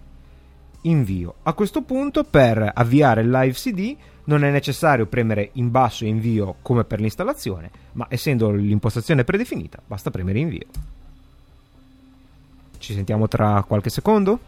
invio 0.83 1.35
a 1.43 1.53
questo 1.53 1.83
punto 1.83 2.25
per 2.25 2.71
avviare 2.75 3.21
il 3.23 3.31
live 3.31 3.53
CD 3.53 3.97
non 4.31 4.45
è 4.45 4.51
necessario 4.53 5.07
premere 5.07 5.51
in 5.55 5.73
basso 5.73 6.05
invio 6.05 6.55
come 6.63 6.85
per 6.85 7.01
l'installazione, 7.01 7.69
ma 7.95 8.07
essendo 8.09 8.53
l'impostazione 8.53 9.25
predefinita, 9.25 9.83
basta 9.85 10.13
premere 10.13 10.39
invio. 10.39 10.67
Ci 12.79 12.95
sentiamo 12.95 13.27
tra 13.27 13.65
qualche 13.67 13.91
secondo? 13.91 14.39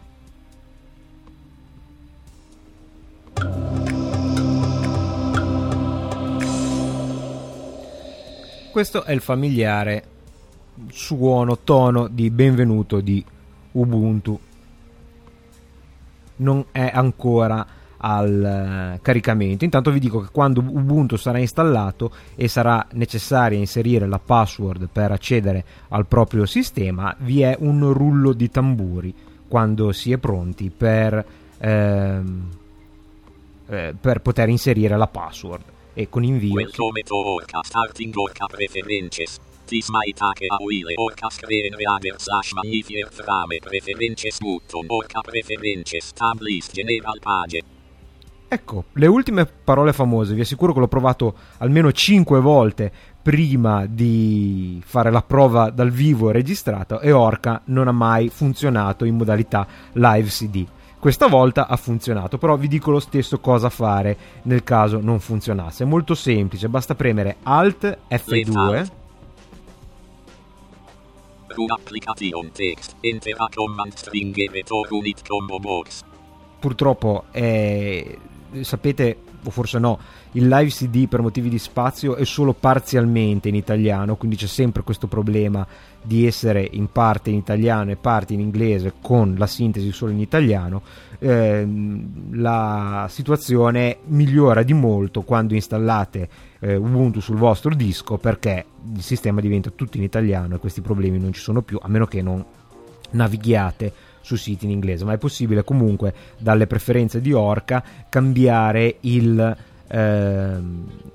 Questo 8.71 9.03
è 9.03 9.11
il 9.11 9.21
familiare 9.21 10.03
suono, 10.91 11.59
tono 11.59 12.07
di 12.07 12.29
benvenuto 12.29 13.01
di 13.01 13.23
Ubuntu. 13.73 14.39
Non 16.37 16.65
è 16.71 16.89
ancora 16.91 17.81
al 18.05 18.99
caricamento. 19.01 19.63
Intanto 19.63 19.91
vi 19.91 19.99
dico 19.99 20.19
che 20.19 20.27
quando 20.31 20.59
Ubuntu 20.59 21.15
sarà 21.15 21.37
installato 21.37 22.11
e 22.35 22.49
sarà 22.49 22.85
necessario 22.93 23.57
inserire 23.57 24.07
la 24.07 24.19
password 24.19 24.89
per 24.91 25.11
accedere 25.11 25.63
al 25.89 26.05
proprio 26.05 26.45
sistema, 26.45 27.15
vi 27.19 27.41
è 27.41 27.55
un 27.59 27.93
rullo 27.93 28.33
di 28.33 28.49
tamburi 28.49 29.13
quando 29.47 29.91
si 29.93 30.11
è 30.11 30.17
pronti 30.17 30.69
per, 30.75 31.25
ehm, 31.59 32.49
eh, 33.67 33.95
per 33.99 34.19
poter 34.19 34.49
inserire 34.49 34.97
la 34.97 35.07
password 35.07 35.63
e 35.93 36.09
con 36.09 36.23
invio. 36.23 36.55
Welcome 36.55 37.03
to 37.03 37.15
Orca 37.15 37.61
starting 37.63 38.13
Orca 38.15 38.47
preferences. 38.47 39.39
This 39.65 39.87
might 39.89 40.17
take 40.17 40.45
a 40.49 40.57
while. 40.59 40.93
Orca 40.97 41.29
screen 41.29 41.73
reader 41.75 42.19
slash 42.19 42.51
magnifier 42.51 43.07
frame 43.09 43.59
preferences 43.61 44.37
button. 44.39 44.87
Orca 44.89 45.21
preferences 45.21 46.11
tab 46.11 46.41
list 46.41 46.73
general 46.73 47.17
page. 47.21 47.72
Ecco, 48.53 48.83
le 48.93 49.07
ultime 49.07 49.47
parole 49.47 49.93
famose, 49.93 50.35
vi 50.35 50.41
assicuro 50.41 50.73
che 50.73 50.79
l'ho 50.79 50.87
provato 50.87 51.33
almeno 51.57 51.91
5 51.91 52.39
volte 52.39 52.91
prima 53.19 53.87
di 53.87 54.79
fare 54.85 55.09
la 55.09 55.23
prova 55.23 55.71
dal 55.71 55.89
vivo 55.89 56.29
registrata 56.29 56.99
e 56.99 57.11
Orca 57.11 57.63
non 57.65 57.87
ha 57.87 57.91
mai 57.91 58.29
funzionato 58.29 59.05
in 59.05 59.15
modalità 59.15 59.65
live 59.93 60.27
CD. 60.27 60.67
Questa 60.99 61.25
volta 61.25 61.65
ha 61.65 61.75
funzionato, 61.77 62.37
però 62.37 62.55
vi 62.55 62.67
dico 62.67 62.91
lo 62.91 62.99
stesso 62.99 63.39
cosa 63.39 63.71
fare 63.71 64.15
nel 64.43 64.63
caso 64.63 64.99
non 65.01 65.19
funzionasse. 65.19 65.83
È 65.83 65.87
molto 65.87 66.13
semplice, 66.13 66.69
basta 66.69 66.93
premere 66.93 67.37
Alt 67.41 67.97
F2. 68.07 68.87
Run 71.47 71.71
application 71.71 72.51
text. 72.51 72.97
Enter 72.99 73.33
a 73.35 73.47
command 73.51 73.93
string 73.93 74.35
return 74.51 74.85
unit 74.91 75.27
combo 75.27 75.57
box. 75.57 76.03
Purtroppo 76.59 77.25
è 77.31 78.15
sapete, 78.61 79.17
o 79.43 79.49
forse 79.49 79.79
no, 79.79 79.99
il 80.33 80.47
live 80.47 80.69
CD 80.69 81.07
per 81.07 81.21
motivi 81.21 81.49
di 81.49 81.59
spazio 81.59 82.15
è 82.15 82.23
solo 82.23 82.53
parzialmente 82.53 83.49
in 83.49 83.55
italiano, 83.55 84.15
quindi 84.15 84.35
c'è 84.35 84.47
sempre 84.47 84.83
questo 84.83 85.07
problema 85.07 85.65
di 86.01 86.25
essere 86.25 86.67
in 86.71 86.91
parte 86.91 87.29
in 87.29 87.37
italiano 87.37 87.91
e 87.91 87.95
parte 87.95 88.33
in 88.33 88.39
inglese 88.39 88.93
con 89.01 89.35
la 89.37 89.47
sintesi 89.47 89.91
solo 89.91 90.11
in 90.11 90.19
italiano. 90.19 90.81
Eh, 91.19 91.67
la 92.31 93.07
situazione 93.09 93.97
migliora 94.05 94.63
di 94.63 94.73
molto 94.73 95.21
quando 95.21 95.53
installate 95.53 96.29
eh, 96.59 96.75
Ubuntu 96.75 97.21
sul 97.21 97.37
vostro 97.37 97.73
disco 97.73 98.17
perché 98.17 98.65
il 98.93 99.01
sistema 99.01 99.39
diventa 99.39 99.69
tutto 99.69 99.97
in 99.97 100.03
italiano 100.03 100.55
e 100.55 100.59
questi 100.59 100.81
problemi 100.81 101.19
non 101.19 101.31
ci 101.31 101.41
sono 101.41 101.61
più, 101.61 101.79
a 101.81 101.87
meno 101.87 102.05
che 102.05 102.21
non 102.21 102.43
navighiate 103.11 103.93
su 104.23 104.37
siti 104.37 104.65
in 104.65 104.71
inglese, 104.71 105.03
ma 105.03 105.13
è 105.13 105.17
possibile 105.17 105.63
comunque 105.63 106.13
dalle 106.37 106.65
preferenze 106.65 107.21
di 107.21 107.33
Orca 107.33 107.83
cambiare 108.09 108.97
il, 109.01 109.57
eh, 109.87 110.57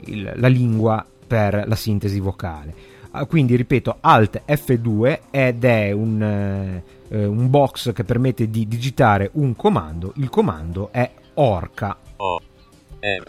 il, 0.04 0.32
la 0.36 0.48
lingua 0.48 1.04
per 1.26 1.64
la 1.66 1.74
sintesi 1.74 2.20
vocale. 2.20 2.96
Ah, 3.12 3.24
quindi 3.24 3.56
ripeto, 3.56 3.96
Alt 4.00 4.42
F2 4.46 5.20
ed 5.30 5.64
è 5.64 5.90
un, 5.90 6.22
eh, 6.22 7.24
un 7.24 7.50
box 7.50 7.92
che 7.92 8.04
permette 8.04 8.50
di 8.50 8.68
digitare 8.68 9.30
un 9.34 9.56
comando. 9.56 10.12
Il 10.16 10.28
comando 10.28 10.90
è 10.92 11.11
Orca. 11.34 11.96
O. 12.16 12.40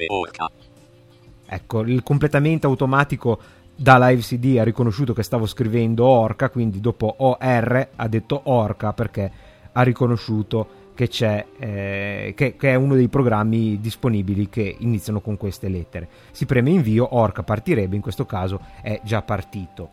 Orca. 0.08 0.52
Ecco, 1.52 1.82
il 1.82 2.04
completamento 2.04 2.68
automatico 2.68 3.40
da 3.80 3.98
Live 3.98 4.22
CD 4.22 4.58
ha 4.60 4.64
riconosciuto 4.64 5.14
che 5.14 5.24
stavo 5.24 5.46
scrivendo 5.46 6.06
Orca, 6.06 6.50
quindi 6.50 6.82
dopo 6.82 7.16
OR 7.20 7.88
ha 7.96 8.08
detto 8.10 8.42
Orca 8.44 8.92
perché 8.92 9.32
ha 9.80 9.84
riconosciuto 9.84 10.78
che, 10.94 11.08
c'è, 11.08 11.46
eh, 11.58 12.34
che, 12.36 12.58
che, 12.58 12.72
è 12.72 12.76
uno 12.76 12.96
dei 12.96 13.08
programmi 13.08 13.80
disponibili 13.80 14.50
che 14.50 14.76
iniziano 14.80 15.22
con 15.22 15.38
queste 15.38 15.70
lettere. 15.70 16.10
Si 16.32 16.46
preme 16.46 16.72
invio, 16.72 17.16
Orca 17.16 17.42
partirebbe, 17.42 17.96
in 17.96 18.02
questo 18.02 18.26
caso 18.26 18.60
è 18.82 19.00
già 19.04 19.22
partito. 19.22 19.90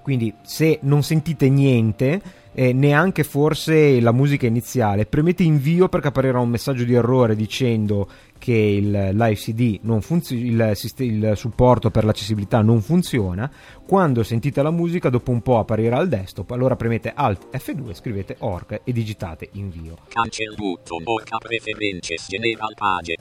Quindi 0.00 0.32
se 0.40 0.78
non 0.82 1.02
sentite 1.02 1.50
niente, 1.50 2.22
eh, 2.52 2.72
neanche 2.72 3.24
forse 3.24 4.00
la 4.00 4.12
musica 4.12 4.46
iniziale, 4.46 5.06
premete 5.06 5.42
invio 5.42 5.88
perché 5.88 6.08
apparirà 6.08 6.38
un 6.38 6.48
messaggio 6.48 6.84
di 6.84 6.94
errore 6.94 7.36
dicendo 7.36 8.08
che 8.38 8.52
il 8.52 8.90
live 8.90 9.34
CD 9.34 9.78
non 9.82 10.00
funziona, 10.00 10.70
il, 10.70 10.78
il, 10.98 11.32
supporto 11.36 11.90
per 11.90 12.04
l'accessibilità 12.04 12.60
non 12.62 12.80
funziona. 12.80 13.50
Quando 13.86 14.22
sentite 14.22 14.62
la 14.62 14.70
musica, 14.70 15.08
dopo 15.08 15.30
un 15.30 15.42
po' 15.42 15.58
apparirà 15.58 15.98
al 15.98 16.08
desktop. 16.08 16.50
Allora 16.52 16.76
premete 16.76 17.12
Alt 17.14 17.48
F2, 17.56 17.94
scrivete 17.94 18.36
orc 18.40 18.80
e 18.84 18.92
digitate 18.92 19.48
invio. 19.52 19.96
Cancel 20.08 20.54
button, 20.56 21.02
orca 21.04 21.38
preferences, 21.38 22.26
general 22.28 22.74
page. 22.74 23.16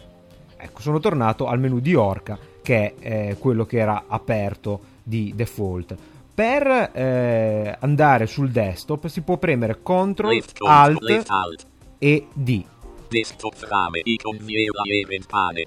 Ecco, 0.57 0.81
sono 0.81 0.99
tornato 0.99 1.45
al 1.47 1.59
menu 1.59 1.79
di 1.79 1.93
Orca, 1.93 2.37
che 2.63 2.95
è 2.99 3.29
eh, 3.29 3.37
quello 3.37 3.65
che 3.65 3.77
era 3.77 4.05
aperto 4.07 4.95
di 5.03 5.31
default. 5.35 5.95
Per 6.37 6.91
eh, 6.93 7.77
andare 7.79 8.27
sul 8.27 8.51
desktop 8.51 9.07
si 9.07 9.21
può 9.21 9.37
premere 9.37 9.81
Ctrl, 9.81 10.27
Left, 10.27 10.61
Alt, 10.61 11.01
Alt, 11.01 11.29
Alt. 11.29 11.67
e 11.97 12.27
D. 12.31 12.63
Desktop 13.09 13.55
frame, 13.55 14.01
icon 14.03 14.37
viola 14.41 14.83
event 14.83 15.25
pane. 15.25 15.65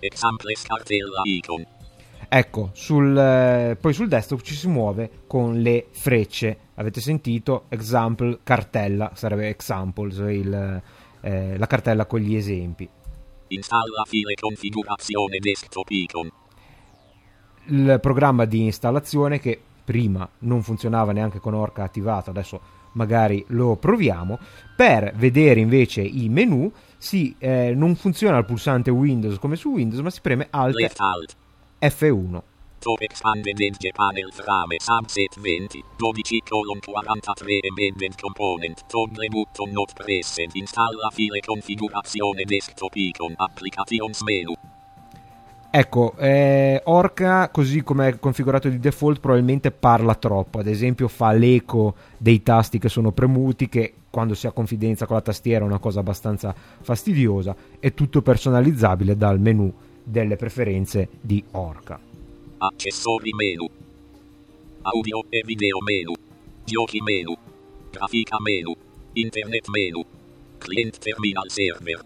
Examples 0.00 0.62
cartella 0.62 1.20
icon. 1.22 1.64
Ecco, 2.28 2.70
sul, 2.72 3.16
eh, 3.16 3.76
poi 3.80 3.92
sul 3.92 4.08
desktop 4.08 4.40
ci 4.40 4.56
si 4.56 4.66
muove 4.66 5.22
con 5.28 5.60
le 5.60 5.86
frecce. 5.92 6.58
Avete 6.74 7.00
sentito? 7.00 7.66
Example, 7.68 8.40
cartella, 8.42 9.12
sarebbe 9.14 9.46
examples, 9.50 10.16
il, 10.16 10.82
eh, 11.20 11.56
la 11.56 11.66
cartella 11.68 12.06
con 12.06 12.18
gli 12.18 12.34
esempi. 12.34 12.90
Installa 13.46 14.02
file 14.04 14.34
configurazione 14.34 15.38
desktop 15.38 15.88
icon. 15.90 16.28
Il 17.66 18.00
programma 18.00 18.46
di 18.46 18.64
installazione 18.64 19.38
che 19.38 19.60
prima 19.86 20.28
non 20.40 20.64
funzionava 20.64 21.12
neanche 21.12 21.38
con 21.38 21.54
Orca 21.54 21.84
attivato, 21.84 22.30
adesso 22.30 22.60
magari 22.92 23.44
lo 23.48 23.76
proviamo. 23.76 24.38
Per 24.74 25.12
vedere 25.14 25.60
invece 25.60 26.02
i 26.02 26.28
menu 26.28 26.70
si, 26.98 27.34
eh, 27.38 27.72
non 27.74 27.94
funziona 27.94 28.36
il 28.36 28.44
pulsante 28.44 28.90
Windows 28.90 29.38
come 29.38 29.54
su 29.54 29.70
Windows, 29.70 30.02
ma 30.02 30.10
si 30.10 30.20
preme 30.20 30.48
Alt, 30.50 30.92
Alt. 30.96 31.36
F1. 31.78 32.42
Top 32.78 33.00
expanded 33.00 33.58
edge 33.60 33.90
panel 33.92 34.30
frame 34.32 34.76
subset 34.78 35.40
20 35.40 35.82
12 35.96 36.42
colon 36.48 36.78
43 36.78 37.60
embedded 37.62 38.20
component 38.20 38.84
toggle 38.86 39.28
button 39.28 39.72
not 39.72 39.92
pressed 39.94 40.54
installa 40.54 41.10
file 41.10 41.40
configurazione 41.40 42.44
desktop 42.44 42.94
icon 42.94 43.32
applications 43.36 44.20
menu 44.22 44.54
Ecco, 45.78 46.14
eh, 46.16 46.80
Orca, 46.84 47.50
così 47.50 47.82
come 47.82 48.08
è 48.08 48.18
configurato 48.18 48.70
di 48.70 48.78
default, 48.78 49.20
probabilmente 49.20 49.70
parla 49.70 50.14
troppo. 50.14 50.58
Ad 50.58 50.68
esempio, 50.68 51.06
fa 51.06 51.32
l'eco 51.32 51.94
dei 52.16 52.42
tasti 52.42 52.78
che 52.78 52.88
sono 52.88 53.12
premuti, 53.12 53.68
che 53.68 53.92
quando 54.08 54.32
si 54.32 54.46
ha 54.46 54.52
confidenza 54.52 55.04
con 55.04 55.16
la 55.16 55.20
tastiera 55.20 55.66
è 55.66 55.68
una 55.68 55.78
cosa 55.78 56.00
abbastanza 56.00 56.54
fastidiosa. 56.80 57.54
È 57.78 57.92
tutto 57.92 58.22
personalizzabile 58.22 59.18
dal 59.18 59.38
menu 59.38 59.70
delle 60.02 60.36
preferenze 60.36 61.10
di 61.20 61.44
Orca. 61.50 62.00
accessori 62.56 63.34
menu. 63.34 63.68
Audio 64.80 65.24
e 65.28 65.42
video 65.44 65.76
menu. 65.84 66.14
Giochi 66.64 67.02
menu. 67.02 67.36
Grafica 67.90 68.38
menu. 68.40 68.74
Internet 69.12 69.68
menu. 69.68 70.02
Client 70.56 70.96
terminal 70.96 71.50
server. 71.50 72.02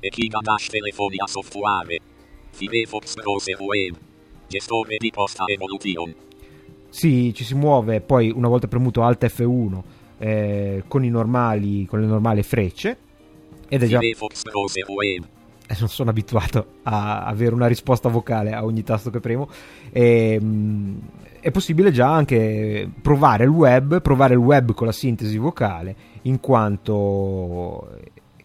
E 0.00 0.08
Giga 0.08 0.40
Dash 0.42 0.66
telefonia 0.66 1.28
software 1.28 2.12
Firefox 2.54 3.14
browser 3.16 3.60
web 3.60 3.96
gestore 4.46 4.96
di 4.96 5.10
posta 5.10 5.44
evolution 5.46 6.14
Sì, 6.88 7.34
ci 7.34 7.42
si 7.42 7.54
muove 7.56 8.00
poi 8.00 8.30
una 8.30 8.46
volta 8.46 8.68
premuto 8.68 9.02
Alt 9.02 9.24
F1 9.26 9.82
eh, 10.18 10.84
con, 10.86 11.04
i 11.04 11.10
normali, 11.10 11.84
con 11.86 12.00
le 12.00 12.06
normali 12.06 12.44
frecce. 12.44 12.96
Ed 13.68 13.82
è 13.82 13.86
già. 13.86 13.98
Firefox 13.98 14.42
browser 14.42 14.88
web 14.88 15.24
non 15.80 15.88
sono 15.88 16.10
abituato 16.10 16.66
a 16.84 17.24
avere 17.24 17.54
una 17.54 17.66
risposta 17.66 18.08
vocale 18.08 18.52
a 18.52 18.64
ogni 18.64 18.84
tasto 18.84 19.10
che 19.10 19.18
premo. 19.18 19.48
E, 19.90 20.38
mh, 20.40 21.00
è 21.40 21.50
possibile 21.50 21.90
già 21.90 22.12
anche 22.12 22.88
provare 23.02 23.42
il 23.42 23.50
web, 23.50 24.00
provare 24.00 24.34
il 24.34 24.40
web 24.40 24.74
con 24.74 24.86
la 24.86 24.92
sintesi 24.92 25.38
vocale, 25.38 25.96
in 26.22 26.38
quanto 26.38 27.88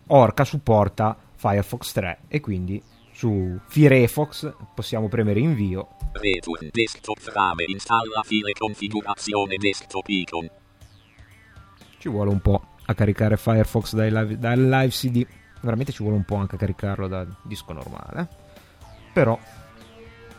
Orca 0.08 0.44
supporta 0.44 1.16
Firefox 1.36 1.92
3 1.94 2.18
e 2.28 2.40
quindi 2.40 2.82
su 3.20 3.60
Firefox 3.68 4.50
possiamo 4.74 5.10
premere 5.10 5.42
invio. 5.42 5.90
Return 6.14 6.70
desktop 6.72 7.20
frame 7.20 7.66
installa 7.68 8.22
file 8.24 8.54
configurazione 8.54 9.58
desktop 9.58 10.08
icon 10.08 10.50
Ci 11.98 12.08
vuole 12.08 12.30
un 12.30 12.40
po' 12.40 12.64
a 12.86 12.94
caricare 12.94 13.36
Firefox 13.36 13.94
dai 13.94 14.10
live, 14.10 14.38
dal 14.38 14.62
live 14.62 14.88
CD. 14.88 15.28
Veramente 15.60 15.92
ci 15.92 16.02
vuole 16.02 16.16
un 16.16 16.24
po' 16.24 16.36
anche 16.36 16.56
a 16.56 16.58
caricarlo 16.58 17.10
da 17.10 17.28
disco 17.44 17.74
normale. 17.74 18.26
Però, 19.12 19.38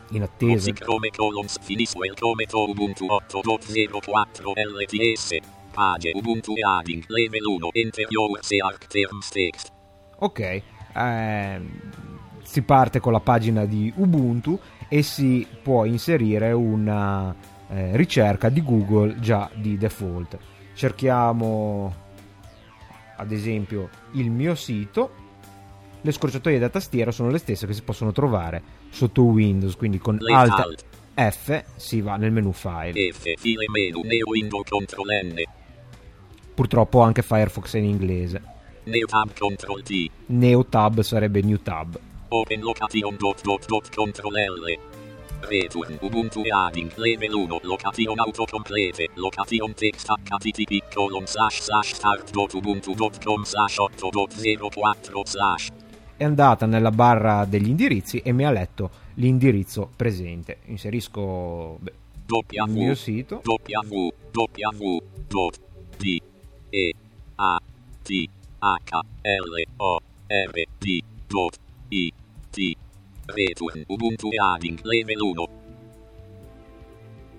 in 0.09 0.23
attesa. 0.23 0.51
Music 0.51 0.79
Chrome 0.79 1.11
columns 1.11 1.59
Finiswell 1.61 2.15
come 2.19 2.45
to 2.47 2.63
Ubuntu 2.67 3.05
8.04 3.05 4.53
LTS 4.55 5.37
Page 5.71 6.11
Ubuntu 6.15 6.53
adding 6.65 7.03
level 7.09 7.45
1 7.61 7.69
enter 7.73 8.07
your 8.09 8.39
search 8.41 8.87
terms 8.87 9.29
text 9.29 9.71
Ok, 10.17 10.61
ehm, 10.93 12.10
si 12.51 12.63
parte 12.63 12.99
con 12.99 13.13
la 13.13 13.21
pagina 13.21 13.63
di 13.63 13.93
Ubuntu 13.95 14.59
e 14.89 15.03
si 15.03 15.47
può 15.63 15.85
inserire 15.85 16.51
una 16.51 17.33
eh, 17.69 17.95
ricerca 17.95 18.49
di 18.49 18.61
Google 18.61 19.21
già 19.21 19.49
di 19.55 19.77
default. 19.77 20.37
Cerchiamo 20.73 21.95
ad 23.15 23.31
esempio 23.31 23.87
il 24.15 24.29
mio 24.29 24.55
sito. 24.55 25.11
Le 26.01 26.11
scorciatoie 26.11 26.59
da 26.59 26.67
tastiera 26.67 27.11
sono 27.11 27.29
le 27.29 27.37
stesse 27.37 27.65
che 27.65 27.71
si 27.71 27.83
possono 27.83 28.11
trovare 28.11 28.61
sotto 28.89 29.23
Windows, 29.23 29.77
quindi 29.77 29.99
con 29.99 30.17
Alt 30.19 30.51
Alt 30.51 30.85
F 31.31 31.63
si 31.77 32.01
va 32.01 32.17
nel 32.17 32.33
menu 32.33 32.51
file. 32.51 33.13
F 33.13 33.31
file 33.37 33.69
menu 33.69 34.01
neo 34.03 34.27
window 34.27 34.61
control 34.67 35.07
N 35.23 35.41
Purtroppo 36.53 36.99
anche 36.99 37.21
Firefox 37.21 37.75
è 37.75 37.77
in 37.77 37.85
inglese. 37.85 38.41
neo 38.83 39.05
tab 39.05 39.29
control 39.39 39.83
T 39.83 40.09
Neo 40.25 40.65
tab 40.65 40.99
sarebbe 40.99 41.41
new 41.41 41.61
tab. 41.61 41.97
Open 42.31 42.61
location 42.61 43.17
dot 43.17 43.41
dot 43.43 43.65
dot 43.67 43.89
control 43.89 44.37
L 44.37 44.77
Return 45.49 45.97
Ubuntu 46.01 46.43
adding 46.49 46.89
level 46.95 47.47
1 47.47 47.59
location 47.63 48.17
autocomplete 48.17 49.09
location 49.15 49.73
text 49.73 50.07
http 50.07 50.81
colon 50.93 51.27
slash 51.27 51.61
slash 51.61 51.93
start 51.93 52.31
dot 52.31 52.53
ubuntu 52.53 52.95
dot 52.95 53.23
com 53.23 53.43
slash 53.43 53.77
8.04 53.79 55.23
slash 55.23 55.69
È 56.15 56.23
andata 56.23 56.65
nella 56.65 56.91
barra 56.91 57.43
degli 57.45 57.67
indirizzi 57.67 58.19
e 58.19 58.31
mi 58.31 58.45
ha 58.45 58.51
letto 58.51 58.89
l'indirizzo 59.15 59.89
presente. 59.95 60.59
Inserisco 60.65 61.77
beh, 61.81 61.93
il 62.49 62.71
mio 62.71 62.91
W 62.91 62.95
sito. 62.95 63.41
W 63.43 64.11
W 64.31 65.49
A 67.35 67.59
T. 72.51 72.75
Return 73.27 73.85
Ubuntu 73.87 74.29
Reading 74.29 74.77
Level 74.83 75.33
1. 75.33 75.47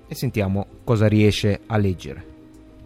E 0.08 0.14
sentiamo 0.14 0.66
cosa 0.84 1.06
riesce 1.06 1.60
a 1.66 1.76
leggere. 1.76 2.30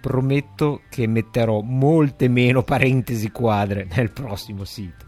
Prometto 0.00 0.82
che 0.88 1.08
metterò 1.08 1.60
molte 1.60 2.28
meno 2.28 2.62
parentesi 2.62 3.32
quadre 3.32 3.88
nel 3.96 4.12
prossimo 4.12 4.64
sito. 4.64 5.06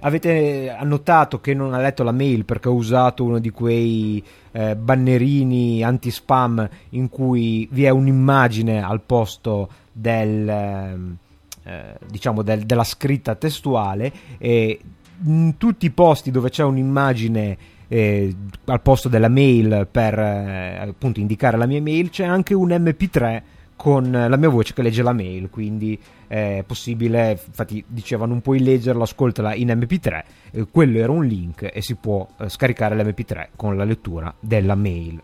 Avete 0.00 0.68
annotato 0.68 1.40
che 1.40 1.54
non 1.54 1.74
ha 1.74 1.80
letto 1.80 2.02
la 2.02 2.12
mail 2.12 2.44
perché 2.44 2.68
ho 2.68 2.74
usato 2.74 3.24
uno 3.24 3.38
di 3.38 3.50
quei 3.50 4.22
eh, 4.50 4.76
bannerini 4.76 5.82
anti-spam 5.82 6.68
in 6.90 7.08
cui 7.08 7.68
vi 7.70 7.84
è 7.84 7.90
un'immagine 7.90 8.82
al 8.82 9.00
posto 9.00 9.68
del, 9.92 10.48
eh, 10.48 10.96
diciamo 12.08 12.42
del, 12.42 12.64
della 12.64 12.84
scritta 12.84 13.34
testuale 13.34 14.12
e 14.38 14.80
in 15.24 15.56
tutti 15.56 15.86
i 15.86 15.90
posti 15.90 16.30
dove 16.30 16.50
c'è 16.50 16.62
un'immagine 16.62 17.56
eh, 17.88 18.34
al 18.66 18.80
posto 18.80 19.08
della 19.08 19.28
mail 19.28 19.88
per 19.90 20.18
eh, 20.18 20.78
appunto 20.88 21.20
indicare 21.20 21.56
la 21.56 21.66
mia 21.66 21.80
mail 21.80 22.10
c'è 22.10 22.24
anche 22.24 22.54
un 22.54 22.68
mp3 22.68 23.42
con 23.78 24.10
la 24.10 24.36
mia 24.36 24.48
voce 24.48 24.74
che 24.74 24.82
legge 24.82 25.04
la 25.04 25.12
mail, 25.12 25.48
quindi 25.50 25.96
è 26.26 26.64
possibile, 26.66 27.40
infatti 27.46 27.82
diceva 27.86 28.26
non 28.26 28.40
puoi 28.40 28.58
leggerla, 28.58 29.04
ascoltala 29.04 29.54
in 29.54 29.68
mp3, 29.68 30.22
eh, 30.50 30.66
quello 30.68 30.98
era 30.98 31.12
un 31.12 31.24
link 31.24 31.70
e 31.72 31.80
si 31.80 31.94
può 31.94 32.26
eh, 32.40 32.48
scaricare 32.48 32.96
l'mp3 32.96 33.50
con 33.54 33.76
la 33.76 33.84
lettura 33.84 34.34
della 34.40 34.74
mail. 34.74 35.22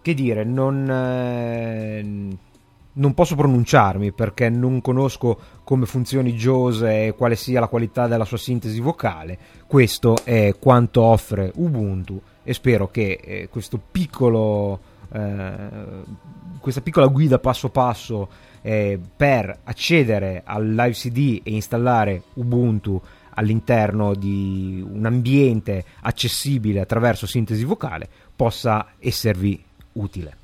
Che 0.00 0.14
dire, 0.14 0.42
non, 0.42 0.90
eh, 0.90 2.36
non 2.98 3.14
posso 3.14 3.34
pronunciarmi 3.34 4.12
perché 4.12 4.48
non 4.48 4.80
conosco 4.80 5.38
come 5.64 5.86
funzioni 5.86 6.34
Jose 6.34 7.06
e 7.06 7.14
quale 7.14 7.36
sia 7.36 7.60
la 7.60 7.68
qualità 7.68 8.06
della 8.06 8.24
sua 8.24 8.38
sintesi 8.38 8.80
vocale, 8.80 9.38
questo 9.66 10.16
è 10.24 10.54
quanto 10.58 11.02
offre 11.02 11.52
Ubuntu 11.56 12.20
e 12.42 12.52
spero 12.52 12.88
che 12.90 13.18
eh, 13.22 13.48
piccolo... 13.90 14.80
Eh, 15.10 16.26
questa 16.60 16.80
piccola 16.80 17.06
guida 17.06 17.38
passo 17.38 17.70
passo 17.70 18.28
eh, 18.62 18.98
per 19.16 19.60
accedere 19.64 20.42
al 20.44 20.68
live 20.68 20.90
CD 20.90 21.40
e 21.42 21.52
installare 21.52 22.24
Ubuntu 22.34 23.00
all'interno 23.30 24.14
di 24.14 24.84
un 24.86 25.06
ambiente 25.06 25.84
accessibile 26.00 26.80
attraverso 26.80 27.26
sintesi 27.26 27.64
vocale 27.64 28.08
possa 28.34 28.94
esservi 28.98 29.62
utile. 29.92 30.36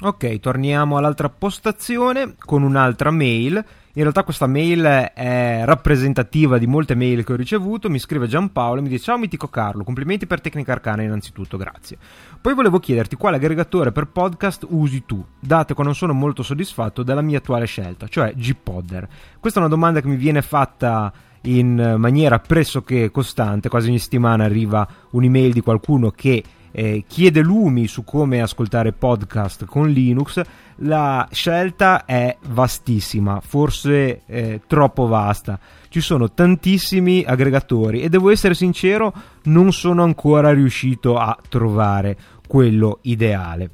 Ok, 0.00 0.38
torniamo 0.38 0.96
all'altra 0.96 1.28
postazione 1.28 2.36
con 2.38 2.62
un'altra 2.62 3.10
mail. 3.10 3.56
In 3.94 4.02
realtà 4.04 4.22
questa 4.22 4.46
mail 4.46 4.84
è 4.84 5.62
rappresentativa 5.64 6.56
di 6.56 6.68
molte 6.68 6.94
mail 6.94 7.24
che 7.24 7.32
ho 7.32 7.36
ricevuto. 7.36 7.90
Mi 7.90 7.98
scrive 7.98 8.28
Giampaolo 8.28 8.78
e 8.78 8.82
mi 8.82 8.90
dice: 8.90 9.02
Ciao 9.02 9.18
mitico 9.18 9.48
Carlo, 9.48 9.82
complimenti 9.82 10.28
per 10.28 10.40
Tecnica 10.40 10.70
Arcana 10.70 11.02
innanzitutto, 11.02 11.56
grazie. 11.56 11.98
Poi 12.40 12.54
volevo 12.54 12.78
chiederti 12.78 13.16
quale 13.16 13.38
aggregatore 13.38 13.90
per 13.90 14.06
podcast 14.06 14.64
usi 14.68 15.02
tu, 15.04 15.24
dato 15.40 15.74
che 15.74 15.82
non 15.82 15.96
sono 15.96 16.12
molto 16.12 16.44
soddisfatto 16.44 17.02
della 17.02 17.20
mia 17.20 17.38
attuale 17.38 17.66
scelta, 17.66 18.06
cioè 18.06 18.32
Gpodder. 18.36 19.08
Questa 19.40 19.58
è 19.58 19.62
una 19.62 19.72
domanda 19.72 20.00
che 20.00 20.06
mi 20.06 20.14
viene 20.14 20.42
fatta 20.42 21.12
in 21.42 21.96
maniera 21.98 22.38
pressoché 22.38 23.10
costante, 23.10 23.68
quasi 23.68 23.88
ogni 23.88 23.98
settimana 23.98 24.44
arriva 24.44 24.86
un'email 25.10 25.52
di 25.52 25.60
qualcuno 25.60 26.12
che 26.12 26.44
eh, 26.78 27.02
chiede 27.08 27.40
lumi 27.40 27.88
su 27.88 28.04
come 28.04 28.40
ascoltare 28.40 28.92
podcast 28.92 29.64
con 29.64 29.88
Linux, 29.88 30.40
la 30.76 31.26
scelta 31.32 32.04
è 32.04 32.36
vastissima, 32.50 33.40
forse 33.40 34.22
eh, 34.26 34.60
troppo 34.64 35.08
vasta. 35.08 35.58
Ci 35.88 36.00
sono 36.00 36.30
tantissimi 36.30 37.24
aggregatori 37.26 38.02
e 38.02 38.08
devo 38.08 38.30
essere 38.30 38.54
sincero, 38.54 39.12
non 39.44 39.72
sono 39.72 40.04
ancora 40.04 40.52
riuscito 40.52 41.16
a 41.16 41.36
trovare 41.48 42.16
quello 42.46 43.00
ideale. 43.02 43.70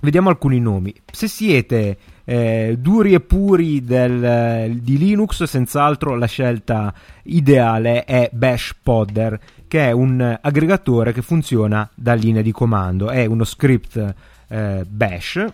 Vediamo 0.00 0.28
alcuni 0.28 0.58
nomi. 0.58 0.92
Se 1.12 1.28
siete 1.28 1.96
eh, 2.24 2.76
duri 2.76 3.14
e 3.14 3.20
puri 3.20 3.84
del, 3.84 4.78
di 4.80 4.98
Linux, 4.98 5.44
senz'altro 5.44 6.16
la 6.16 6.26
scelta 6.26 6.92
ideale 7.22 8.04
è 8.04 8.28
Bash 8.32 8.74
Podder, 8.82 9.38
che 9.72 9.86
è 9.86 9.90
un 9.90 10.38
aggregatore 10.38 11.14
che 11.14 11.22
funziona 11.22 11.88
da 11.94 12.12
linea 12.12 12.42
di 12.42 12.52
comando. 12.52 13.08
È 13.08 13.24
uno 13.24 13.44
script 13.44 14.14
eh, 14.48 14.84
Bash 14.86 15.46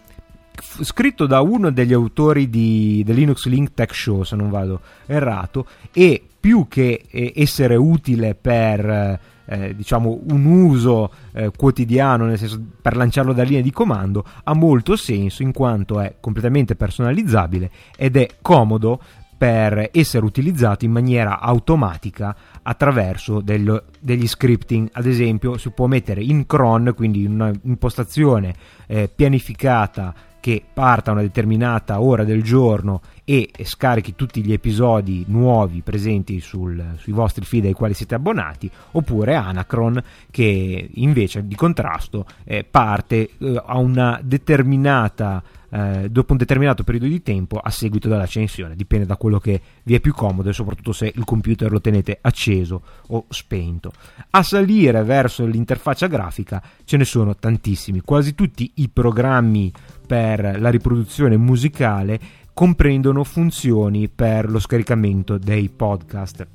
scritto 0.80 1.26
da 1.26 1.40
uno 1.40 1.70
degli 1.70 1.92
autori 1.92 2.50
di 2.50 3.04
The 3.06 3.12
Linux 3.12 3.46
Link 3.46 3.74
Tech 3.74 3.94
Show, 3.94 4.24
se 4.24 4.34
non 4.34 4.50
vado 4.50 4.80
errato, 5.06 5.68
e 5.92 6.20
più 6.40 6.66
che 6.66 7.04
eh, 7.08 7.32
essere 7.36 7.76
utile 7.76 8.34
per 8.34 9.20
eh, 9.44 9.74
diciamo 9.76 10.20
un 10.30 10.44
uso 10.44 11.12
eh, 11.32 11.50
quotidiano, 11.56 12.26
nel 12.26 12.38
senso 12.38 12.60
per 12.82 12.96
lanciarlo 12.96 13.32
da 13.32 13.44
linea 13.44 13.62
di 13.62 13.70
comando, 13.70 14.24
ha 14.42 14.52
molto 14.52 14.96
senso 14.96 15.42
in 15.42 15.52
quanto 15.52 16.00
è 16.00 16.16
completamente 16.18 16.74
personalizzabile 16.74 17.70
ed 17.96 18.16
è 18.16 18.28
comodo 18.42 19.00
per 19.38 19.90
essere 19.92 20.24
utilizzato 20.24 20.84
in 20.84 20.90
maniera 20.90 21.38
automatica 21.38 22.34
attraverso 22.60 23.40
del, 23.40 23.84
degli 24.00 24.26
scripting. 24.26 24.88
Ad 24.92 25.06
esempio, 25.06 25.56
si 25.56 25.70
può 25.70 25.86
mettere 25.86 26.22
in 26.22 26.44
cron, 26.44 26.92
quindi 26.96 27.22
in 27.22 27.34
una 27.34 27.52
impostazione 27.62 28.54
eh, 28.88 29.08
pianificata 29.14 30.12
che 30.40 30.62
parta 30.72 31.10
a 31.10 31.14
una 31.14 31.22
determinata 31.22 32.00
ora 32.00 32.24
del 32.24 32.42
giorno 32.42 33.00
e 33.24 33.50
scarichi 33.62 34.14
tutti 34.14 34.42
gli 34.42 34.52
episodi 34.52 35.24
nuovi 35.28 35.82
presenti 35.82 36.40
sul, 36.40 36.94
sui 36.96 37.12
vostri 37.12 37.44
feed 37.44 37.66
ai 37.66 37.72
quali 37.72 37.94
siete 37.94 38.14
abbonati, 38.14 38.70
oppure 38.92 39.34
Anacron 39.34 40.02
che 40.30 40.90
invece 40.94 41.46
di 41.46 41.54
contrasto 41.54 42.24
eh, 42.44 42.64
parte 42.64 43.30
eh, 43.38 43.62
a 43.64 43.78
una 43.78 44.20
determinata 44.22 45.42
eh, 45.70 46.08
dopo 46.10 46.32
un 46.32 46.38
determinato 46.38 46.84
periodo 46.84 47.06
di 47.06 47.22
tempo 47.22 47.58
a 47.58 47.70
seguito 47.70 48.08
dell'accensione, 48.08 48.74
dipende 48.74 49.06
da 49.06 49.16
quello 49.16 49.38
che 49.38 49.60
vi 49.82 49.94
è 49.94 50.00
più 50.00 50.14
comodo 50.14 50.48
e 50.48 50.52
soprattutto 50.52 50.92
se 50.92 51.12
il 51.14 51.24
computer 51.24 51.70
lo 51.70 51.80
tenete 51.80 52.18
acceso 52.20 52.82
o 53.08 53.26
spento. 53.28 53.92
A 54.30 54.42
salire 54.42 55.02
verso 55.02 55.44
l'interfaccia 55.44 56.06
grafica 56.06 56.62
ce 56.84 56.96
ne 56.96 57.04
sono 57.04 57.36
tantissimi, 57.36 58.00
quasi 58.00 58.34
tutti 58.34 58.70
i 58.76 58.88
programmi 58.88 59.72
per 60.06 60.58
la 60.58 60.70
riproduzione 60.70 61.36
musicale 61.36 62.18
comprendono 62.54 63.22
funzioni 63.22 64.08
per 64.08 64.50
lo 64.50 64.58
scaricamento 64.58 65.38
dei 65.38 65.68
podcast. 65.68 66.46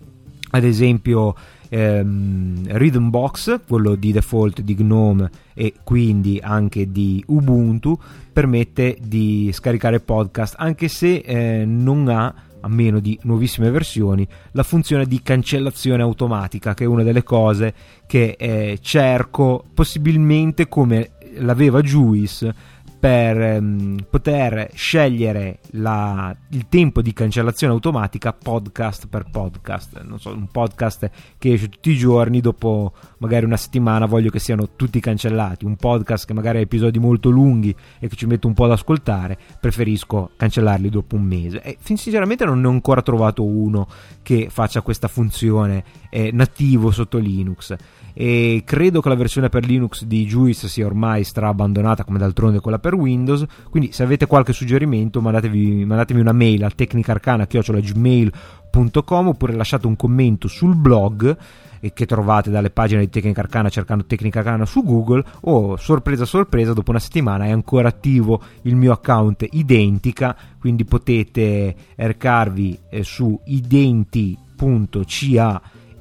Ad 0.50 0.64
esempio 0.64 1.36
ehm, 1.74 2.68
Rhythmbox, 2.68 3.62
quello 3.68 3.96
di 3.96 4.12
default 4.12 4.62
di 4.62 4.76
GNOME 4.76 5.30
e 5.56 5.74
quindi 5.84 6.40
anche 6.42 6.92
di 6.92 7.24
Ubuntu, 7.28 7.98
permette 8.32 8.98
di 9.02 9.50
scaricare 9.52 10.00
podcast 10.00 10.56
anche 10.58 10.88
se 10.88 11.16
eh, 11.16 11.66
non 11.66 12.08
ha 12.10 12.34
a 12.66 12.70
meno 12.70 13.00
di 13.00 13.20
nuovissime 13.24 13.72
versioni, 13.72 14.26
la 14.52 14.64
funzione 14.64 15.06
di 15.06 15.22
cancellazione 15.22 16.02
automatica, 16.02 16.74
che 16.74 16.86
è 16.86 16.88
una 16.88 17.04
delle 17.04 17.24
cose 17.24 17.74
che 18.06 18.36
eh, 18.38 18.78
cerco 18.80 19.66
possibilmente 19.74 20.70
come 20.70 21.12
l'aveva 21.40 21.82
Juice 21.82 22.54
per 23.04 23.38
ehm, 23.38 24.06
poter 24.10 24.70
scegliere 24.74 25.60
la, 25.72 26.34
il 26.52 26.70
tempo 26.70 27.02
di 27.02 27.12
cancellazione 27.12 27.74
automatica 27.74 28.32
podcast 28.32 29.08
per 29.10 29.26
podcast. 29.30 30.02
Non 30.04 30.22
so, 30.22 30.30
un 30.30 30.48
podcast 30.48 31.12
che 31.38 31.52
esce 31.52 31.68
tutti 31.68 31.92
i 31.92 31.98
giorni, 31.98 32.40
dopo 32.40 32.94
magari 33.18 33.44
una 33.44 33.58
settimana 33.58 34.06
voglio 34.06 34.30
che 34.30 34.40
siano 34.40 34.70
tutti 34.78 35.02
cancellati. 35.02 35.66
Un 35.66 35.76
podcast 35.76 36.26
che 36.26 36.34
magari 36.34 36.60
ha 36.60 36.62
episodi 36.62 36.98
molto 36.98 37.30
lunghi 37.30 37.76
e 38.00 38.08
che 38.08 38.16
ci 38.16 38.26
metto 38.26 38.48
un 38.48 38.54
po' 38.54 38.64
ad 38.64 38.72
ascoltare, 38.72 39.38
preferisco 39.60 40.30
cancellarli 40.38 40.90
dopo 40.90 41.18
un 41.18 41.24
mese. 41.24 41.62
E 41.62 41.78
sinceramente 41.84 42.46
non 42.46 42.62
ne 42.62 42.68
ho 42.68 42.72
ancora 42.72 43.02
trovato 43.02 43.44
uno 43.44 43.86
che 44.22 44.48
faccia 44.50 44.80
questa 44.80 45.10
funzione 45.10 45.84
eh, 46.10 46.30
nativo 46.32 46.90
sotto 46.90 47.18
Linux 47.18 47.76
e 48.14 48.62
credo 48.66 49.02
che 49.02 49.10
la 49.10 49.16
versione 49.16 49.50
per 49.50 49.66
Linux 49.66 50.04
di 50.04 50.26
Juice 50.26 50.68
sia 50.68 50.86
ormai 50.86 51.24
stra 51.24 51.48
abbandonata 51.48 52.04
come 52.04 52.20
d'altronde 52.20 52.60
quella 52.60 52.78
per 52.80 52.94
Windows. 52.94 53.46
Quindi 53.70 53.92
se 53.92 54.04
avete 54.04 54.28
qualche 54.28 54.54
suggerimento 54.54 55.20
mandatemi 55.22 55.84
una 55.84 56.32
mail 56.32 56.64
a 56.64 56.70
tecnicarcana.gmail.com 56.70 59.28
oppure 59.28 59.54
lasciate 59.54 59.88
un 59.88 59.96
commento 59.96 60.48
sul 60.48 60.76
blog 60.76 61.36
che 61.92 62.06
trovate 62.06 62.50
dalle 62.50 62.70
pagine 62.70 63.02
di 63.02 63.10
Tecnica 63.10 63.42
Arcana 63.42 63.68
cercando 63.68 64.06
Tecnica 64.06 64.40
Arcana 64.40 64.66
su 64.66 64.86
Google 64.86 65.22
o 65.42 65.76
sorpresa 65.76 66.24
sorpresa 66.24 66.72
dopo 66.72 66.92
una 66.92 67.00
settimana 67.00 67.44
è 67.44 67.52
ancora 67.52 67.90
attivo 67.90 68.42
il 68.62 68.78
mio 68.78 68.94
account 68.94 69.46
Identica 69.52 70.34
quindi 70.60 70.86
potete 70.86 71.76
recarvi 71.96 72.80
eh, 72.90 73.04
su 73.04 73.38
identi.ca 73.44 74.42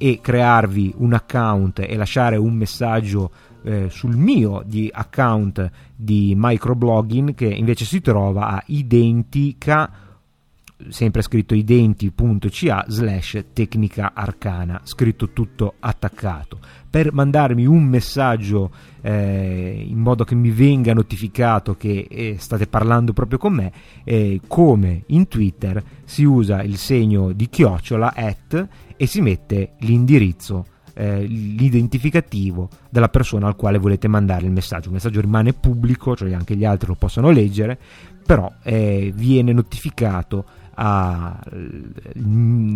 e 0.03 0.19
crearvi 0.19 0.95
un 0.97 1.13
account 1.13 1.79
e 1.79 1.95
lasciare 1.95 2.35
un 2.35 2.53
messaggio 2.55 3.31
eh, 3.63 3.89
sul 3.89 4.17
mio 4.17 4.61
di 4.65 4.89
account 4.93 5.71
di 5.95 6.33
microblogging 6.35 7.33
che 7.33 7.45
invece 7.45 7.85
si 7.85 8.01
trova 8.01 8.47
a 8.47 8.63
identica 8.65 10.03
sempre 10.89 11.21
scritto 11.21 11.53
identi.ca 11.53 12.85
slash 12.89 13.45
tecnica 13.53 14.11
arcana 14.13 14.81
scritto 14.83 15.29
tutto 15.29 15.75
attaccato. 15.79 16.59
Per 16.89 17.13
mandarmi 17.13 17.65
un 17.65 17.85
messaggio 17.85 18.71
eh, 19.01 19.85
in 19.87 19.99
modo 19.99 20.25
che 20.25 20.35
mi 20.35 20.51
venga 20.51 20.93
notificato 20.93 21.75
che 21.75 22.07
eh, 22.09 22.35
state 22.37 22.67
parlando 22.67 23.13
proprio 23.13 23.37
con 23.37 23.53
me 23.53 23.71
eh, 24.03 24.41
come 24.47 25.03
in 25.07 25.29
twitter 25.29 25.81
si 26.03 26.23
usa 26.23 26.61
il 26.61 26.77
segno 26.77 27.31
di 27.31 27.47
chiocciola 27.47 28.13
at 28.13 28.67
e 29.03 29.05
si 29.05 29.19
mette 29.19 29.73
l'indirizzo, 29.79 30.65
eh, 30.93 31.23
l'identificativo 31.25 32.69
della 32.89 33.09
persona 33.09 33.47
al 33.47 33.57
quale 33.57 33.77
volete 33.77 34.07
mandare 34.07 34.45
il 34.45 34.51
messaggio. 34.53 34.87
Il 34.87 34.93
messaggio 34.93 35.19
rimane 35.19 35.51
pubblico, 35.51 36.15
cioè 36.15 36.31
anche 36.31 36.55
gli 36.55 36.63
altri 36.63 36.87
lo 36.87 36.95
possono 36.95 37.29
leggere, 37.29 37.77
però 38.25 38.49
eh, 38.63 39.11
viene 39.13 39.51
notificato 39.51 40.45
al 40.75 41.37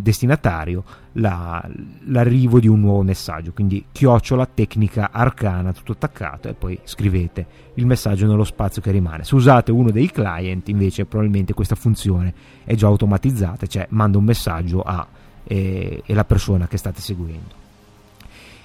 destinatario 0.02 0.84
la, 1.14 1.66
l'arrivo 2.08 2.60
di 2.60 2.68
un 2.68 2.82
nuovo 2.82 3.02
messaggio 3.02 3.54
quindi 3.54 3.86
chiocciola 3.92 4.46
tecnica 4.46 5.10
arcana 5.12 5.74
tutto 5.74 5.94
attaccato 5.94 6.48
e 6.48 6.54
poi 6.54 6.80
scrivete 6.84 7.48
il 7.74 7.88
messaggio 7.88 8.28
nello 8.28 8.44
spazio 8.44 8.84
che 8.84 8.92
rimane 8.92 9.24
se 9.24 9.34
usate 9.34 9.72
uno 9.72 9.90
dei 9.90 10.12
client 10.12 10.68
invece 10.68 11.06
probabilmente 11.06 11.56
questa 11.56 11.74
funzione 11.74 12.32
è 12.66 12.76
già 12.76 12.86
automatizzata 12.86 13.66
cioè 13.66 13.88
manda 13.90 14.20
un 14.20 14.26
messaggio 14.26 14.84
a 14.84 15.08
e, 15.48 16.04
e 16.06 16.14
la 16.14 16.26
persona 16.26 16.68
che 16.68 16.78
state 16.78 17.02
seguendo. 17.02 17.66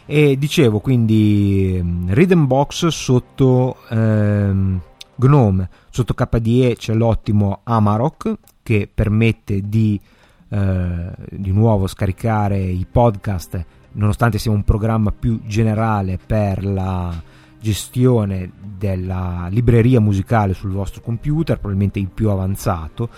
E 0.04 0.36
dicevo 0.36 0.80
quindi 0.80 1.78
mm, 1.80 2.10
Rhythm 2.10 2.46
Box 2.46 2.88
sotto 2.88 3.76
ehm, 3.88 4.80
GNOME, 5.14 5.68
sotto 5.90 6.14
KDE 6.14 6.74
c'è 6.76 6.94
l'ottimo 6.94 7.60
Amarok 7.62 8.34
che 8.62 8.88
permette 8.92 9.68
di 9.68 10.00
eh, 10.48 11.12
di 11.30 11.50
nuovo 11.50 11.86
scaricare 11.86 12.58
i 12.58 12.86
podcast 12.90 13.64
nonostante 13.92 14.36
sia 14.36 14.50
un 14.50 14.64
programma 14.64 15.10
più 15.10 15.40
generale 15.46 16.18
per 16.24 16.62
la 16.62 17.10
gestione 17.58 18.50
della 18.60 19.46
libreria 19.50 20.00
musicale 20.00 20.52
sul 20.52 20.72
vostro 20.72 21.00
computer, 21.00 21.56
probabilmente 21.58 21.98
il 21.98 22.08
più 22.08 22.28
avanzato 22.28 23.08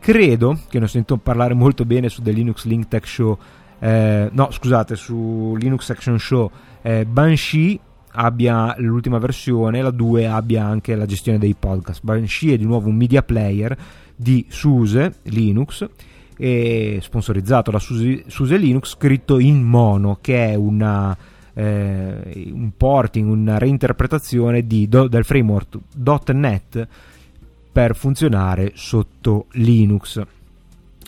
Credo, 0.00 0.58
che 0.68 0.78
ne 0.78 0.86
ho 0.86 0.88
sentito 0.88 1.18
parlare 1.18 1.52
molto 1.52 1.84
bene 1.84 2.08
su 2.08 2.22
The 2.22 2.32
Linux 2.32 2.64
Link 2.64 2.88
Tech 2.88 3.06
Show, 3.06 3.38
eh, 3.78 4.30
no 4.32 4.50
scusate, 4.50 4.96
su 4.96 5.54
Linux 5.58 5.90
Action 5.90 6.18
Show, 6.18 6.50
eh, 6.82 7.04
Banshee 7.04 7.78
abbia 8.12 8.74
l'ultima 8.78 9.18
versione, 9.18 9.82
la 9.82 9.90
2 9.90 10.26
abbia 10.26 10.64
anche 10.64 10.94
la 10.94 11.06
gestione 11.06 11.38
dei 11.38 11.54
podcast. 11.54 12.02
Banshee 12.02 12.54
è 12.54 12.56
di 12.56 12.64
nuovo 12.64 12.88
un 12.88 12.96
media 12.96 13.22
player 13.22 13.76
di 14.16 14.46
SUSE 14.48 15.16
Linux 15.24 15.86
sponsorizzato 17.00 17.70
da 17.70 17.78
SUSE, 17.78 18.24
SUSE 18.26 18.56
Linux 18.56 18.94
scritto 18.94 19.38
in 19.38 19.62
mono 19.62 20.16
che 20.22 20.52
è 20.52 20.54
una, 20.54 21.14
eh, 21.52 22.50
un 22.52 22.72
porting, 22.74 23.28
una 23.28 23.58
reinterpretazione 23.58 24.66
di, 24.66 24.88
do, 24.88 25.06
del 25.06 25.24
framework 25.24 25.78
.NET 26.32 26.88
per 27.72 27.94
funzionare 27.94 28.72
sotto 28.74 29.46
Linux. 29.52 30.20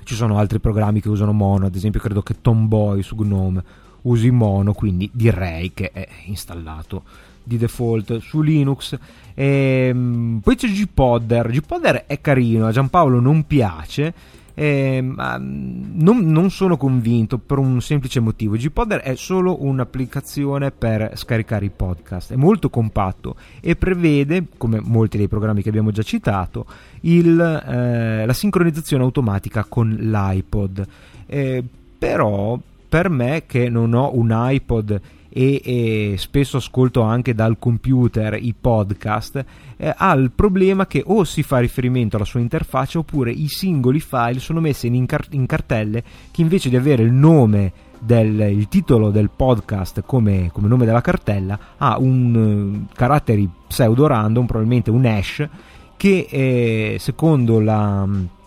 Ci 0.04 0.14
sono 0.14 0.38
altri 0.38 0.58
programmi 0.58 1.00
che 1.00 1.08
usano 1.08 1.32
Mono, 1.32 1.66
ad 1.66 1.74
esempio 1.74 2.00
credo 2.00 2.22
che 2.22 2.40
Tomboy 2.40 3.02
su 3.02 3.14
GNOME 3.16 3.62
usi 4.02 4.30
Mono, 4.30 4.72
quindi 4.72 5.08
direi 5.12 5.72
che 5.74 5.90
è 5.92 6.08
installato 6.26 7.02
di 7.42 7.56
default 7.56 8.18
su 8.18 8.40
Linux. 8.40 8.96
E, 9.34 9.88
ehm, 9.88 10.40
poi 10.42 10.56
c'è 10.56 10.68
Gpodder, 10.68 11.50
Gpodder 11.50 12.06
è 12.06 12.20
carino, 12.20 12.66
a 12.66 12.72
Giampaolo 12.72 13.20
non 13.20 13.46
piace 13.46 14.14
eh, 14.54 15.00
non, 15.00 16.18
non, 16.26 16.50
sono 16.50 16.76
convinto 16.76 17.38
per 17.38 17.58
un 17.58 17.80
semplice 17.80 18.20
motivo. 18.20 18.56
Gpodder 18.56 19.00
è 19.00 19.14
solo 19.14 19.64
un'applicazione 19.64 20.70
per 20.70 21.12
scaricare 21.14 21.66
i 21.66 21.70
podcast, 21.70 22.32
è 22.32 22.36
molto 22.36 22.70
compatto 22.70 23.36
e 23.60 23.76
prevede, 23.76 24.46
come 24.56 24.80
molti 24.80 25.16
dei 25.16 25.28
programmi 25.28 25.62
che 25.62 25.68
abbiamo 25.68 25.90
già 25.90 26.02
citato, 26.02 26.66
il, 27.02 27.40
eh, 27.40 28.26
la 28.26 28.32
sincronizzazione 28.32 29.02
automatica 29.02 29.64
con 29.68 29.88
l'iPod. 29.88 30.86
Eh, 31.26 31.64
però 31.98 32.58
per 32.88 33.08
me 33.08 33.44
che 33.46 33.68
non 33.70 33.94
ho 33.94 34.10
un 34.14 34.30
iPod 34.32 35.00
e, 35.32 35.60
e 35.64 36.14
spesso 36.18 36.58
ascolto 36.58 37.00
anche 37.00 37.34
dal 37.34 37.58
computer 37.58 38.34
i 38.34 38.54
podcast, 38.58 39.44
eh, 39.76 39.94
ha 39.96 40.12
il 40.12 40.30
problema 40.30 40.86
che 40.86 41.02
o 41.04 41.24
si 41.24 41.42
fa 41.42 41.58
riferimento 41.58 42.16
alla 42.16 42.26
sua 42.26 42.40
interfaccia 42.40 42.98
oppure 42.98 43.30
i 43.30 43.48
singoli 43.48 44.00
file 44.00 44.38
sono 44.38 44.60
messi 44.60 44.88
in, 44.88 45.06
car- 45.06 45.28
in 45.30 45.46
cartelle 45.46 46.04
che 46.30 46.42
invece 46.42 46.68
di 46.68 46.76
avere 46.76 47.02
il 47.02 47.12
nome 47.12 47.72
del 47.98 48.40
il 48.40 48.68
titolo 48.68 49.10
del 49.10 49.30
podcast 49.34 50.02
come, 50.04 50.50
come 50.52 50.66
nome 50.68 50.84
della 50.84 51.00
cartella 51.00 51.58
ha 51.78 51.98
un 51.98 52.34
uh, 52.34 52.94
caratteri 52.94 53.48
pseudo 53.68 54.06
random, 54.08 54.44
probabilmente 54.44 54.90
un 54.90 55.06
hash, 55.06 55.48
che 55.96 56.26
eh, 56.28 56.96
secondo 56.98 57.60
la 57.60 58.04
eh, 58.04 58.41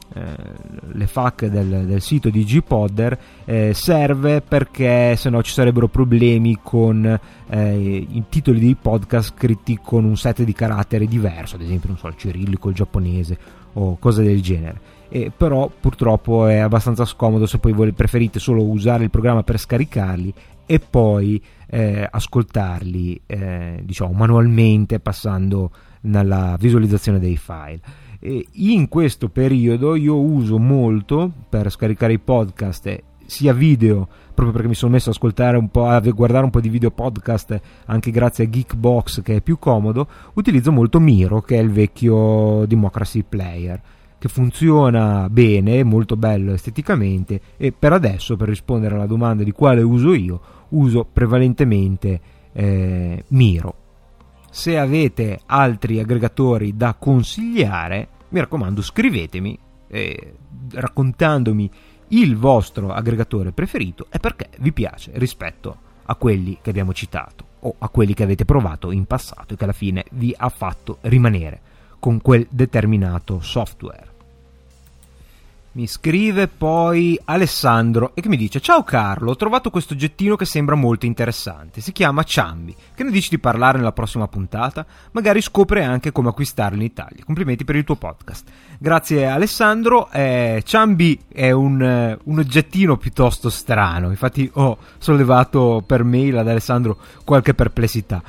le 0.94 1.08
FAQ 1.08 1.48
del, 1.48 1.86
del, 1.86 2.02
sito 2.02 2.30
di 2.30 2.44
Gpodder 2.46 3.18
eh, 3.44 3.74
serve 3.74 4.42
perché 4.42 5.16
se 5.18 5.30
no 5.30 5.44
ci 5.44 5.52
sarebbero 5.52 5.88
problemi 5.88 6.60
con 6.64 7.20
eh, 7.50 7.76
i 7.76 8.24
titoli 8.30 8.60
dei 8.60 8.76
podcast 8.76 9.34
scritti 9.34 9.78
con 9.82 10.06
un 10.06 10.16
set 10.16 10.44
di 10.44 10.54
caratteri 10.54 11.08
diverso, 11.08 11.56
ad 11.56 11.62
esempio 11.62 11.90
non 11.90 11.98
so, 11.98 12.08
il 12.08 12.16
cirillico, 12.16 12.70
il 12.70 12.76
giapponese 12.76 13.38
o 13.74 13.98
cose 13.98 14.24
del 14.24 14.42
genere. 14.42 14.94
E 15.10 15.32
però 15.36 15.70
purtroppo 15.80 16.48
è 16.48 16.58
abbastanza 16.58 17.06
scomodo 17.06 17.46
se 17.46 17.60
poi 17.60 17.74
voi 17.74 17.92
preferite 17.92 18.40
solo 18.40 18.64
usare 18.64 19.04
il 19.04 19.10
programma 19.10 19.44
per 19.44 19.60
scaricarli 19.60 20.34
e 20.66 20.80
poi 20.80 21.42
eh, 21.68 22.08
ascoltarli 22.10 23.22
eh, 23.26 23.82
diciamo 23.84 24.14
manualmente 24.14 25.00
passando 25.00 25.72
nella 26.02 26.56
visualizzazione 26.60 27.20
dei 27.20 27.38
file 27.38 27.80
e 28.20 28.46
in 28.54 28.88
questo 28.88 29.30
periodo 29.30 29.96
io 29.96 30.20
uso 30.20 30.58
molto 30.58 31.32
per 31.50 31.70
scaricare 31.72 32.14
i 32.14 32.20
podcast 32.20 33.04
sia 33.26 33.54
video 33.54 34.08
proprio 34.34 34.52
perché 34.52 34.68
mi 34.68 34.76
sono 34.76 34.92
messo 34.92 35.10
ad 35.10 35.16
ascoltare 35.16 35.58
un 35.58 35.70
po' 35.70 35.88
a 35.88 36.00
guardare 36.00 36.44
un 36.44 36.52
po' 36.52 36.60
di 36.60 36.70
video 36.70 36.92
podcast 36.92 37.60
anche 37.86 38.12
grazie 38.12 38.46
a 38.46 38.50
Geekbox 38.50 39.22
che 39.22 39.38
è 39.38 39.42
più 39.42 39.58
comodo 39.58 40.08
utilizzo 40.34 40.72
molto 40.72 41.00
Miro 41.00 41.42
che 41.42 41.58
è 41.58 41.62
il 41.62 41.72
vecchio 41.72 42.66
Democracy 42.66 43.24
Player 43.28 43.82
che 44.18 44.28
funziona 44.30 45.30
bene, 45.30 45.84
molto 45.84 46.16
bello 46.16 46.54
esteticamente 46.54 47.40
e 47.58 47.72
per 47.72 47.94
adesso 47.94 48.36
per 48.36 48.48
rispondere 48.48 48.96
alla 48.96 49.06
domanda 49.06 49.44
di 49.44 49.52
quale 49.52 49.82
uso 49.82 50.14
io 50.14 50.40
uso 50.70 51.06
prevalentemente 51.12 52.20
eh, 52.54 53.24
Miro 53.28 53.76
se 54.56 54.80
avete 54.80 55.42
altri 55.48 56.00
aggregatori 56.00 56.78
da 56.78 56.96
consigliare 56.98 58.08
mi 58.30 58.40
raccomando 58.40 58.82
scrivetemi 58.82 59.60
eh, 59.90 60.34
raccontandomi 60.72 61.70
il 62.08 62.38
vostro 62.38 62.94
aggregatore 62.94 63.52
preferito 63.52 64.06
è 64.08 64.18
perché 64.18 64.48
vi 64.60 64.72
piace 64.72 65.12
rispetto 65.16 65.78
a 66.06 66.16
quelli 66.16 66.60
che 66.62 66.70
abbiamo 66.70 66.94
citato 66.94 67.46
o 67.60 67.76
a 67.80 67.90
quelli 67.90 68.14
che 68.14 68.24
avete 68.24 68.46
provato 68.46 68.92
in 68.92 69.04
passato 69.04 69.54
e 69.54 69.58
che 69.58 69.66
alla 69.66 69.74
fine 69.74 70.06
vi 70.12 70.34
ha 70.36 70.48
fatto 70.48 71.00
rimanere 71.02 71.60
con 72.00 72.22
quel 72.22 72.48
determinato 72.50 73.42
software. 73.42 74.15
Mi 75.76 75.88
scrive 75.88 76.48
poi 76.48 77.20
Alessandro 77.26 78.12
e 78.14 78.22
che 78.22 78.30
mi 78.30 78.38
dice 78.38 78.62
Ciao 78.62 78.84
Carlo, 78.84 79.32
ho 79.32 79.36
trovato 79.36 79.70
questo 79.70 79.94
oggettino 79.94 80.38
che 80.38 80.46
sembra 80.46 80.76
molto 80.76 81.06
interessante. 81.06 81.82
Si 81.82 81.92
chiama 81.92 82.24
Ciambi. 82.24 82.74
Che 82.96 83.04
ne 83.04 83.12
dici 83.12 83.28
di 83.28 83.40
parlare 83.40 83.78
nella 83.78 83.92
prossima 83.92 84.26
puntata? 84.30 84.86
Magari 85.12 85.42
scopre 85.42 85.84
anche 85.84 86.14
come 86.14 86.30
acquistarlo 86.30 86.78
in 86.78 86.84
Italia. 86.84 87.26
Complimenti 87.26 87.66
per 87.66 87.76
il 87.76 87.84
tuo 87.84 87.98
podcast. 87.98 88.48
Grazie 88.80 89.26
Alessandro. 89.26 90.10
Eh, 90.12 90.62
Ciambi 90.64 91.20
è 91.28 91.52
un, 91.52 91.82
eh, 91.82 92.20
un 92.24 92.40
oggettino 92.40 92.96
piuttosto 92.96 93.50
strano. 93.50 94.12
Infatti 94.12 94.50
ho 94.54 94.78
sollevato 94.98 95.84
per 95.86 96.06
mail 96.06 96.38
ad 96.38 96.48
Alessandro 96.48 96.98
qualche 97.26 97.54
perplessità. 97.54 98.24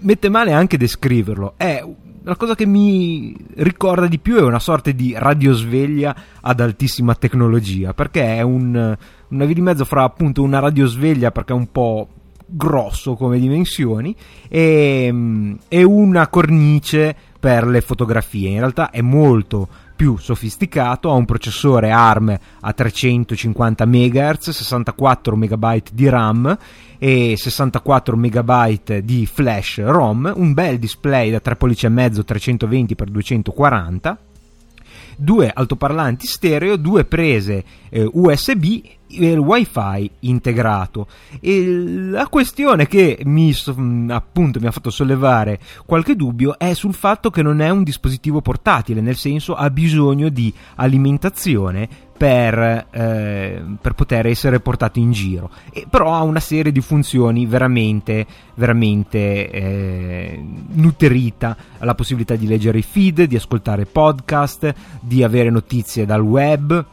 Mette 0.00 0.28
male 0.28 0.52
anche 0.52 0.76
descriverlo. 0.76 1.54
È 1.56 1.84
la 2.22 2.36
cosa 2.36 2.54
che 2.54 2.66
mi 2.66 3.34
ricorda 3.56 4.06
di 4.06 4.18
più 4.18 4.36
è 4.36 4.42
una 4.42 4.58
sorta 4.58 4.90
di 4.90 5.14
radiosveglia 5.16 6.14
ad 6.40 6.60
altissima 6.60 7.14
tecnologia, 7.14 7.94
perché 7.94 8.36
è 8.36 8.42
un, 8.42 8.96
una 9.28 9.44
via 9.44 9.54
di 9.54 9.60
mezzo 9.60 9.84
fra 9.84 10.04
appunto 10.04 10.42
una 10.42 10.58
radiosveglia 10.58 11.30
perché 11.30 11.52
è 11.52 11.56
un 11.56 11.70
po' 11.70 12.08
grosso 12.52 13.14
come 13.14 13.38
dimensioni 13.38 14.14
e, 14.48 15.56
e 15.68 15.82
una 15.82 16.28
cornice 16.28 17.16
per 17.38 17.66
le 17.66 17.80
fotografie. 17.80 18.50
In 18.50 18.58
realtà 18.58 18.90
è 18.90 19.00
molto 19.00 19.68
più 20.00 20.16
sofisticato, 20.16 21.10
ha 21.10 21.14
un 21.14 21.26
processore 21.26 21.90
ARM 21.90 22.34
a 22.60 22.72
350 22.72 23.84
MHz, 23.84 24.48
64 24.48 25.36
MB 25.36 25.82
di 25.92 26.08
RAM 26.08 26.56
e 26.96 27.34
64 27.36 28.16
MB 28.16 28.96
di 29.00 29.26
flash 29.26 29.82
ROM, 29.84 30.32
un 30.34 30.54
bel 30.54 30.78
display 30.78 31.30
da 31.30 31.40
3 31.40 31.54
pollici 31.56 31.84
e 31.84 31.90
mezzo 31.90 32.24
320 32.24 32.94
x 32.94 33.04
240 33.04 34.18
due 35.16 35.50
altoparlanti 35.52 36.26
stereo, 36.26 36.76
due 36.76 37.04
prese 37.04 37.62
eh, 37.90 38.08
USB 38.10 38.80
il 39.10 39.38
wifi 39.38 40.10
integrato 40.20 41.06
e 41.40 41.64
la 41.66 42.28
questione 42.28 42.86
che 42.86 43.20
mi, 43.24 43.54
appunto, 44.08 44.60
mi 44.60 44.66
ha 44.66 44.70
fatto 44.70 44.90
sollevare 44.90 45.58
qualche 45.84 46.16
dubbio 46.16 46.58
è 46.58 46.74
sul 46.74 46.94
fatto 46.94 47.30
che 47.30 47.42
non 47.42 47.60
è 47.60 47.70
un 47.70 47.82
dispositivo 47.82 48.40
portatile 48.40 49.00
nel 49.00 49.16
senso 49.16 49.54
ha 49.54 49.70
bisogno 49.70 50.28
di 50.28 50.52
alimentazione 50.76 51.88
per, 52.20 52.86
eh, 52.90 53.62
per, 53.80 53.94
poter 53.94 54.26
essere 54.26 54.60
portato 54.60 54.98
in 54.98 55.10
giro. 55.10 55.48
E, 55.72 55.86
però 55.88 56.12
ha 56.12 56.20
una 56.20 56.38
serie 56.38 56.70
di 56.70 56.82
funzioni 56.82 57.46
veramente, 57.46 58.26
veramente 58.56 59.50
eh, 59.50 60.44
nutrita. 60.72 61.56
Ha 61.78 61.84
la 61.86 61.94
possibilità 61.94 62.36
di 62.36 62.46
leggere 62.46 62.76
i 62.76 62.82
feed, 62.82 63.22
di 63.22 63.36
ascoltare 63.36 63.86
podcast, 63.86 64.74
di 65.00 65.24
avere 65.24 65.48
notizie 65.48 66.04
dal 66.04 66.20
web 66.20 66.84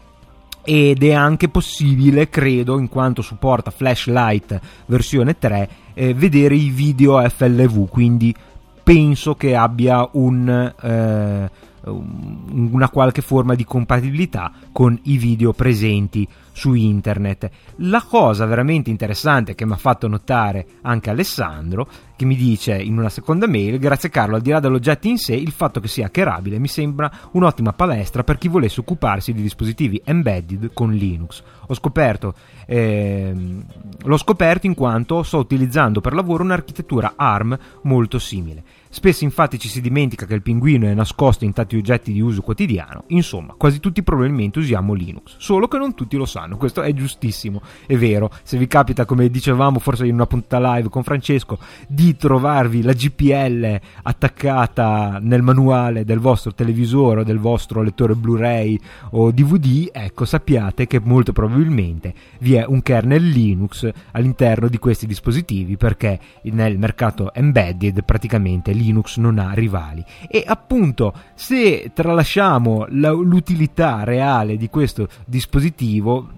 ed 0.70 1.02
è 1.02 1.14
anche 1.14 1.48
possibile, 1.48 2.28
credo, 2.28 2.78
in 2.78 2.90
quanto 2.90 3.22
supporta 3.22 3.72
Flashlight 3.72 4.60
versione 4.88 5.38
3, 5.38 5.70
eh, 5.94 6.14
vedere 6.14 6.56
i 6.56 6.70
video 6.70 7.22
FLV, 7.22 7.88
quindi 7.88 8.36
penso 8.84 9.36
che 9.36 9.56
abbia 9.56 10.10
un, 10.12 10.74
eh, 10.82 11.50
una 11.90 12.90
qualche 12.90 13.22
forma 13.22 13.56
di 13.56 13.64
compatibilità 13.64 14.52
con 14.72 14.98
i 15.04 15.18
video 15.18 15.54
presenti 15.54 16.28
su 16.52 16.74
internet. 16.74 17.50
La 17.78 18.02
cosa 18.02 18.46
veramente 18.46 18.90
interessante 18.90 19.54
che 19.54 19.66
mi 19.66 19.74
ha 19.74 19.78
fatto 19.78 20.08
notare 20.08 20.66
anche 20.82 21.12
Alessandro, 21.12 21.88
che 22.16 22.26
mi 22.26 22.36
dice 22.36 22.76
in 22.76 22.98
una 22.98 23.10
seconda 23.10 23.48
mail, 23.48 23.78
grazie 23.78 24.10
Carlo, 24.10 24.36
al 24.36 24.42
di 24.42 24.50
là 24.50 24.60
dell'oggetto 24.60 25.08
in 25.08 25.18
sé, 25.20 25.36
il 25.36 25.52
fatto 25.52 25.80
che 25.80 25.88
sia 25.88 26.08
hackerabile 26.08 26.58
mi 26.58 26.68
sembra 26.68 27.12
un'ottima 27.34 27.74
palestra 27.74 28.24
per 28.24 28.40
chi 28.40 28.48
volesse 28.48 28.80
occuparsi 28.80 29.34
di 29.34 29.44
dispositivi 29.44 30.02
embedded 30.04 30.74
con 30.74 30.92
Linux. 30.94 31.44
Ho 31.68 31.74
scoperto, 31.76 32.34
ehm, 32.66 33.64
l'ho 34.04 34.18
scoperto 34.18 34.66
in 34.66 34.74
quanto 34.74 35.22
sto 35.22 35.38
utilizzando 35.38 36.02
per 36.02 36.14
lavoro 36.14 36.44
un'architettura 36.44 37.14
ARM 37.16 37.58
molto 37.84 38.18
simile. 38.18 38.64
Spesso 38.98 39.24
infatti 39.26 39.60
ci 39.60 39.70
si 39.70 39.80
dimentica 39.80 40.26
che 40.26 40.34
il 40.34 40.42
pinguino 40.42 40.88
è 40.88 40.94
nascosto 40.96 41.46
in 41.46 41.54
tanti 41.54 41.78
oggetti 41.78 42.12
di 42.12 42.20
uso 42.20 42.42
quotidiano, 42.42 43.04
insomma, 43.10 43.54
quasi 43.56 43.80
tutti 43.80 44.02
probabilmente 44.02 44.58
usiamo 44.58 44.94
Linux, 44.94 45.36
solo 45.38 45.68
che 45.68 45.78
non 45.78 45.94
tutti 45.94 46.18
lo 46.18 46.26
sanno, 46.26 46.58
questo 46.58 46.82
è 46.82 46.92
giustissimo, 46.96 47.62
è 47.86 47.96
vero, 47.96 48.32
se 48.42 48.58
vi 48.58 48.66
capita, 48.66 49.06
come 49.06 49.30
dicevamo 49.30 49.78
forse 49.78 50.08
in 50.08 50.16
una 50.16 50.26
puntata 50.26 50.74
live 50.74 50.90
con 50.90 51.04
Francesco, 51.04 51.60
di 51.88 52.16
trovarvi 52.16 52.82
la 52.82 52.94
GPL 52.94 53.80
attaccata 54.02 55.20
nel 55.22 55.44
manuale 55.44 56.04
del 56.04 56.18
vostro 56.18 56.56
televisore 56.56 57.20
o 57.20 57.24
del 57.24 57.38
vostro 57.38 57.84
lettore 57.84 58.16
Blu-ray 58.16 58.80
o 59.12 59.30
DVD, 59.30 59.92
ecco, 59.94 60.26
sappiate 60.26 60.88
che 60.88 61.00
molto 61.04 61.34
probabilmente 61.34 62.16
vi 62.40 62.56
è 62.56 62.66
un 62.66 62.82
kernel 62.82 63.24
Linux 63.24 63.88
all'interno 64.14 64.68
di 64.68 64.80
questi 64.80 65.06
dispositivi 65.06 65.78
perché 65.78 66.20
nel 66.46 66.80
mercato 66.80 67.32
embedded 67.32 68.04
praticamente 68.04 68.72
Linux 68.72 68.86
non 69.18 69.40
ha 69.40 69.54
rivali. 69.54 70.04
E 70.28 70.44
appunto, 70.46 71.14
se 71.34 71.92
tralasciamo 71.94 72.86
l'utilità 72.90 74.04
reale 74.04 74.58
di 74.58 74.70
questo 74.70 75.08
dispositivo, 75.26 76.30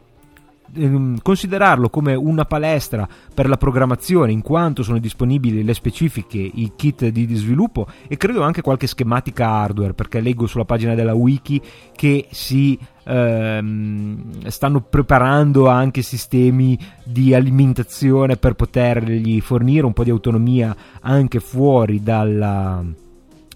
ehm, 0.74 1.20
considerarlo 1.22 1.90
come 1.90 2.16
una 2.16 2.46
palestra 2.46 3.08
per 3.34 3.48
la 3.48 3.58
programmazione 3.58 4.32
in 4.32 4.42
quanto 4.42 4.84
sono 4.84 5.00
disponibili 5.00 5.64
le 5.64 5.74
specifiche, 5.74 6.38
i 6.38 6.72
kit 6.76 7.08
di 7.08 7.36
sviluppo 7.36 7.88
e 8.08 8.18
credo 8.18 8.42
anche 8.44 8.62
qualche 8.62 8.88
schematica 8.88 9.48
hardware 9.48 9.94
perché 9.94 10.20
leggo 10.20 10.48
sulla 10.48 10.66
pagina 10.66 10.96
della 10.96 11.14
wiki 11.14 11.62
che 11.96 12.28
si 12.32 12.78
ehm, 13.04 14.48
stanno 14.48 14.82
preparando 14.82 15.68
anche 15.68 16.02
sistemi 16.02 16.78
di 17.04 17.34
alimentazione 17.34 18.38
per 18.38 18.54
potergli 18.54 19.42
fornire 19.42 19.86
un 19.86 19.94
po' 19.94 20.04
di 20.04 20.10
autonomia 20.10 20.76
anche 21.02 21.40
fuori 21.40 22.02
dalla 22.02 22.84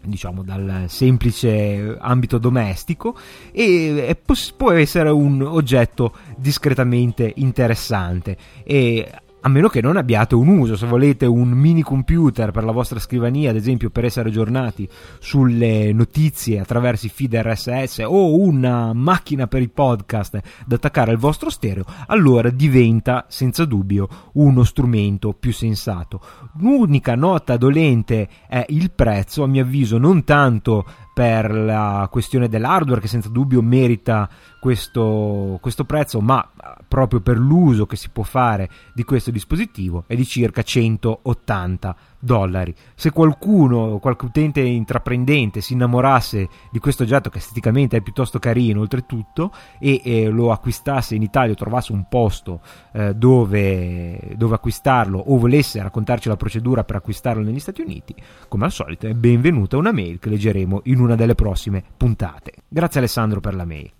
diciamo 0.05 0.43
dal 0.43 0.85
semplice 0.87 1.97
ambito 1.99 2.37
domestico 2.37 3.17
e 3.51 4.17
può 4.55 4.71
essere 4.71 5.09
un 5.09 5.41
oggetto 5.41 6.15
discretamente 6.37 7.31
interessante. 7.37 8.37
E 8.63 9.09
a 9.45 9.49
meno 9.49 9.67
che 9.67 9.81
non 9.81 9.97
abbiate 9.97 10.35
un 10.35 10.47
uso, 10.47 10.77
se 10.77 10.87
volete 10.87 11.25
un 11.25 11.49
mini 11.49 11.81
computer 11.81 12.51
per 12.51 12.63
la 12.63 12.71
vostra 12.71 12.97
scrivania, 12.97 13.49
ad 13.49 13.57
esempio 13.57 13.89
per 13.89 14.05
essere 14.05 14.29
aggiornati 14.29 14.87
sulle 15.19 15.91
notizie 15.91 16.61
attraverso 16.61 17.07
i 17.07 17.09
feed 17.09 17.35
RSS 17.35 18.03
o 18.05 18.39
una 18.39 18.93
macchina 18.93 19.47
per 19.47 19.61
i 19.61 19.67
podcast 19.67 20.39
da 20.65 20.75
attaccare 20.75 21.11
al 21.11 21.17
vostro 21.17 21.49
stereo, 21.49 21.83
allora 22.07 22.49
diventa 22.51 23.25
senza 23.27 23.65
dubbio 23.65 24.07
uno 24.33 24.63
strumento 24.63 25.33
più 25.33 25.51
sensato. 25.51 26.21
L'unica 26.59 27.15
nota 27.15 27.57
dolente 27.57 28.29
è 28.47 28.65
il 28.69 28.91
prezzo, 28.91 29.43
a 29.43 29.47
mio 29.47 29.63
avviso 29.63 29.97
non 29.97 30.23
tanto 30.23 30.85
per 31.13 31.53
la 31.53 32.07
questione 32.09 32.47
dell'hardware 32.47 33.01
che 33.01 33.07
senza 33.07 33.29
dubbio 33.29 33.61
merita 33.61 34.29
questo, 34.63 35.57
questo 35.59 35.83
prezzo, 35.83 36.21
ma 36.21 36.49
proprio 36.87 37.19
per 37.19 37.37
l'uso 37.37 37.85
che 37.85 37.97
si 37.97 38.07
può 38.07 38.23
fare 38.23 38.69
di 38.93 39.03
questo 39.03 39.29
dispositivo 39.29 40.05
è 40.07 40.15
di 40.15 40.23
circa 40.25 40.63
180 40.63 41.93
dollari. 42.17 42.73
Se 42.95 43.11
qualcuno, 43.11 43.99
qualche 43.99 44.23
utente 44.23 44.61
intraprendente 44.61 45.59
si 45.59 45.73
innamorasse 45.73 46.47
di 46.71 46.79
questo 46.79 47.03
oggetto 47.03 47.29
che 47.29 47.39
esteticamente 47.39 47.97
è 47.97 48.01
piuttosto 48.01 48.39
carino 48.39 48.79
oltretutto 48.79 49.51
e 49.81 49.99
eh, 50.01 50.29
lo 50.29 50.53
acquistasse 50.53 51.15
in 51.15 51.23
Italia 51.23 51.51
o 51.51 51.55
trovasse 51.55 51.91
un 51.91 52.07
posto 52.07 52.61
eh, 52.93 53.13
dove, 53.15 54.17
dove, 54.37 54.55
acquistarlo 54.55 55.19
o 55.19 55.37
volesse 55.37 55.83
raccontarci 55.83 56.29
la 56.29 56.37
procedura 56.37 56.85
per 56.85 56.95
acquistarlo 56.95 57.43
negli 57.43 57.59
Stati 57.59 57.81
Uniti, 57.81 58.15
come 58.47 58.63
al 58.63 58.71
solito 58.71 59.07
è 59.07 59.13
benvenuta 59.13 59.75
una 59.75 59.91
mail 59.91 60.19
che 60.19 60.29
leggeremo 60.29 60.83
in 60.85 61.01
una 61.01 61.15
delle 61.15 61.35
prossime 61.35 61.83
puntate. 61.97 62.53
Grazie 62.69 63.01
Alessandro 63.01 63.41
per 63.41 63.55
la 63.55 63.65
mail. 63.65 63.91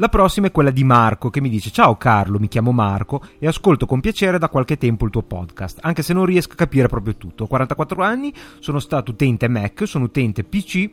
La 0.00 0.08
prossima 0.08 0.46
è 0.46 0.52
quella 0.52 0.70
di 0.70 0.84
Marco 0.84 1.28
che 1.28 1.40
mi 1.40 1.48
dice 1.48 1.72
Ciao 1.72 1.96
Carlo, 1.96 2.38
mi 2.38 2.46
chiamo 2.46 2.70
Marco 2.70 3.20
e 3.40 3.48
ascolto 3.48 3.84
con 3.84 3.98
piacere 3.98 4.38
da 4.38 4.48
qualche 4.48 4.78
tempo 4.78 5.04
il 5.04 5.10
tuo 5.10 5.22
podcast, 5.22 5.80
anche 5.82 6.04
se 6.04 6.12
non 6.12 6.24
riesco 6.24 6.52
a 6.52 6.54
capire 6.54 6.86
proprio 6.86 7.16
tutto. 7.16 7.42
Ho 7.42 7.46
44 7.48 8.00
anni, 8.04 8.32
sono 8.60 8.78
stato 8.78 9.10
utente 9.10 9.48
Mac, 9.48 9.88
sono 9.88 10.04
utente 10.04 10.44
PC 10.44 10.88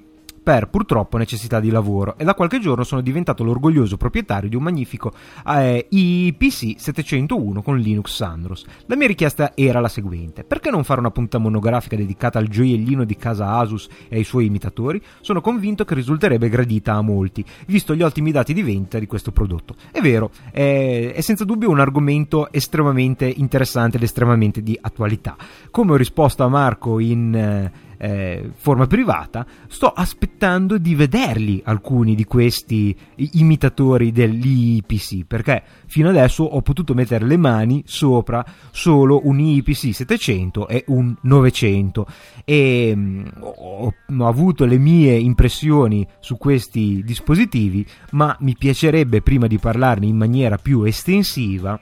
per 0.46 0.68
purtroppo 0.68 1.18
necessità 1.18 1.60
di 1.60 1.72
lavoro 1.72 2.20
e 2.20 2.24
da 2.24 2.36
qualche 2.36 2.60
giorno 2.60 2.84
sono 2.84 3.02
diventato 3.02 3.44
l'orgoglioso 3.44 3.98
proprietario 3.98 4.48
di 4.48 4.56
un 4.56 4.62
magnifico 4.62 5.12
eh, 5.44 5.88
IPC 5.90 6.80
701 6.80 7.64
con 7.64 7.80
Linux 7.80 8.14
Sandros. 8.14 8.64
La 8.86 8.96
mia 8.96 9.08
richiesta 9.08 9.54
era 9.56 9.80
la 9.80 9.88
seguente: 9.88 10.44
perché 10.44 10.70
non 10.70 10.84
fare 10.84 11.00
una 11.00 11.10
puntata 11.10 11.40
monografica 11.40 11.96
dedicata 11.96 12.38
al 12.38 12.48
gioiellino 12.48 13.06
di 13.06 13.16
casa 13.16 13.58
Asus 13.58 13.88
e 14.08 14.18
ai 14.18 14.24
suoi 14.24 14.46
imitatori? 14.46 15.02
Sono 15.20 15.42
convinto 15.42 15.84
che 15.84 15.96
risulterebbe 15.96 16.48
gradita 16.48 16.94
a 16.94 17.02
molti, 17.02 17.44
visto 17.66 17.96
gli 17.96 18.04
ottimi 18.04 18.32
dati 18.32 18.54
di 18.54 18.62
vendita 18.62 19.00
di 19.00 19.08
questo 19.08 19.32
prodotto. 19.32 19.74
È 19.92 20.00
vero, 20.00 20.30
è, 20.52 21.12
è 21.16 21.22
senza 21.22 21.44
dubbio 21.44 21.72
un 21.72 21.80
argomento 21.80 22.52
estremamente 22.52 23.26
interessante 23.26 23.98
ed 23.98 24.04
estremamente 24.04 24.62
di 24.62 24.78
attualità. 24.80 25.36
Come 25.72 25.94
ho 25.94 25.96
risposto 25.96 26.44
a 26.44 26.50
Marco 26.50 27.00
in 27.00 27.34
eh, 27.34 27.85
eh, 27.98 28.50
forma 28.56 28.88
privata, 28.88 29.46
sto 29.68 29.88
aspettando 29.88 30.78
di 30.78 30.96
vederli 30.96 31.62
alcuni 31.64 32.16
di 32.16 32.26
questi 32.26 32.96
imitatori 33.16 34.12
dell'IPC 34.12 35.26
perché 35.26 35.64
fino 35.88 36.10
adesso 36.10 36.44
ho 36.44 36.62
potuto 36.62 36.94
mettere 36.94 37.26
le 37.26 37.38
mani 37.38 37.84
sopra 37.86 38.44
solo 38.72 39.22
un 39.26 39.40
IPC 39.40 39.94
700 39.94 40.68
e 40.68 40.84
un 40.88 41.16
900 41.22 42.08
e 42.44 42.94
mm, 42.96 43.26
ho, 43.40 43.94
ho 44.18 44.28
avuto 44.28 44.66
le 44.66 44.78
mie 44.78 45.14
impressioni 45.16 46.08
su 46.20 46.38
questi 46.38 47.02
dispositivi 47.04 47.86
ma 48.12 48.36
mi 48.42 48.56
piacerebbe 48.58 49.22
prima 49.22 49.48
di 49.48 49.58
parlarne 49.58 50.06
in 50.06 50.18
maniera 50.18 50.58
più 50.58 50.84
estensiva 50.84 51.80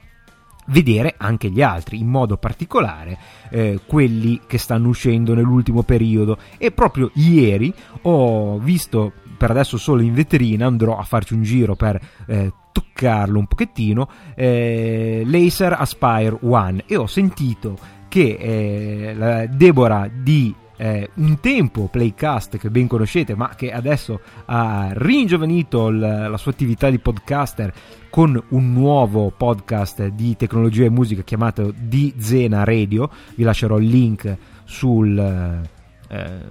vedere 0.66 1.14
anche 1.16 1.50
gli 1.50 1.62
altri, 1.62 1.98
in 1.98 2.08
modo 2.08 2.36
particolare 2.36 3.18
eh, 3.50 3.80
quelli 3.86 4.40
che 4.46 4.58
stanno 4.58 4.88
uscendo 4.88 5.34
nell'ultimo 5.34 5.82
periodo. 5.82 6.38
E 6.58 6.70
proprio 6.70 7.10
ieri 7.14 7.72
ho 8.02 8.58
visto, 8.58 9.12
per 9.36 9.50
adesso 9.50 9.76
solo 9.76 10.02
in 10.02 10.14
vetrina, 10.14 10.66
andrò 10.66 10.96
a 10.96 11.02
farci 11.02 11.34
un 11.34 11.42
giro 11.42 11.74
per 11.74 12.00
eh, 12.26 12.52
toccarlo 12.72 13.38
un 13.38 13.46
pochettino, 13.46 14.08
eh, 14.34 15.22
Laser 15.24 15.76
Aspire 15.78 16.36
One 16.40 16.84
e 16.86 16.96
ho 16.96 17.06
sentito 17.06 17.78
che 18.08 18.36
eh, 18.38 19.14
la 19.14 19.46
Deborah 19.46 20.08
di 20.08 20.54
eh, 20.76 21.10
un 21.14 21.40
tempo 21.40 21.88
Playcast 21.90 22.56
che 22.58 22.70
ben 22.70 22.86
conoscete 22.86 23.34
ma 23.34 23.54
che 23.54 23.72
adesso 23.72 24.20
ha 24.46 24.90
ringiovanito 24.92 25.90
l- 25.90 25.98
la 25.98 26.36
sua 26.36 26.52
attività 26.52 26.90
di 26.90 26.98
podcaster 26.98 27.72
con 28.10 28.40
un 28.50 28.72
nuovo 28.72 29.32
podcast 29.36 30.06
di 30.08 30.36
tecnologia 30.36 30.84
e 30.84 30.90
musica 30.90 31.22
chiamato 31.22 31.72
Di 31.76 32.14
Zena 32.16 32.62
Radio. 32.64 33.10
Vi 33.34 33.42
lascerò 33.42 33.78
il 33.78 33.88
link 33.88 34.36
sul 34.64 35.62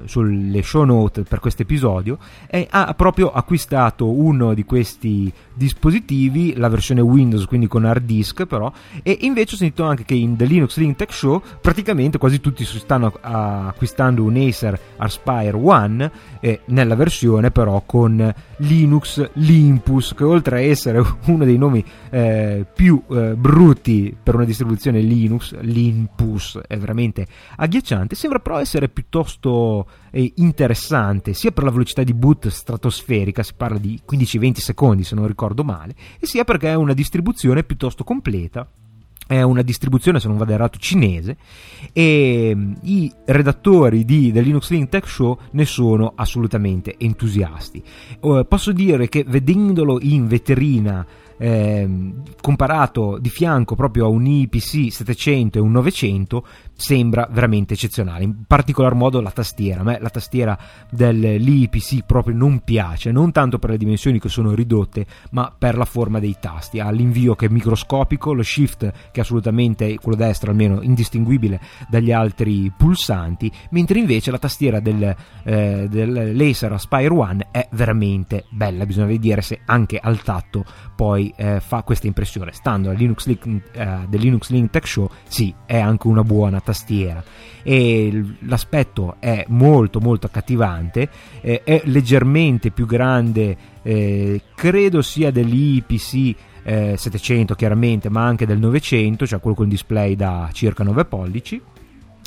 sulle 0.06 0.62
show 0.64 0.84
note 0.84 1.24
per 1.24 1.40
questo 1.40 1.62
episodio 1.62 2.18
e 2.48 2.68
ha 2.70 2.94
proprio 2.96 3.32
acquistato 3.32 4.12
uno 4.12 4.54
di 4.54 4.66
questi 4.66 5.32
dispositivi, 5.54 6.56
la 6.56 6.68
versione 6.68 7.02
Windows, 7.02 7.46
quindi 7.46 7.68
con 7.68 7.86
hard 7.86 8.04
disk 8.04 8.46
però, 8.46 8.72
e 9.02 9.18
invece 9.22 9.56
ho 9.56 9.58
sentito 9.58 9.84
anche 9.84 10.04
che 10.04 10.16
in 10.16 10.36
The 10.36 10.46
Linux 10.46 10.78
Link 10.78 10.96
Tech 10.96 11.14
Show 11.14 11.42
praticamente 11.62 12.18
quasi 12.18 12.40
tutti 12.40 12.66
si 12.66 12.80
stanno 12.80 13.14
acquistando 13.22 14.24
un 14.24 14.36
Acer 14.36 14.80
Aspire 14.98 15.56
One 15.56 16.12
eh, 16.40 16.62
nella 16.66 16.96
versione 16.96 17.52
però 17.52 17.84
con 17.86 18.34
Linux 18.58 19.30
Limpus, 19.34 20.14
che 20.16 20.24
oltre 20.24 20.58
a 20.58 20.62
essere 20.62 21.04
uno 21.26 21.46
dei 21.46 21.58
nomi 21.58 21.84
eh, 22.10 22.66
più 22.74 23.02
eh, 23.10 23.36
brutti 23.36 24.16
per 24.22 24.36
una 24.36 24.46
distribuzione 24.46 25.00
Linux, 25.00 25.56
Limpus 25.60 26.60
è 26.68 26.78
veramente 26.78 27.28
agghiacciante, 27.58 28.16
sembra 28.16 28.40
però 28.40 28.60
essere 28.60 28.90
piuttosto 28.90 29.43
eh, 30.12 30.32
interessante 30.38 31.34
sia 31.34 31.52
per 31.52 31.64
la 31.64 31.72
velocità 31.72 32.04
di 32.04 32.14
boot 32.14 32.48
stratosferica, 32.48 33.44
si 33.44 33.54
parla 33.56 33.78
di 33.78 34.00
15-20 34.10 34.58
secondi 34.58 35.04
se 35.04 35.16
non 35.16 35.28
ricordo 35.28 35.64
male, 35.64 35.96
e 36.20 36.26
sia 36.26 36.44
perché 36.44 36.70
è 36.70 36.76
una 36.76 36.94
distribuzione 36.94 37.64
piuttosto 37.64 38.04
completa 38.04 38.68
è 39.26 39.42
una 39.42 39.62
distribuzione, 39.62 40.20
se 40.20 40.28
non 40.28 40.38
vado 40.38 40.52
errato, 40.52 40.78
cinese 40.78 41.38
e 41.94 42.52
mm, 42.54 42.74
i 42.82 43.12
redattori 43.26 44.04
di 44.04 44.32
The 44.32 44.42
Linux 44.42 44.70
Link 44.70 44.90
Tech 44.90 45.08
Show 45.08 45.38
ne 45.52 45.66
sono 45.66 46.14
assolutamente 46.16 46.96
entusiasti. 46.98 47.82
Uh, 48.20 48.46
posso 48.48 48.72
dire 48.72 49.08
che 49.08 49.24
vedendolo 49.26 50.00
in 50.02 50.28
vetrina 50.28 51.06
eh, 51.38 51.90
comparato 52.40 53.18
di 53.20 53.30
fianco 53.30 53.76
proprio 53.76 54.06
a 54.06 54.10
un 54.10 54.26
IPC 54.26 54.92
700 54.92 55.58
e 55.58 55.62
un 55.62 55.72
900 55.72 56.46
sembra 56.84 57.30
veramente 57.32 57.76
eccezionale. 57.76 58.26
In 58.26 58.44
particolar 58.46 58.94
modo 58.94 59.22
la 59.22 59.32
tastiera. 59.32 59.80
A 59.80 59.84
me 59.86 60.00
la 60.02 60.10
tastiera 60.10 60.58
dell'IPC 60.90 62.04
proprio 62.06 62.36
non 62.36 62.60
piace 62.60 63.10
non 63.14 63.32
tanto 63.32 63.58
per 63.58 63.70
le 63.70 63.78
dimensioni 63.78 64.20
che 64.20 64.28
sono 64.28 64.54
ridotte 64.54 65.06
ma 65.32 65.54
per 65.58 65.78
la 65.78 65.86
forma 65.86 66.20
dei 66.20 66.36
tasti. 66.42 66.82
Ha 66.82 66.92
l'invio 66.92 67.36
che 67.36 67.46
è 67.46 67.50
microscopico 67.50 68.34
lo 68.34 68.44
shift 68.44 68.92
che 69.12 69.20
è 69.20 69.20
assolutamente 69.22 69.98
quello 69.98 70.18
destro 70.18 70.52
almeno 70.52 70.82
indistinguibile 70.82 71.62
dagli 71.88 72.12
altri 72.12 72.70
pulsanti 72.76 73.50
mentre 73.70 74.00
invece 74.00 74.32
la 74.32 74.40
tastiera 74.40 74.82
del, 74.82 75.16
eh, 75.44 75.88
del 75.90 76.36
Laser 76.36 76.74
Aspire 76.74 77.14
One 77.14 77.48
è 77.50 77.66
veramente 77.72 78.44
bella. 78.50 78.86
Bisogna 78.86 79.08
vedere 79.08 79.42
se 79.42 79.62
anche 79.66 80.00
al 80.00 80.22
tatto 80.22 80.66
poi 80.98 81.34
eh, 81.38 81.62
fa 81.62 81.84
questa 81.84 82.08
impressione. 82.08 82.52
Stando 82.52 82.90
al 82.90 82.98
Linux 82.98 83.26
Link, 83.26 83.46
eh, 83.72 84.00
del 84.10 84.20
Linux 84.20 84.50
Link 84.50 84.70
Tech 84.70 84.86
Show, 84.86 85.10
sì, 85.30 85.54
è 85.66 85.80
anche 85.80 86.08
una 86.08 86.24
buona 86.24 86.58
tastiera 86.58 86.72
e 87.64 88.24
l'aspetto 88.40 89.16
è 89.20 89.46
molto 89.50 90.00
molto 90.00 90.28
accattivante, 90.28 91.10
eh, 91.42 91.62
è 91.64 91.82
leggermente 91.86 92.72
più 92.72 92.86
grande, 92.86 93.58
eh, 93.82 94.42
credo 94.56 95.02
sia 95.02 95.32
dell'IPC 95.32 96.36
700 96.64 97.54
eh, 97.54 97.56
chiaramente, 97.56 98.10
ma 98.10 98.24
anche 98.26 98.46
del 98.46 98.58
900, 98.58 99.28
cioè 99.28 99.40
quello 99.40 99.56
con 99.56 99.68
display 99.68 100.16
da 100.16 100.50
circa 100.54 100.84
9 100.84 101.06
pollici 101.06 101.62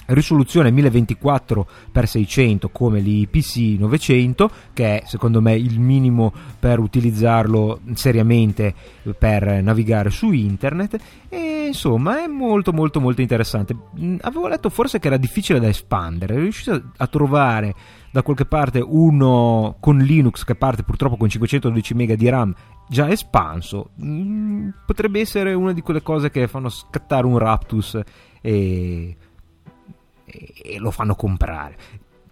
risoluzione 0.07 0.70
1024x600 0.70 2.66
come 2.70 3.00
l'IPC 3.00 3.78
900 3.78 4.50
che 4.72 5.00
è 5.00 5.07
secondo 5.07 5.40
me 5.40 5.54
il 5.54 5.80
minimo 5.80 6.32
per 6.59 6.78
utilizzarlo 6.78 7.80
seriamente 7.94 8.74
per 9.18 9.62
navigare 9.62 10.11
su 10.11 10.32
internet. 10.32 10.98
E 11.28 11.66
insomma 11.66 12.22
è 12.22 12.26
molto 12.26 12.72
molto 12.72 13.00
molto 13.00 13.20
interessante. 13.20 13.76
Avevo 14.20 14.48
letto 14.48 14.70
forse 14.70 14.98
che 14.98 15.07
era 15.09 15.16
difficile 15.16 15.61
da 15.61 15.68
espandere. 15.68 16.38
Riuscito 16.38 16.90
a 16.96 17.07
trovare 17.07 17.74
da 18.11 18.22
qualche 18.22 18.46
parte 18.46 18.82
uno 18.82 19.76
con 19.78 19.98
Linux 19.98 20.44
che 20.44 20.54
parte 20.54 20.82
purtroppo 20.82 21.16
con 21.16 21.28
512 21.28 21.94
MB 21.94 22.12
di 22.12 22.28
RAM 22.28 22.54
già 22.88 23.11
espanso. 23.11 23.90
Potrebbe 24.86 25.20
essere 25.20 25.52
una 25.54 25.72
di 25.72 25.80
quelle 25.80 26.02
cose 26.02 26.30
che 26.30 26.46
fanno 26.48 26.68
scattare 26.68 27.26
un 27.26 27.38
Raptus 27.38 28.00
e 28.40 29.16
e 30.37 30.78
lo 30.78 30.91
fanno 30.91 31.14
comprare. 31.14 31.76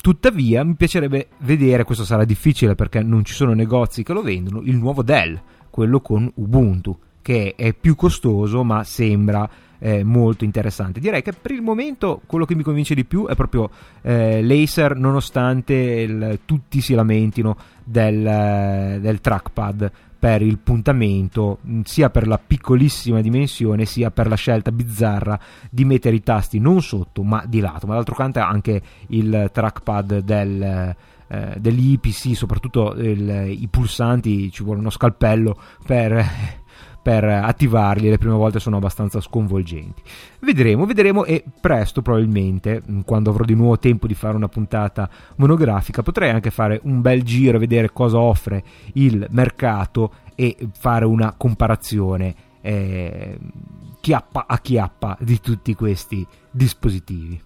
Tuttavia 0.00 0.62
mi 0.64 0.74
piacerebbe 0.74 1.28
vedere, 1.38 1.84
questo 1.84 2.04
sarà 2.04 2.24
difficile 2.24 2.74
perché 2.74 3.02
non 3.02 3.24
ci 3.24 3.32
sono 3.32 3.54
negozi 3.54 4.02
che 4.02 4.12
lo 4.12 4.22
vendono, 4.22 4.60
il 4.60 4.76
nuovo 4.76 5.02
Dell, 5.02 5.40
quello 5.70 6.00
con 6.00 6.30
Ubuntu, 6.34 6.98
che 7.22 7.54
è 7.56 7.72
più 7.72 7.94
costoso 7.94 8.64
ma 8.64 8.84
sembra 8.84 9.48
eh, 9.78 10.04
molto 10.04 10.44
interessante. 10.44 11.00
Direi 11.00 11.22
che 11.22 11.32
per 11.32 11.52
il 11.52 11.62
momento 11.62 12.20
quello 12.26 12.44
che 12.44 12.54
mi 12.54 12.62
convince 12.62 12.94
di 12.94 13.04
più 13.04 13.26
è 13.26 13.34
proprio 13.34 13.70
eh, 14.02 14.42
l'Acer, 14.42 14.96
nonostante 14.96 15.74
il, 15.74 16.40
tutti 16.44 16.80
si 16.80 16.94
lamentino 16.94 17.56
del, 17.82 18.98
del 19.00 19.20
trackpad 19.20 19.92
per 20.24 20.40
il 20.40 20.56
puntamento, 20.56 21.58
mm, 21.68 21.82
sia 21.84 22.08
per 22.08 22.26
la 22.26 22.38
piccolissima 22.38 23.20
dimensione, 23.20 23.84
sia 23.84 24.10
per 24.10 24.26
la 24.26 24.36
scelta 24.36 24.72
bizzarra 24.72 25.38
di 25.68 25.84
mettere 25.84 26.16
i 26.16 26.22
tasti 26.22 26.58
non 26.58 26.80
sotto 26.80 27.22
ma 27.22 27.44
di 27.46 27.60
lato. 27.60 27.86
Ma 27.86 27.92
d'altro 27.92 28.14
canto 28.14 28.40
anche 28.40 28.80
il 29.08 29.50
trackpad 29.52 30.20
del, 30.20 30.96
eh, 31.28 31.54
dell'IPC, 31.58 32.34
soprattutto 32.34 32.94
il, 32.94 33.50
i 33.50 33.68
pulsanti, 33.68 34.50
ci 34.50 34.62
vuole 34.62 34.80
uno 34.80 34.88
scalpello 34.88 35.58
per 35.84 36.62
per 37.04 37.22
attivarli 37.24 38.08
le 38.08 38.16
prime 38.16 38.34
volte 38.34 38.58
sono 38.58 38.78
abbastanza 38.78 39.20
sconvolgenti. 39.20 40.00
Vedremo, 40.40 40.86
vedremo 40.86 41.26
e 41.26 41.44
presto 41.60 42.00
probabilmente, 42.00 42.80
mm, 42.80 43.00
quando 43.04 43.28
avrò 43.28 43.44
di 43.44 43.54
nuovo 43.54 43.78
tempo 43.78 44.06
di 44.06 44.14
fare 44.14 44.36
una 44.36 44.48
puntata 44.48 45.06
monografica, 45.36 46.02
potrei 46.02 46.30
anche 46.30 46.50
fare 46.50 46.80
un 46.84 47.02
bel 47.02 47.22
giro, 47.22 47.58
vedere 47.58 47.92
cosa 47.92 48.18
offre 48.18 48.64
il 48.94 49.26
mercato 49.32 50.14
e 50.34 50.56
fare 50.72 51.04
una 51.04 51.34
comparazione 51.36 52.34
eh, 52.62 53.38
chiappa 54.00 54.46
a 54.48 54.58
chiappa 54.58 55.18
di 55.20 55.38
tutti 55.40 55.74
questi 55.74 56.26
dispositivi. 56.50 57.43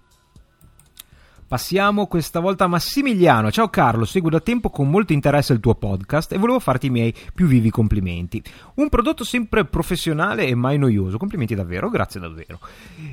Passiamo 1.49 2.09
questa 2.09 2.41
volta 2.41 2.65
a 2.65 2.67
Massimiliano. 2.67 3.51
Ciao 3.51 3.71
Carlo, 3.71 4.05
seguo 4.05 4.29
da 4.29 4.39
tempo 4.39 4.69
con 4.69 4.91
molto 4.91 5.15
interesse 5.15 5.55
il 5.55 5.61
tuo 5.61 5.75
podcast 5.75 6.31
e 6.35 6.37
volevo 6.37 6.59
farti 6.61 6.89
i 6.89 6.91
miei 6.91 7.15
più 7.33 7.47
vivi 7.47 7.71
complimenti. 7.71 8.43
Un 8.75 8.91
prodotto 8.91 9.25
sempre 9.25 9.65
professionale 9.65 10.47
e 10.47 10.55
mai 10.55 10.77
noioso. 10.77 11.17
Complimenti 11.17 11.55
davvero, 11.55 11.89
grazie 11.89 12.21
davvero. 12.21 12.61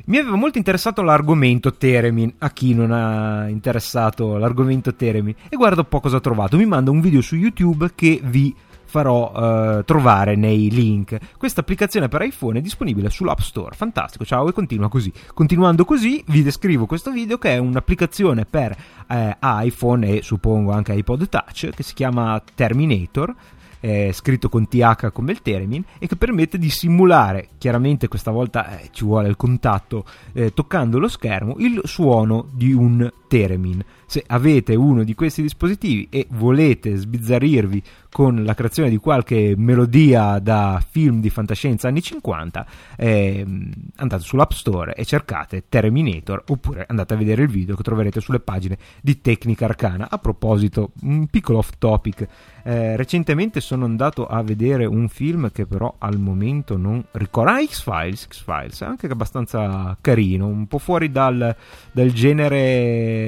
Mi 0.08 0.18
aveva 0.18 0.36
molto 0.36 0.58
interessato 0.58 1.02
l'argomento 1.02 1.76
Teremin. 1.76 2.34
A 2.40 2.50
chi 2.52 2.74
non 2.74 2.92
ha 2.92 3.48
interessato 3.48 4.36
l'argomento 4.36 4.94
Teremin? 4.94 5.36
E 5.48 5.56
guarda 5.56 5.80
un 5.80 5.88
po' 5.88 6.02
cosa 6.02 6.18
ho 6.18 6.22
trovato. 6.22 6.58
Mi 6.58 6.66
manda 6.66 6.92
un 6.92 7.00
video 7.00 7.22
su 7.22 7.38
YouTube 7.38 7.92
che 7.96 8.20
vi 8.22 8.54
farò 8.96 9.32
uh, 9.80 9.84
trovare 9.84 10.38
nei 10.38 10.70
link. 10.70 11.18
Questa 11.38 11.60
applicazione 11.60 12.08
per 12.08 12.22
iPhone 12.22 12.60
è 12.60 12.62
disponibile 12.62 13.10
sull'App 13.10 13.40
Store. 13.40 13.76
Fantastico, 13.76 14.24
ciao 14.24 14.48
e 14.48 14.54
continua 14.54 14.88
così. 14.88 15.12
Continuando 15.34 15.84
così, 15.84 16.24
vi 16.28 16.42
descrivo 16.42 16.86
questo 16.86 17.12
video 17.12 17.38
che 17.38 17.56
è 17.56 17.58
un'applicazione 17.58 18.46
per 18.46 18.74
eh, 19.10 19.38
iPhone 19.42 20.08
e 20.08 20.22
suppongo 20.22 20.72
anche 20.72 20.94
iPod 20.94 21.28
Touch 21.28 21.72
che 21.76 21.84
si 21.84 21.94
chiama 21.94 22.42
Terminator 22.56 23.36
eh, 23.86 24.12
scritto 24.14 24.50
con 24.50 24.68
TH 24.68 25.12
come 25.12 25.32
il 25.32 25.42
Teremin 25.42 25.84
e 26.00 26.08
che 26.08 26.16
permette 26.16 26.58
di 26.58 26.70
simulare, 26.70 27.50
chiaramente 27.58 28.08
questa 28.08 28.32
volta 28.32 28.80
eh, 28.80 28.90
ci 28.92 29.04
vuole 29.04 29.28
il 29.28 29.36
contatto 29.36 30.06
eh, 30.34 30.54
toccando 30.54 30.98
lo 30.98 31.08
schermo, 31.08 31.56
il 31.60 31.82
suono 31.84 32.48
di 32.52 32.74
un 32.74 33.08
Teremin. 33.36 33.84
Se 34.06 34.24
avete 34.26 34.76
uno 34.76 35.04
di 35.04 35.14
questi 35.14 35.42
dispositivi 35.42 36.08
e 36.10 36.26
volete 36.30 36.96
sbizzarrirvi 36.96 37.84
con 38.10 38.46
la 38.46 38.54
creazione 38.54 38.90
di 38.90 38.96
qualche 38.96 39.56
melodia 39.58 40.40
da 40.40 40.82
film 40.90 41.20
di 41.20 41.30
fantascienza 41.30 41.90
anni 41.90 42.02
50, 42.02 42.66
eh, 42.96 43.46
andate 43.98 44.24
sull'App 44.24 44.52
Store 44.52 44.94
e 44.94 45.04
cercate 45.04 45.66
Terminator 45.68 46.44
oppure 46.48 46.86
andate 46.88 47.14
a 47.14 47.18
vedere 47.18 47.42
il 47.42 47.50
video 47.50 47.76
che 47.76 47.84
troverete 47.84 48.22
sulle 48.22 48.40
pagine 48.40 48.78
di 49.02 49.20
Tecnica 49.20 49.66
Arcana. 49.66 50.08
A 50.10 50.18
proposito, 50.18 50.92
un 51.02 51.28
piccolo 51.28 51.58
off 51.58 51.72
topic, 51.78 52.26
eh, 52.64 52.96
recentemente 52.96 53.60
sono 53.60 53.84
andato 53.84 54.28
a 54.28 54.42
vedere 54.44 54.86
un 54.86 55.10
film 55.10 55.52
che 55.52 55.66
però 55.66 55.94
al 55.98 56.18
momento 56.18 56.78
non 56.78 57.04
ricordo. 57.12 57.52
Ah, 57.52 57.66
X-Files, 57.66 58.28
X-Files, 58.30 58.82
anche 58.82 59.08
abbastanza 59.08 59.98
carino, 60.00 60.48
un 60.48 60.68
po' 60.68 60.78
fuori 60.78 61.12
dal, 61.12 61.54
dal 61.92 62.12
genere 62.14 63.25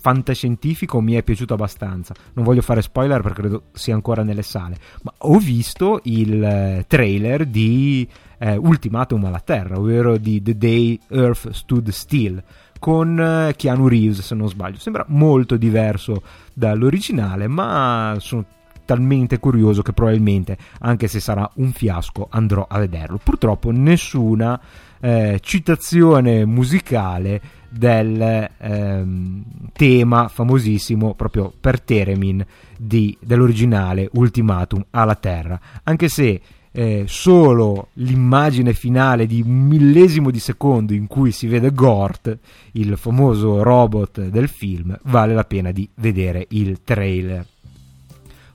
fantascientifico 0.00 1.00
mi 1.00 1.14
è 1.14 1.22
piaciuto 1.22 1.54
abbastanza. 1.54 2.14
Non 2.34 2.44
voglio 2.44 2.62
fare 2.62 2.82
spoiler 2.82 3.20
perché 3.20 3.40
credo 3.40 3.62
sia 3.72 3.94
ancora 3.94 4.22
nelle 4.22 4.42
sale, 4.42 4.76
ma 5.02 5.12
ho 5.18 5.38
visto 5.38 6.00
il 6.04 6.42
eh, 6.42 6.84
trailer 6.86 7.44
di 7.46 8.08
eh, 8.38 8.56
Ultimatum 8.56 9.24
alla 9.24 9.40
Terra, 9.40 9.78
ovvero 9.78 10.16
di 10.16 10.40
The 10.40 10.56
Day 10.56 10.98
Earth 11.08 11.50
Stood 11.50 11.88
Still 11.90 12.42
con 12.78 13.18
eh, 13.20 13.54
Keanu 13.56 13.88
Reeves, 13.88 14.20
se 14.20 14.34
non 14.34 14.48
sbaglio. 14.48 14.78
Sembra 14.78 15.04
molto 15.08 15.56
diverso 15.56 16.22
dall'originale, 16.54 17.48
ma 17.48 18.16
sono 18.18 18.44
talmente 18.84 19.38
curioso 19.38 19.82
che 19.82 19.92
probabilmente, 19.92 20.56
anche 20.80 21.08
se 21.08 21.20
sarà 21.20 21.48
un 21.56 21.72
fiasco, 21.72 22.28
andrò 22.30 22.66
a 22.66 22.78
vederlo. 22.78 23.20
Purtroppo 23.22 23.70
nessuna 23.70 24.58
eh, 25.00 25.38
citazione 25.42 26.44
musicale 26.46 27.40
del 27.68 28.50
ehm, 28.58 29.44
tema 29.72 30.28
famosissimo 30.28 31.14
proprio 31.14 31.52
per 31.58 31.80
Teremin 31.80 32.44
di, 32.76 33.16
dell'originale 33.20 34.08
Ultimatum 34.12 34.84
alla 34.90 35.14
Terra, 35.16 35.60
anche 35.82 36.08
se 36.08 36.40
eh, 36.70 37.04
solo 37.06 37.88
l'immagine 37.94 38.72
finale 38.72 39.26
di 39.26 39.42
un 39.44 39.66
millesimo 39.66 40.30
di 40.30 40.38
secondo 40.38 40.92
in 40.92 41.06
cui 41.06 41.32
si 41.32 41.46
vede 41.46 41.72
Gort, 41.72 42.38
il 42.72 42.96
famoso 42.96 43.62
robot 43.62 44.26
del 44.28 44.48
film, 44.48 44.96
vale 45.04 45.34
la 45.34 45.44
pena 45.44 45.72
di 45.72 45.88
vedere 45.96 46.46
il 46.50 46.82
trailer. 46.84 47.44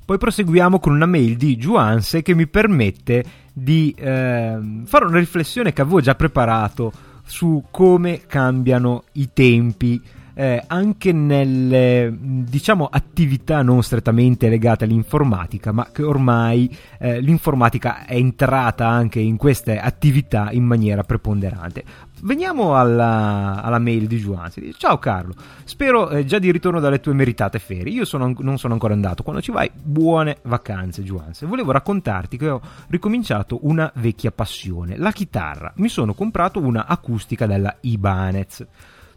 Poi 0.06 0.18
proseguiamo 0.18 0.80
con 0.80 0.94
una 0.94 1.06
mail 1.06 1.38
di 1.38 1.56
Juanse 1.56 2.22
che 2.22 2.36
mi 2.36 2.48
permette 2.48 3.24
di 3.54 3.96
eh, 3.98 4.58
fare 4.84 5.06
una 5.06 5.20
riflessione 5.20 5.72
che 5.72 5.82
avevo 5.82 6.02
già 6.02 6.16
preparato 6.16 6.92
su 7.26 7.66
come 7.72 8.26
cambiano 8.28 9.04
i 9.14 9.30
tempi 9.34 10.02
eh, 10.34 10.64
anche 10.68 11.12
nelle 11.12 12.16
diciamo 12.20 12.88
attività 12.92 13.62
non 13.62 13.84
strettamente 13.84 14.50
legate 14.50 14.86
all'informatica, 14.86 15.72
ma 15.72 15.90
che 15.92 16.04
ormai 16.04 16.76
eh, 17.00 17.20
l'informatica 17.20 18.06
è 18.06 18.16
entrata 18.16 18.88
anche 18.88 19.20
in 19.20 19.38
queste 19.38 19.80
attività 19.80 20.50
in 20.52 20.64
maniera 20.64 21.04
preponderante. 21.04 21.84
Veniamo 22.24 22.78
alla, 22.78 23.62
alla 23.62 23.80
mail 23.80 24.08
di 24.08 24.16
dice: 24.16 24.74
Ciao 24.78 24.98
Carlo, 24.98 25.34
spero 25.66 26.10
eh, 26.10 26.24
già 26.24 26.40
di 26.40 26.52
ritorno 26.52 26.80
dalle 26.80 27.02
tue 27.02 27.14
meritate 27.14 27.60
ferie. 27.60 27.94
Io 27.94 28.06
sono, 28.06 28.34
non 28.40 28.58
sono 28.58 28.74
ancora 28.74 28.94
andato. 28.94 29.24
Quando 29.24 29.42
ci 29.42 29.52
vai, 29.52 29.70
buone 29.74 30.38
vacanze, 30.44 31.04
Juan. 31.04 31.32
Volevo 31.42 31.72
raccontarti 31.72 32.38
che 32.38 32.50
ho 32.50 32.62
ricominciato 32.88 33.60
una 33.64 33.92
vecchia 33.96 34.32
passione, 34.32 34.98
la 34.98 35.12
chitarra. 35.12 35.74
Mi 35.76 35.90
sono 35.90 36.14
comprato 36.14 36.62
una 36.62 36.86
acustica 36.88 37.46
della 37.46 37.76
Ibanez. 37.82 38.66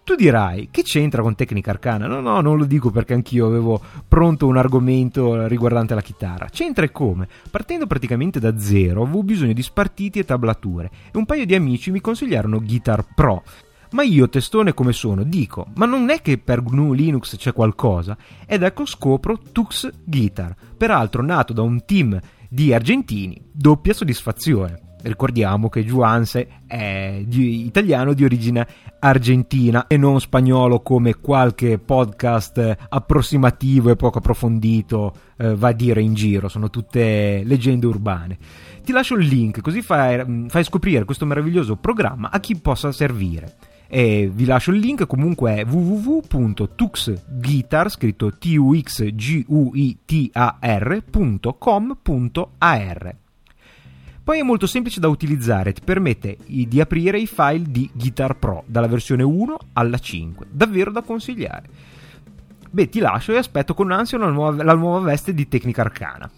Tu 0.06 0.14
dirai, 0.14 0.68
che 0.70 0.82
c'entra 0.84 1.20
con 1.20 1.34
tecnica 1.34 1.72
arcana? 1.72 2.06
No, 2.06 2.20
no, 2.20 2.40
non 2.40 2.56
lo 2.56 2.64
dico 2.64 2.92
perché 2.92 3.12
anch'io 3.12 3.44
avevo 3.44 3.82
pronto 4.06 4.46
un 4.46 4.56
argomento 4.56 5.48
riguardante 5.48 5.96
la 5.96 6.00
chitarra. 6.00 6.46
C'entra 6.48 6.84
e 6.84 6.92
come? 6.92 7.26
Partendo 7.50 7.88
praticamente 7.88 8.38
da 8.38 8.56
zero, 8.56 9.02
avevo 9.02 9.24
bisogno 9.24 9.52
di 9.52 9.62
spartiti 9.62 10.20
e 10.20 10.24
tablature 10.24 10.90
e 11.10 11.18
un 11.18 11.26
paio 11.26 11.44
di 11.44 11.56
amici 11.56 11.90
mi 11.90 12.00
consigliarono 12.00 12.60
Guitar 12.60 13.04
Pro. 13.16 13.42
Ma 13.90 14.04
io, 14.04 14.28
testone 14.28 14.74
come 14.74 14.92
sono, 14.92 15.24
dico, 15.24 15.66
ma 15.74 15.86
non 15.86 16.08
è 16.10 16.22
che 16.22 16.38
per 16.38 16.62
GNU 16.62 16.92
Linux 16.92 17.36
c'è 17.36 17.52
qualcosa? 17.52 18.16
Ed 18.46 18.62
ecco 18.62 18.86
scopro 18.86 19.40
Tux 19.50 19.90
Guitar, 20.04 20.54
peraltro 20.76 21.20
nato 21.20 21.52
da 21.52 21.62
un 21.62 21.84
team 21.84 22.16
di 22.48 22.72
argentini, 22.72 23.42
doppia 23.50 23.92
soddisfazione. 23.92 24.85
Ricordiamo 25.02 25.68
che 25.68 25.84
Juanse 25.84 26.62
è 26.66 27.22
di, 27.24 27.66
italiano 27.66 28.12
di 28.12 28.24
origine 28.24 28.66
argentina 28.98 29.86
e 29.86 29.96
non 29.96 30.20
spagnolo 30.20 30.80
come 30.80 31.14
qualche 31.14 31.78
podcast 31.78 32.76
approssimativo 32.88 33.90
e 33.90 33.96
poco 33.96 34.18
approfondito 34.18 35.14
eh, 35.36 35.54
va 35.54 35.68
a 35.68 35.72
dire 35.72 36.02
in 36.02 36.14
giro, 36.14 36.48
sono 36.48 36.70
tutte 36.70 37.42
leggende 37.44 37.86
urbane. 37.86 38.36
Ti 38.82 38.90
lascio 38.92 39.14
il 39.14 39.26
link 39.26 39.60
così 39.60 39.82
fai, 39.82 40.46
fai 40.48 40.64
scoprire 40.64 41.04
questo 41.04 41.26
meraviglioso 41.26 41.76
programma 41.76 42.30
a 42.30 42.40
chi 42.40 42.56
possa 42.56 42.90
servire. 42.90 43.54
E 43.88 44.28
vi 44.32 44.44
lascio 44.44 44.72
il 44.72 44.80
link 44.80 45.06
comunque 45.06 45.54
è 45.56 45.64
www.tuxguitar 45.64 47.88
scritto 47.88 48.36
t 48.36 48.46
u 48.56 48.76
x 48.80 49.14
g 49.14 49.44
u 49.46 49.70
i 49.74 49.98
t 50.04 50.30
a 50.32 50.58
r.com.ar 50.60 51.54
poi 54.26 54.40
è 54.40 54.42
molto 54.42 54.66
semplice 54.66 54.98
da 54.98 55.06
utilizzare, 55.06 55.72
ti 55.72 55.82
permette 55.84 56.38
di 56.48 56.80
aprire 56.80 57.16
i 57.16 57.28
file 57.28 57.62
di 57.68 57.88
Guitar 57.92 58.36
Pro 58.36 58.64
dalla 58.66 58.88
versione 58.88 59.22
1 59.22 59.56
alla 59.74 59.98
5, 59.98 60.46
davvero 60.50 60.90
da 60.90 61.02
consigliare. 61.02 61.68
Beh, 62.68 62.88
ti 62.88 62.98
lascio 62.98 63.30
e 63.30 63.36
aspetto 63.36 63.72
con 63.72 63.92
ansia 63.92 64.18
nuova, 64.18 64.64
la 64.64 64.74
nuova 64.74 64.98
veste 64.98 65.32
di 65.32 65.46
Tecnica 65.46 65.82
Arcana. 65.82 66.28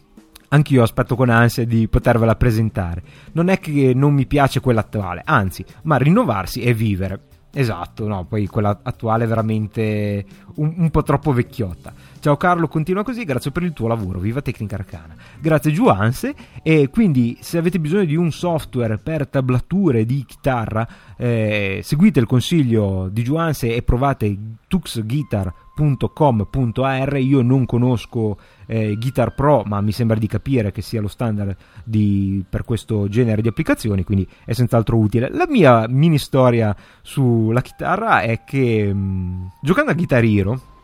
Anch'io 0.48 0.82
aspetto 0.82 1.16
con 1.16 1.30
ansia 1.30 1.64
di 1.64 1.88
potervela 1.88 2.36
presentare. 2.36 3.02
Non 3.32 3.48
è 3.48 3.58
che 3.58 3.94
non 3.94 4.12
mi 4.12 4.26
piace 4.26 4.60
quella 4.60 4.80
attuale, 4.80 5.22
anzi, 5.24 5.64
ma 5.84 5.96
rinnovarsi 5.96 6.60
è 6.60 6.74
vivere. 6.74 7.22
Esatto, 7.54 8.06
no, 8.06 8.26
poi 8.26 8.46
quella 8.48 8.80
attuale 8.82 9.24
è 9.24 9.26
veramente 9.26 10.26
un, 10.56 10.74
un, 10.76 10.90
po' 10.90 11.02
troppo 11.02 11.32
vecchiotta. 11.32 11.94
Ciao 12.20 12.36
Carlo, 12.36 12.66
continua 12.66 13.04
così, 13.04 13.22
grazie 13.22 13.52
per 13.52 13.62
il 13.62 13.72
tuo 13.72 13.86
lavoro, 13.86 14.18
viva 14.18 14.42
Tecnica 14.42 14.74
Arcana. 14.74 15.14
Grazie 15.38 15.70
Juanse 15.70 16.34
e 16.64 16.90
quindi 16.90 17.38
se 17.40 17.58
avete 17.58 17.78
bisogno 17.78 18.06
di 18.06 18.16
un 18.16 18.32
software 18.32 18.98
per 18.98 19.28
tablature 19.28 20.04
di 20.04 20.24
chitarra, 20.26 20.84
eh, 21.16 21.78
seguite 21.84 22.18
il 22.18 22.26
consiglio 22.26 23.08
di 23.12 23.22
Juanse 23.22 23.72
e 23.72 23.82
provate 23.82 24.36
tuxguitar.com.ar, 24.66 27.16
io 27.18 27.42
non 27.42 27.66
conosco 27.66 28.36
eh, 28.66 28.96
Guitar 28.96 29.32
Pro, 29.34 29.62
ma 29.64 29.80
mi 29.80 29.92
sembra 29.92 30.18
di 30.18 30.26
capire 30.26 30.72
che 30.72 30.82
sia 30.82 31.00
lo 31.00 31.06
standard 31.06 31.54
di, 31.84 32.44
per 32.48 32.64
questo 32.64 33.08
genere 33.08 33.42
di 33.42 33.48
applicazioni, 33.48 34.02
quindi 34.02 34.26
è 34.44 34.54
senz'altro 34.54 34.96
utile. 34.96 35.30
La 35.30 35.46
mia 35.48 35.86
mini 35.88 36.18
storia 36.18 36.74
sulla 37.00 37.62
chitarra 37.62 38.22
è 38.22 38.42
che 38.42 38.92
mh, 38.92 38.98
mm, 38.98 39.46
giocando 39.62 39.92
a 39.92 39.94
Guitar 39.94 40.24
Hero 40.24 40.77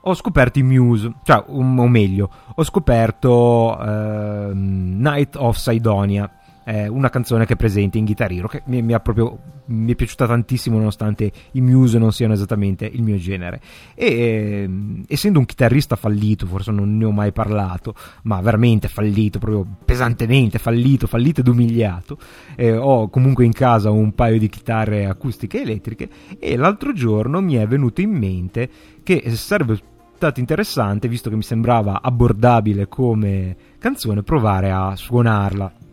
ho 0.00 0.14
scoperto 0.14 0.58
i 0.58 0.62
Muse, 0.62 1.12
cioè, 1.22 1.44
o 1.46 1.62
meglio, 1.62 2.30
ho 2.54 2.64
scoperto 2.64 3.76
uh, 3.78 4.50
Night 4.52 5.36
of 5.36 5.56
Sidonia, 5.56 6.30
eh, 6.68 6.86
una 6.86 7.08
canzone 7.08 7.46
che 7.46 7.54
è 7.54 7.56
presente 7.56 7.96
in 7.96 8.04
Guitar 8.04 8.30
Hero, 8.30 8.46
che 8.46 8.62
mi, 8.66 8.82
mi, 8.82 8.94
proprio 9.00 9.38
mi 9.66 9.92
è 9.92 9.94
piaciuta 9.94 10.26
tantissimo 10.26 10.76
nonostante 10.76 11.32
i 11.52 11.62
Muse 11.62 11.98
non 11.98 12.12
siano 12.12 12.34
esattamente 12.34 12.84
il 12.84 13.02
mio 13.02 13.16
genere. 13.16 13.60
E 13.94 14.06
eh, 14.06 14.70
essendo 15.06 15.38
un 15.38 15.46
chitarrista 15.46 15.96
fallito, 15.96 16.44
forse 16.44 16.70
non 16.70 16.98
ne 16.98 17.06
ho 17.06 17.10
mai 17.10 17.32
parlato, 17.32 17.94
ma 18.24 18.42
veramente 18.42 18.88
fallito, 18.88 19.38
proprio 19.38 19.66
pesantemente 19.82 20.58
fallito, 20.58 21.06
fallito 21.06 21.40
ed 21.40 21.48
umiliato, 21.48 22.18
eh, 22.54 22.76
ho 22.76 23.08
comunque 23.08 23.46
in 23.46 23.52
casa 23.52 23.90
un 23.90 24.14
paio 24.14 24.38
di 24.38 24.50
chitarre 24.50 25.06
acustiche 25.06 25.62
elettriche 25.62 26.08
e 26.38 26.54
l'altro 26.56 26.92
giorno 26.92 27.40
mi 27.40 27.54
è 27.54 27.66
venuto 27.66 28.02
in 28.02 28.10
mente 28.10 28.68
che 29.02 29.22
sarebbe 29.36 29.80
stato 30.16 30.38
interessante, 30.38 31.08
visto 31.08 31.30
che 31.30 31.36
mi 31.36 31.42
sembrava 31.42 32.02
abbordabile 32.02 32.88
come 32.88 33.56
canzone, 33.78 34.22
provare 34.22 34.70
a 34.70 34.94
suonarla 34.94 35.86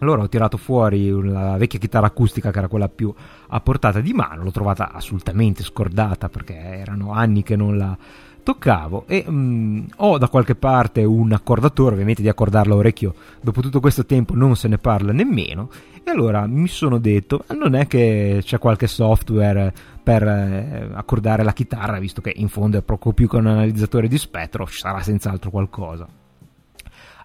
allora 0.00 0.22
ho 0.22 0.28
tirato 0.28 0.56
fuori 0.56 1.10
la 1.10 1.56
vecchia 1.56 1.78
chitarra 1.78 2.06
acustica 2.06 2.50
che 2.50 2.58
era 2.58 2.68
quella 2.68 2.88
più 2.88 3.12
a 3.48 3.60
portata 3.60 4.00
di 4.00 4.12
mano, 4.12 4.42
l'ho 4.42 4.50
trovata 4.50 4.92
assolutamente 4.92 5.62
scordata 5.62 6.28
perché 6.28 6.54
erano 6.54 7.12
anni 7.12 7.42
che 7.42 7.56
non 7.56 7.76
la 7.76 7.96
toccavo 8.42 9.04
e 9.06 9.26
mm, 9.28 9.84
ho 9.96 10.16
da 10.16 10.28
qualche 10.28 10.54
parte 10.54 11.04
un 11.04 11.32
accordatore, 11.32 11.92
ovviamente 11.92 12.22
di 12.22 12.28
accordarla 12.28 12.74
a 12.74 12.78
orecchio, 12.78 13.14
dopo 13.42 13.60
tutto 13.60 13.80
questo 13.80 14.06
tempo 14.06 14.34
non 14.34 14.56
se 14.56 14.68
ne 14.68 14.78
parla 14.78 15.12
nemmeno 15.12 15.68
e 16.02 16.10
allora 16.10 16.46
mi 16.46 16.68
sono 16.68 16.98
detto, 16.98 17.44
non 17.54 17.74
è 17.74 17.86
che 17.86 18.40
c'è 18.42 18.58
qualche 18.58 18.86
software 18.86 19.70
per 20.02 20.22
eh, 20.22 20.88
accordare 20.94 21.42
la 21.42 21.52
chitarra, 21.52 21.98
visto 21.98 22.22
che 22.22 22.32
in 22.34 22.48
fondo 22.48 22.78
è 22.78 22.82
poco 22.82 23.12
più 23.12 23.28
che 23.28 23.36
un 23.36 23.46
analizzatore 23.46 24.08
di 24.08 24.16
spettro, 24.16 24.66
ci 24.66 24.78
sarà 24.78 25.02
senz'altro 25.02 25.50
qualcosa. 25.50 26.08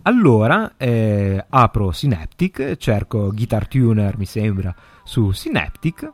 Allora 0.05 0.73
eh, 0.75 1.45
apro 1.47 1.91
Synaptic, 1.93 2.75
cerco 2.75 3.31
Guitar 3.31 3.67
Tuner, 3.69 4.17
mi 4.17 4.25
sembra, 4.25 4.75
su 5.03 5.31
Synaptic. 5.31 6.11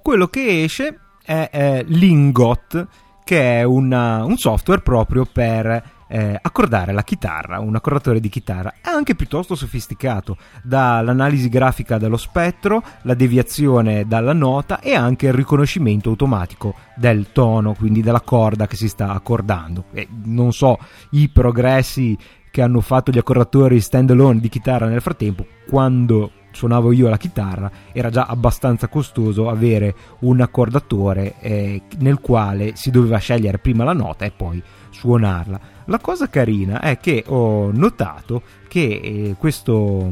Quello 0.00 0.28
che 0.28 0.62
esce 0.62 1.00
è 1.22 1.50
eh, 1.52 1.84
Lingot, 1.86 2.86
che 3.22 3.58
è 3.60 3.62
una, 3.62 4.24
un 4.24 4.38
software 4.38 4.80
proprio 4.80 5.26
per 5.30 5.92
eh, 6.08 6.38
accordare 6.40 6.94
la 6.94 7.02
chitarra, 7.02 7.60
un 7.60 7.74
accordatore 7.74 8.20
di 8.20 8.30
chitarra. 8.30 8.72
È 8.80 8.88
anche 8.88 9.14
piuttosto 9.14 9.54
sofisticato, 9.54 10.38
dall'analisi 10.62 11.50
grafica 11.50 11.98
dello 11.98 12.16
spettro, 12.16 12.82
la 13.02 13.14
deviazione 13.14 14.06
dalla 14.06 14.32
nota 14.32 14.80
e 14.80 14.94
anche 14.94 15.26
il 15.26 15.34
riconoscimento 15.34 16.08
automatico 16.08 16.74
del 16.96 17.32
tono, 17.32 17.74
quindi 17.74 18.00
della 18.00 18.22
corda 18.22 18.66
che 18.66 18.76
si 18.76 18.88
sta 18.88 19.10
accordando. 19.10 19.84
E 19.92 20.08
non 20.24 20.52
so 20.52 20.78
i 21.10 21.28
progressi 21.28 22.16
che 22.54 22.62
hanno 22.62 22.80
fatto 22.80 23.10
gli 23.10 23.18
accordatori 23.18 23.80
stand 23.80 24.10
alone 24.10 24.38
di 24.38 24.48
chitarra 24.48 24.86
nel 24.86 25.00
frattempo, 25.00 25.44
quando 25.68 26.30
suonavo 26.52 26.92
io 26.92 27.08
la 27.08 27.16
chitarra 27.16 27.68
era 27.90 28.10
già 28.10 28.26
abbastanza 28.26 28.86
costoso 28.86 29.48
avere 29.48 29.92
un 30.20 30.40
accordatore 30.40 31.34
eh, 31.40 31.82
nel 31.98 32.20
quale 32.20 32.76
si 32.76 32.92
doveva 32.92 33.18
scegliere 33.18 33.58
prima 33.58 33.82
la 33.82 33.92
nota 33.92 34.24
e 34.24 34.30
poi 34.30 34.62
suonarla. 34.90 35.60
La 35.86 35.98
cosa 35.98 36.28
carina 36.28 36.78
è 36.78 36.98
che 36.98 37.24
ho 37.26 37.72
notato 37.72 38.42
che 38.68 39.00
eh, 39.02 39.34
questo, 39.36 40.08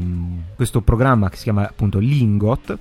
questo, 0.53 0.81
programma 0.81 1.29
che 1.29 1.37
si 1.37 1.43
chiama 1.43 1.61
appunto 1.61 1.99
Lingot 1.99 2.77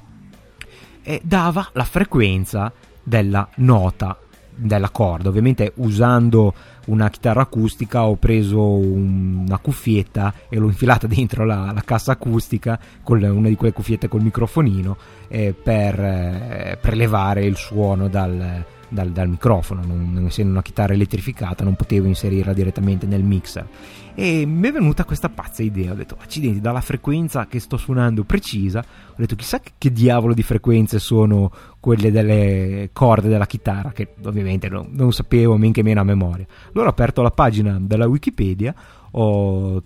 eh, 1.05 1.20
dava 1.22 1.68
la 1.74 1.84
frequenza 1.84 2.72
della 3.01 3.48
nota 3.59 4.18
della 4.56 4.90
corda, 4.90 5.28
ovviamente 5.28 5.72
usando 5.76 6.52
una 6.87 7.09
chitarra 7.11 7.43
acustica 7.43 8.05
ho 8.07 8.17
preso 8.17 8.61
un, 8.61 9.45
una 9.47 9.59
cuffietta 9.59 10.33
e 10.49 10.59
l'ho 10.59 10.67
infilata 10.67 11.07
dentro 11.09 11.45
la, 11.45 11.71
la, 11.73 11.83
cassa 11.83 12.13
acustica 12.13 12.79
con 13.03 13.23
una 13.23 13.49
di 13.49 13.55
quelle 13.55 13.73
cuffiette 13.73 14.09
col 14.09 14.23
microfonino 14.23 14.97
eh, 15.29 15.55
per 15.55 16.01
eh, 16.01 16.79
prelevare 16.81 17.45
il 17.45 17.57
suono 17.57 18.09
dal, 18.09 18.65
dal, 18.93 19.10
dal 19.10 19.28
microfono, 19.28 19.82
non, 19.85 20.24
essendo 20.27 20.52
una 20.52 20.62
chitarra 20.62 20.93
elettrificata 20.93 21.64
non 21.64 21.74
potevo 21.74 22.06
inserirla 22.06 22.52
direttamente 22.52 23.06
nel 23.06 23.23
mixer 23.23 23.66
e 24.14 24.44
mi 24.44 24.69
è 24.69 24.73
venuta 24.73 25.05
questa 25.05 25.31
pazza 25.31 25.62
idea, 25.62 25.93
ho 25.93 25.94
detto 25.94 26.16
accidenti, 26.20 26.60
dalla 26.60 26.82
frequenza 26.82 27.47
che 27.47 27.59
sto 27.60 27.78
suonando 27.78 28.24
precisa, 28.24 28.81
ho 28.81 29.14
detto 29.16 29.36
chissà 29.36 29.60
che 29.78 29.90
diavolo 29.90 30.35
di 30.35 30.43
frequenze 30.43 30.98
sono 30.98 31.51
quelle 31.81 32.10
delle 32.10 32.90
corde 32.93 33.28
della 33.28 33.47
chitarra, 33.47 33.93
che 33.93 34.14
ovviamente 34.24 34.69
non, 34.69 34.89
non 34.90 35.12
sapevo, 35.12 35.56
men 35.56 35.73
che 35.73 35.82
meno 35.82 36.01
a 36.01 36.05
memoria. 36.05 36.47
Allora 36.73 36.89
ho 36.89 36.93
aperto 36.93 37.23
la 37.23 37.31
pagina 37.31 37.78
della 37.81 38.06
Wikipedia, 38.06 38.74
ho 39.12 39.82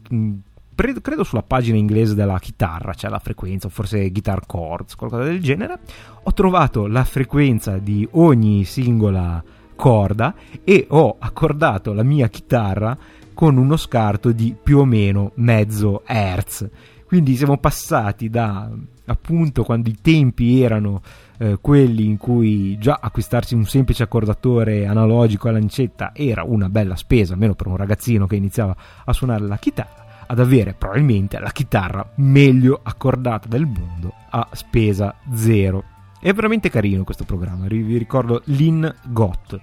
credo 1.00 1.24
sulla 1.24 1.42
pagina 1.42 1.78
inglese 1.78 2.14
della 2.14 2.38
chitarra 2.38 2.92
c'è 2.92 3.08
la 3.08 3.18
frequenza, 3.18 3.68
forse 3.70 4.10
guitar 4.10 4.44
chords, 4.46 4.94
qualcosa 4.94 5.24
del 5.24 5.40
genere. 5.40 5.78
Ho 6.22 6.32
trovato 6.34 6.86
la 6.86 7.02
frequenza 7.04 7.78
di 7.78 8.06
ogni 8.12 8.64
singola 8.64 9.42
corda 9.74 10.34
e 10.62 10.86
ho 10.90 11.16
accordato 11.18 11.92
la 11.92 12.02
mia 12.02 12.28
chitarra 12.28 12.96
con 13.32 13.56
uno 13.56 13.76
scarto 13.76 14.32
di 14.32 14.54
più 14.60 14.78
o 14.78 14.84
meno 14.84 15.32
mezzo 15.36 16.02
hertz. 16.06 16.68
Quindi 17.06 17.36
siamo 17.36 17.56
passati 17.56 18.28
da 18.28 18.70
appunto 19.06 19.62
quando 19.62 19.88
i 19.88 19.96
tempi 20.02 20.60
erano 20.60 21.00
eh, 21.38 21.58
quelli 21.60 22.04
in 22.04 22.16
cui 22.16 22.76
già 22.78 22.98
acquistarsi 23.00 23.54
un 23.54 23.64
semplice 23.64 24.02
accordatore 24.02 24.86
analogico 24.86 25.48
a 25.48 25.52
lancetta 25.52 26.10
era 26.12 26.42
una 26.42 26.68
bella 26.68 26.96
spesa, 26.96 27.32
almeno 27.32 27.54
per 27.54 27.68
un 27.68 27.76
ragazzino 27.76 28.26
che 28.26 28.36
iniziava 28.36 28.76
a 29.04 29.12
suonare 29.12 29.46
la 29.46 29.58
chitarra 29.58 30.05
ad 30.26 30.40
avere 30.40 30.74
probabilmente 30.74 31.38
la 31.38 31.50
chitarra 31.50 32.12
meglio 32.16 32.80
accordata 32.82 33.48
del 33.48 33.66
mondo 33.66 34.12
a 34.30 34.48
spesa 34.52 35.14
zero. 35.32 35.84
È 36.20 36.32
veramente 36.32 36.70
carino 36.70 37.04
questo 37.04 37.24
programma, 37.24 37.66
vi 37.66 37.96
ricordo 37.96 38.42
Lingot, 38.46 39.60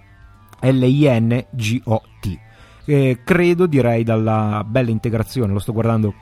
L-I-N-G-O-T. 0.61 2.39
Eh, 2.85 3.19
credo, 3.23 3.65
direi, 3.65 4.03
dalla 4.03 4.63
bella 4.65 4.91
integrazione, 4.91 5.53
lo 5.53 5.59
sto 5.59 5.73
guardando 5.73 6.13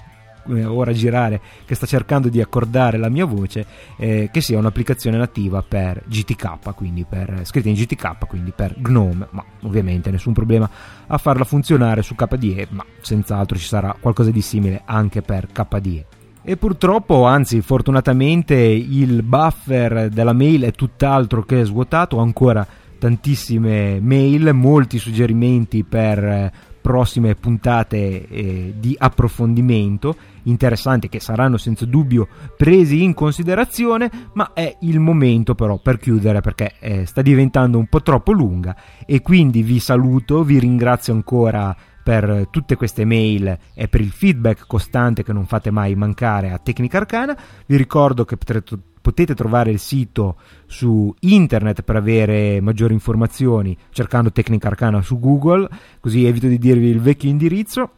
ora 0.66 0.92
girare 0.94 1.40
che 1.66 1.76
sta 1.76 1.86
cercando 1.86 2.30
di 2.30 2.42
accordare 2.42 2.98
la 2.98 3.10
mia 3.10 3.26
voce 3.26 3.66
eh, 3.98 4.30
che 4.32 4.42
sia 4.42 4.58
un'applicazione 4.58 5.18
nativa 5.18 5.62
per 5.62 6.04
GTK 6.06 6.74
quindi 6.76 7.06
per 7.08 7.42
scritta 7.44 7.70
in 7.70 7.76
GTK 7.76 8.28
quindi 8.28 8.52
per 8.56 8.76
GNOME 8.78 9.28
ma 9.32 9.44
ovviamente 9.62 10.12
nessun 10.12 10.34
problema 10.34 10.70
a 11.08 11.18
farla 11.18 11.44
funzionare 11.44 12.02
su 12.02 12.16
KDE 12.16 12.68
ma 12.72 12.86
senz'altro 13.02 13.58
ci 13.58 13.68
sarà 13.68 13.96
qualcosa 14.00 14.32
di 14.32 14.42
simile 14.42 14.82
anche 14.86 15.22
per 15.22 15.48
KDE 15.52 16.06
e. 16.44 16.58
Purtroppo, 16.58 17.26
anzi 17.26 17.62
fortunatamente, 17.62 18.56
il 18.56 19.22
buffer 19.22 20.10
della 20.10 20.34
mail 20.34 20.64
è 20.64 20.72
tutt'altro 20.72 21.44
che 21.44 21.64
svuotato, 21.64 22.18
ho 22.18 22.22
ancora 22.22 22.66
tantissime 22.98 24.00
mail, 24.00 24.54
molti 24.54 24.98
suggerimenti 24.98 25.84
per 25.84 26.24
eh, 26.24 26.52
prossime 26.82 27.36
puntate 27.36 28.28
eh, 28.28 28.74
di 28.78 28.96
approfondimento 28.98 30.16
interessanti 30.44 31.08
che 31.08 31.20
saranno 31.20 31.58
senza 31.58 31.86
dubbio 31.86 32.28
presi 32.58 33.04
in 33.04 33.14
considerazione, 33.14 34.10
ma 34.34 34.54
è 34.54 34.78
il 34.82 35.00
momento 35.00 35.56
però 35.56 35.78
per 35.78 36.00
chiudere 36.00 36.42
perché 36.42 36.74
eh, 36.80 37.06
sta 37.06 37.22
diventando 37.22 37.78
un 37.78 37.88
po' 37.88 38.02
troppo 38.02 38.32
lunga 38.32 38.76
e 39.06 39.22
quindi 39.22 39.62
vi 39.62 39.80
saluto, 39.80 40.44
vi 40.44 40.60
ringrazio 40.60 41.14
ancora 41.14 41.76
per 42.04 42.48
tutte 42.50 42.76
queste 42.76 43.06
mail 43.06 43.58
e 43.76 43.88
per 43.88 44.02
il 44.02 44.10
feedback 44.10 44.66
costante 44.66 45.24
che 45.24 45.34
non 45.34 45.46
fate 45.46 45.70
mai 45.70 45.96
mancare 45.96 46.52
a 46.52 46.58
Tecnica 46.58 46.98
Arcana. 46.98 47.38
Vi 47.66 47.76
ricordo 47.76 48.26
che 48.26 48.38
potrete, 48.38 48.78
potete 49.02 49.34
trovare 49.34 49.72
il 49.72 49.80
sito 49.80 50.36
su 50.68 51.14
internet 51.22 51.82
per 51.82 51.96
avere 51.96 52.62
maggiori 52.62 52.94
informazioni 52.94 53.76
cercando 53.90 54.32
Tecnica 54.32 54.68
Arcana 54.68 55.02
su 55.02 55.20
Google, 55.20 55.68
così 56.00 56.26
evito 56.26 56.48
di 56.48 56.58
dirvi 56.58 56.88
il 56.88 57.02
vecchio 57.02 57.30
indirizzo. 57.30 57.92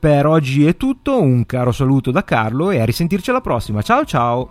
per 0.00 0.26
oggi 0.26 0.66
è 0.66 0.76
tutto, 0.76 1.22
un 1.22 1.46
caro 1.46 1.70
saluto 1.70 2.10
da 2.10 2.24
Carlo 2.24 2.70
e 2.70 2.80
a 2.80 2.86
risentirci 2.86 3.28
alla 3.28 3.42
prossima. 3.42 3.82
Ciao 3.82 4.06
ciao! 4.06 4.48